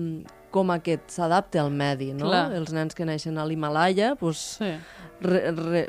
com 0.54 0.70
aquest 0.70 1.10
s'adapta 1.10 1.60
al 1.64 1.72
medi, 1.74 2.12
no? 2.14 2.28
Clar. 2.30 2.44
Els 2.54 2.70
nens 2.76 2.94
que 2.94 3.06
neixen 3.08 3.38
a 3.42 3.46
l'Himalaya 3.48 4.12
pues, 4.20 4.38
Sí. 4.60 4.70
re, 5.20 5.40
re, 5.50 5.80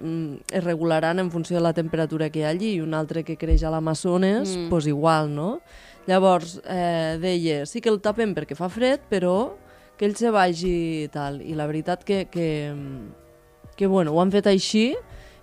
es 0.50 0.64
regularan 0.64 1.20
en 1.22 1.30
funció 1.32 1.58
de 1.58 1.64
la 1.64 1.74
temperatura 1.78 2.32
que 2.34 2.40
hi 2.42 2.46
ha 2.48 2.50
allí 2.56 2.72
i 2.76 2.82
un 2.82 2.94
altre 2.98 3.24
que 3.24 3.38
creix 3.38 3.64
a 3.64 3.70
l'Amazones, 3.74 4.56
Mm. 4.58 4.70
pues 4.70 4.88
igual, 4.88 5.30
no? 5.36 5.62
Llavors, 6.08 6.60
eh, 6.66 7.18
deia, 7.22 7.66
sí 7.66 7.82
que 7.82 7.90
el 7.90 8.00
tapem 8.02 8.34
perquè 8.36 8.56
fa 8.56 8.70
fred, 8.70 9.00
però 9.10 9.54
que 9.98 10.06
ell 10.06 10.16
se 10.16 10.30
vagi 10.30 11.04
i 11.06 11.08
tal. 11.10 11.40
I 11.42 11.56
la 11.56 11.66
veritat 11.66 12.04
que, 12.04 12.26
que, 12.30 12.74
que 13.76 13.88
bueno, 13.88 14.12
ho 14.14 14.22
han 14.22 14.32
fet 14.32 14.48
així 14.48 14.96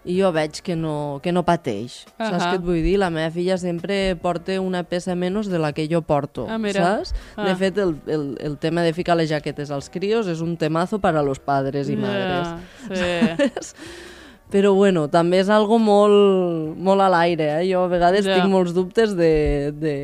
i 0.04 0.16
jo 0.18 0.32
veig 0.34 0.60
que 0.66 0.74
no, 0.74 1.20
que 1.22 1.30
no 1.32 1.44
pateix. 1.46 2.00
Saps 2.18 2.42
Ahà. 2.42 2.48
què 2.50 2.56
et 2.58 2.64
vull 2.66 2.80
dir? 2.82 2.96
La 2.98 3.10
meva 3.14 3.30
filla 3.30 3.54
sempre 3.58 4.16
porta 4.18 4.56
una 4.60 4.82
peça 4.82 5.14
menys 5.14 5.46
de 5.48 5.60
la 5.62 5.70
que 5.72 5.86
jo 5.88 6.00
porto, 6.02 6.46
Ah, 6.50 6.58
mira. 6.58 6.82
saps? 6.98 7.14
Ah. 7.36 7.44
De 7.46 7.54
fet, 7.56 7.78
el, 7.78 7.96
el, 8.06 8.24
el 8.40 8.56
tema 8.58 8.82
de 8.82 8.92
ficar 8.92 9.16
les 9.16 9.30
jaquetes 9.30 9.70
als 9.70 9.88
crios 9.90 10.26
és 10.26 10.40
un 10.42 10.56
temazo 10.56 10.98
para 10.98 11.22
los 11.22 11.38
padres 11.38 11.88
i 11.88 11.96
madres. 11.96 12.48
Ja, 12.88 13.36
sí. 13.46 13.74
Però 14.52 14.74
bueno, 14.76 15.06
també 15.08 15.38
és 15.40 15.48
algo 15.48 15.78
molt, 15.80 16.74
molt 16.76 17.00
a 17.00 17.06
l'aire, 17.08 17.46
eh? 17.62 17.68
Jo 17.70 17.86
a 17.86 17.88
vegades 17.88 18.26
Ja. 18.26 18.34
tinc 18.36 18.50
molts 18.52 18.74
dubtes 18.76 19.14
de, 19.16 19.72
de, 19.72 19.94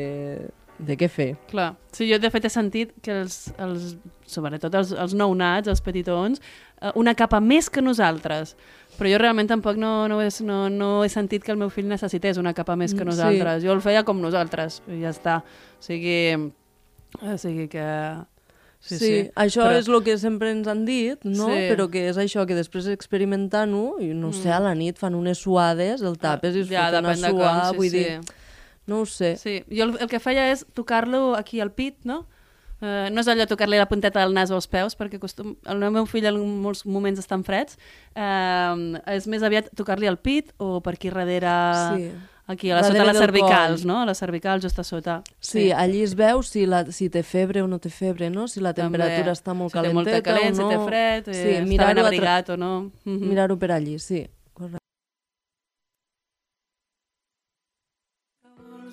de 0.78 0.96
què 0.96 1.09
fer. 1.12 1.34
Clar. 1.51 1.74
Sí, 1.92 2.07
jo 2.09 2.16
de 2.18 2.30
fet 2.32 2.46
he 2.46 2.53
sentit 2.55 2.94
que 3.05 3.12
els, 3.26 3.51
els 3.59 3.96
sobretot 4.24 4.72
els, 4.74 4.92
els 4.92 5.12
nounats, 5.12 5.68
els 5.68 5.82
petitons, 5.84 6.40
eh, 6.80 6.92
una 6.96 7.12
capa 7.14 7.40
més 7.44 7.68
que 7.68 7.82
nosaltres. 7.84 8.57
Però 8.99 9.11
jo 9.12 9.18
realment 9.22 9.46
tampoc 9.49 9.76
no, 9.78 10.09
no, 10.11 10.20
és, 10.20 10.40
no, 10.42 10.66
no 10.68 11.05
he 11.05 11.09
sentit 11.09 11.44
que 11.46 11.53
el 11.55 11.59
meu 11.61 11.70
fill 11.70 11.86
necessités 11.86 12.36
una 12.36 12.53
capa 12.53 12.74
més 12.76 12.92
que 12.94 13.05
Mm, 13.05 13.11
sí. 13.12 13.16
nosaltres. 13.16 13.62
Jo 13.62 13.72
el 13.72 13.80
feia 13.80 14.03
com 14.05 14.18
nosaltres, 14.20 14.82
i 14.88 15.01
ja 15.05 15.11
està. 15.14 15.36
O 15.78 15.82
sigui, 15.82 16.34
o 17.22 17.36
sigui 17.38 17.68
que... 17.68 17.84
Sí, 18.80 18.96
sí, 18.99 19.30
això 19.34 19.64
però- 19.66 19.78
és 19.80 19.88
el 19.90 20.03
que 20.07 20.16
sempre 20.18 20.53
ens 20.53 20.68
han 20.70 20.84
dit, 20.86 21.18
no? 21.24 21.49
Sí. 21.49 21.64
Però 21.70 21.88
que 21.90 22.09
és 22.09 22.16
això, 22.16 22.44
que 22.46 22.55
després 22.55 22.86
experimentant-ho, 22.86 23.96
i 24.01 24.12
no 24.14 24.32
sé, 24.32 24.53
a 24.55 24.61
la 24.62 24.74
nit 24.78 24.99
fan 24.99 25.16
unes 25.18 25.38
suades, 25.42 26.01
el 26.03 26.16
tapes 26.18 26.55
i 26.55 26.61
es 26.61 26.68
Mm. 26.68 26.72
ja, 26.72 26.84
fot 26.90 26.99
una 27.01 27.09
depèn 27.14 27.22
de 27.22 27.30
com, 27.30 27.38
suar, 27.40 27.70
sí, 27.70 27.76
vull 27.76 27.90
sí. 27.90 27.99
dir, 27.99 28.20
no 28.86 29.01
ho 29.01 29.07
sé. 29.07 29.36
Sí, 29.36 29.64
jo 29.68 29.82
el, 29.84 29.96
el 30.01 30.09
que 30.09 30.20
feia 30.20 30.51
és 30.53 30.64
tocar-lo 30.74 31.34
aquí 31.36 31.61
al 31.61 31.72
pit, 31.72 31.96
no? 32.05 32.26
Uh, 32.81 33.09
no 33.11 33.20
és 33.24 33.26
allò 33.29 33.45
tocar-li 33.51 33.76
la 33.76 33.89
punteta 33.91 34.20
del 34.22 34.33
nas 34.37 34.53
o 34.53 34.55
els 34.55 34.68
peus, 34.70 34.95
perquè 34.95 35.18
costum... 35.18 35.57
el 35.66 35.81
meu 35.91 36.07
fill 36.07 36.26
en 36.31 36.37
molts 36.62 36.85
moments 36.87 37.18
estan 37.18 37.43
freds. 37.43 37.76
Uh, 38.14 39.01
és 39.11 39.26
més 39.26 39.43
aviat 39.43 39.70
tocar-li 39.74 40.07
al 40.07 40.18
pit 40.22 40.53
o 40.59 40.81
per 40.81 40.95
aquí 40.95 41.11
darrere, 41.11 41.51
Sí. 41.99 42.11
aquí 42.47 42.70
a 42.70 42.76
la 42.76 42.83
Darrere 42.83 43.01
sota 43.01 43.12
les 43.12 43.18
cervicals, 43.18 43.81
coll. 43.83 43.89
no? 43.91 43.97
A 44.03 44.07
les 44.07 44.18
cervicals, 44.22 44.62
just 44.62 44.79
a 44.79 44.85
sota. 44.85 45.22
Sí, 45.41 45.72
allí 45.72 46.03
es 46.03 46.14
veu 46.14 46.41
si, 46.47 46.66
la, 46.66 46.85
si 46.93 47.11
té 47.11 47.22
febre 47.22 47.62
o 47.62 47.66
no 47.66 47.79
té 47.83 47.91
febre, 47.91 48.31
no? 48.31 48.47
Si 48.49 48.61
la 48.61 48.72
temperatura 48.72 49.33
està 49.35 49.55
molt 49.55 49.72
si 49.72 49.79
calenteta 49.81 49.99
molta 49.99 50.22
calent, 50.22 50.55
o 50.55 50.62
no. 50.62 50.70
si 50.70 50.76
té 50.76 50.85
fred, 50.87 51.29
eh, 51.29 51.35
sí, 51.35 51.57
està 51.74 51.87
ben 51.91 51.97
tra- 51.99 52.07
abrigat 52.07 52.49
o 52.51 52.57
no. 52.57 52.72
Mhm. 53.05 53.29
Mirar-ho 53.29 53.59
per 53.59 53.72
allí, 53.72 53.99
sí. 53.99 54.26
Correcte. 54.55 54.79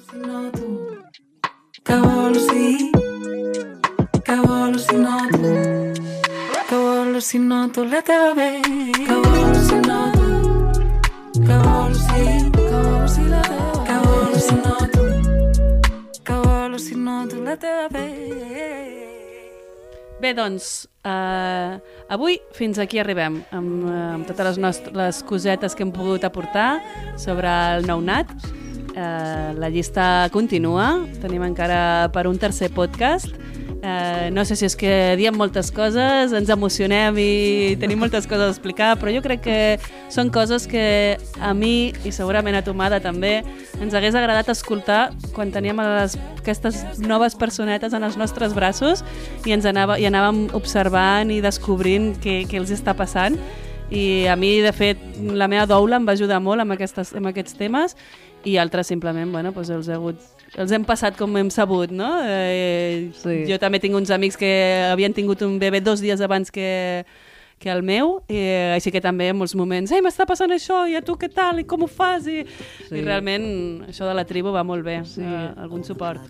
si 0.10 0.18
no 0.18 0.52
tu? 0.52 0.68
Que 1.86 1.96
vols 2.02 2.46
si? 2.50 2.92
Vols 4.44 4.84
si 4.90 4.96
vols 6.72 7.26
si 7.26 7.40
no 7.40 7.70
tu 7.72 7.86
la 7.86 8.02
teva? 8.02 8.48
Que 9.08 9.16
vols 9.24 9.60
si 9.70 9.78
no 9.88 10.00
tu? 10.12 10.26
Que 11.46 11.58
vols 11.64 12.02
si? 12.04 12.26
Vols 12.58 13.14
si 13.16 13.24
la 13.32 13.42
teva 13.46 13.86
Que 13.88 13.96
vols 14.04 14.44
si 14.44 14.56
no 14.56 14.76
tu? 14.92 15.06
Que 16.28 16.40
vols 16.44 16.88
si 16.90 16.96
no 16.96 17.16
tu 17.32 17.40
la 17.44 17.56
teva 17.56 17.88
bé? 17.88 18.08
Bé, 20.20 20.34
doncs, 20.34 20.88
eh, 21.06 21.80
avui 22.10 22.40
fins 22.56 22.80
aquí 22.80 23.00
arribem 23.00 23.40
amb, 23.52 23.88
eh, 23.88 24.14
amb 24.18 24.28
totes 24.28 24.46
les, 24.48 24.58
nostres, 24.58 24.96
les 24.96 25.24
cosetes 25.24 25.76
que 25.76 25.84
hem 25.84 25.92
pogut 25.96 26.24
aportar 26.24 26.82
sobre 27.16 27.48
el 27.78 27.88
nounat. 27.88 28.32
Eh, 28.96 29.54
la 29.56 29.70
llista 29.70 30.28
continua, 30.32 31.06
tenim 31.22 31.44
encara 31.44 32.10
per 32.12 32.28
un 32.28 32.40
tercer 32.40 32.72
podcast. 32.72 33.45
Eh, 33.86 34.32
no 34.32 34.42
sé 34.46 34.56
si 34.58 34.66
és 34.66 34.74
que 34.74 35.14
diem 35.14 35.36
moltes 35.38 35.68
coses, 35.70 36.32
ens 36.34 36.50
emocionem 36.50 37.20
i 37.22 37.76
tenim 37.78 38.00
moltes 38.02 38.26
coses 38.26 38.48
a 38.48 38.54
explicar, 38.56 38.96
però 38.98 39.12
jo 39.14 39.22
crec 39.22 39.44
que 39.46 39.58
són 40.10 40.32
coses 40.34 40.66
que 40.66 41.20
a 41.38 41.52
mi 41.54 41.94
i 42.02 42.14
segurament 42.16 42.58
a 42.58 42.64
tu, 42.66 42.74
Mada, 42.74 42.98
també 43.04 43.44
ens 43.78 43.94
hagués 43.94 44.18
agradat 44.18 44.50
escoltar 44.50 45.12
quan 45.36 45.54
teníem 45.54 45.84
les, 45.86 46.18
aquestes 46.42 46.82
noves 46.98 47.38
personetes 47.38 47.94
en 47.94 48.02
els 48.08 48.18
nostres 48.18 48.58
braços 48.58 49.06
i 49.46 49.54
ens 49.54 49.70
anava, 49.70 50.00
i 50.02 50.10
anàvem 50.10 50.48
observant 50.58 51.30
i 51.30 51.38
descobrint 51.46 52.16
què, 52.24 52.42
què 52.50 52.58
els 52.58 52.74
està 52.74 52.98
passant. 52.98 53.38
I 53.94 54.26
a 54.26 54.34
mi, 54.34 54.56
de 54.66 54.74
fet, 54.74 54.98
la 55.22 55.46
meva 55.46 55.68
doula 55.70 56.02
em 56.02 56.10
va 56.10 56.18
ajudar 56.18 56.42
molt 56.42 56.64
amb, 56.64 56.74
aquestes, 56.74 57.14
amb 57.14 57.30
aquests 57.30 57.54
temes 57.60 57.94
i 58.46 58.58
altres 58.58 58.90
simplement, 58.90 59.30
bueno, 59.30 59.54
doncs 59.54 59.70
els, 59.74 59.90
he 59.90 59.94
hagut, 59.94 60.26
els 60.58 60.72
hem 60.72 60.86
passat 60.88 61.18
com 61.20 61.36
hem 61.38 61.50
sabut, 61.54 61.92
no? 61.92 62.10
Eh, 62.24 63.10
Sí. 63.22 63.44
Jo 63.50 63.58
també 63.60 63.80
tinc 63.84 63.96
uns 63.96 64.12
amics 64.12 64.38
que 64.40 64.52
havien 64.92 65.14
tingut 65.14 65.42
un 65.44 65.60
bebè 65.60 65.82
dos 65.84 66.00
dies 66.02 66.22
abans 66.22 66.52
que, 66.52 67.04
que 67.66 67.72
el 67.74 67.82
meu, 67.82 68.20
i, 68.30 68.38
així 68.76 68.92
que 68.94 69.02
també 69.02 69.32
en 69.34 69.40
molts 69.40 69.56
moments, 69.58 69.90
ei, 69.96 70.04
m'està 70.06 70.28
passant 70.30 70.54
això, 70.54 70.84
i 70.86 70.94
a 71.00 71.02
tu 71.02 71.16
què 71.18 71.32
tal, 71.34 71.64
i 71.64 71.66
com 71.66 71.82
ho 71.82 71.90
fas? 71.90 72.28
I, 72.30 72.44
Sí. 72.86 73.00
i 73.00 73.02
realment 73.02 73.88
això 73.90 74.06
de 74.06 74.14
la 74.14 74.24
tribu 74.30 74.54
va 74.54 74.62
molt 74.64 74.86
bé, 74.86 75.00
Sí. 75.06 75.22
eh, 75.26 75.54
algun 75.58 75.84
suport. 75.84 76.22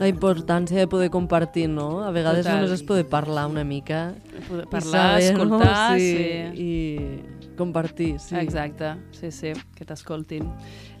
La 0.00 0.08
importància 0.10 0.76
de 0.82 0.88
poder 0.90 1.10
compartir, 1.10 1.68
no? 1.70 2.02
A 2.02 2.10
vegades 2.10 2.44
Total. 2.44 2.58
només 2.58 2.74
és 2.80 2.82
poder 2.82 3.06
parlar 3.06 3.46
una 3.46 3.62
mica. 3.62 4.14
Poder 4.48 4.66
Parlar, 4.66 5.20
saber, 5.22 5.30
escoltar, 5.30 5.92
no? 5.92 5.98
sí. 5.98 6.16
sí. 6.56 6.60
I 6.60 7.56
compartir, 7.56 8.18
sí. 8.18 8.34
Exacte, 8.36 8.94
sí, 9.12 9.30
sí, 9.30 9.52
que 9.76 9.84
t'escoltin. 9.84 10.48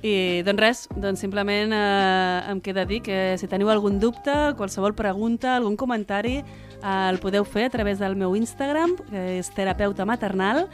I 0.04 0.42
doncs 0.44 0.60
res, 0.60 0.82
doncs 0.94 1.20
simplement 1.20 1.72
eh, 1.72 2.50
em 2.52 2.60
queda 2.60 2.84
dir 2.86 3.00
que 3.02 3.36
si 3.40 3.48
teniu 3.48 3.70
algun 3.72 3.98
dubte, 4.00 4.54
qualsevol 4.56 4.94
pregunta, 4.94 5.56
algun 5.56 5.76
comentari, 5.76 6.38
eh, 6.40 6.69
el 6.82 7.20
podeu 7.20 7.44
fer 7.44 7.66
a 7.68 7.70
través 7.70 7.98
del 7.98 8.16
meu 8.16 8.34
Instagram, 8.36 8.96
que 9.10 9.24
és 9.38 9.50
terapeuta 9.54 10.06
maternal, 10.08 10.66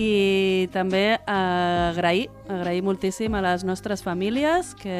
i 0.00 0.68
també 0.74 1.14
eh, 1.14 1.90
agrair, 1.92 2.28
agrair 2.50 2.82
moltíssim 2.82 3.34
a 3.34 3.42
les 3.44 3.64
nostres 3.64 4.02
famílies 4.02 4.74
que, 4.74 4.98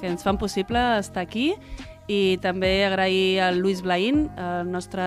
que 0.00 0.10
ens 0.10 0.26
fan 0.26 0.36
possible 0.38 0.82
estar 0.98 1.24
aquí 1.24 1.54
i 2.06 2.38
també 2.42 2.84
agrair 2.86 3.40
al 3.42 3.62
Lluís 3.62 3.80
Blaín, 3.82 4.26
el 4.38 4.70
nostre 4.70 5.02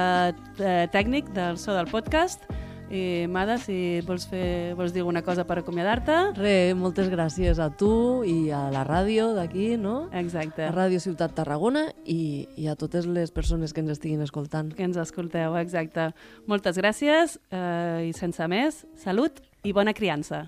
eh, 0.59 0.87
tècnic 0.91 1.29
del 1.35 1.59
so 1.61 1.75
del 1.77 1.87
podcast, 1.87 2.43
I, 2.89 3.27
Mada, 3.29 3.59
si 3.61 4.01
vols, 4.05 4.25
fer, 4.29 4.73
vols 4.77 4.93
dir 4.95 5.03
alguna 5.03 5.21
cosa 5.25 5.45
per 5.45 5.59
acomiadar-te? 5.61 6.17
Re, 6.39 6.73
moltes 6.77 7.11
gràcies 7.11 7.61
a 7.61 7.69
tu 7.69 8.25
i 8.25 8.49
a 8.49 8.65
la 8.73 8.83
ràdio 8.87 9.29
d'aquí, 9.37 9.75
no? 9.77 10.09
Exacte. 10.11 10.65
A 10.65 10.73
Ràdio 10.73 11.01
Ciutat 11.03 11.37
Tarragona 11.37 11.85
i, 12.05 12.47
i 12.57 12.69
a 12.69 12.77
totes 12.79 13.05
les 13.05 13.29
persones 13.31 13.73
que 13.73 13.85
ens 13.85 13.93
estiguin 13.93 14.25
escoltant. 14.25 14.73
Que 14.73 14.87
ens 14.89 14.97
escolteu, 14.97 15.57
exacte. 15.61 16.11
Moltes 16.49 16.81
gràcies 16.81 17.37
eh, 17.53 18.09
i 18.09 18.15
sense 18.17 18.49
més, 18.49 18.85
salut 18.97 19.43
i 19.63 19.75
bona 19.75 19.93
criança. 19.93 20.47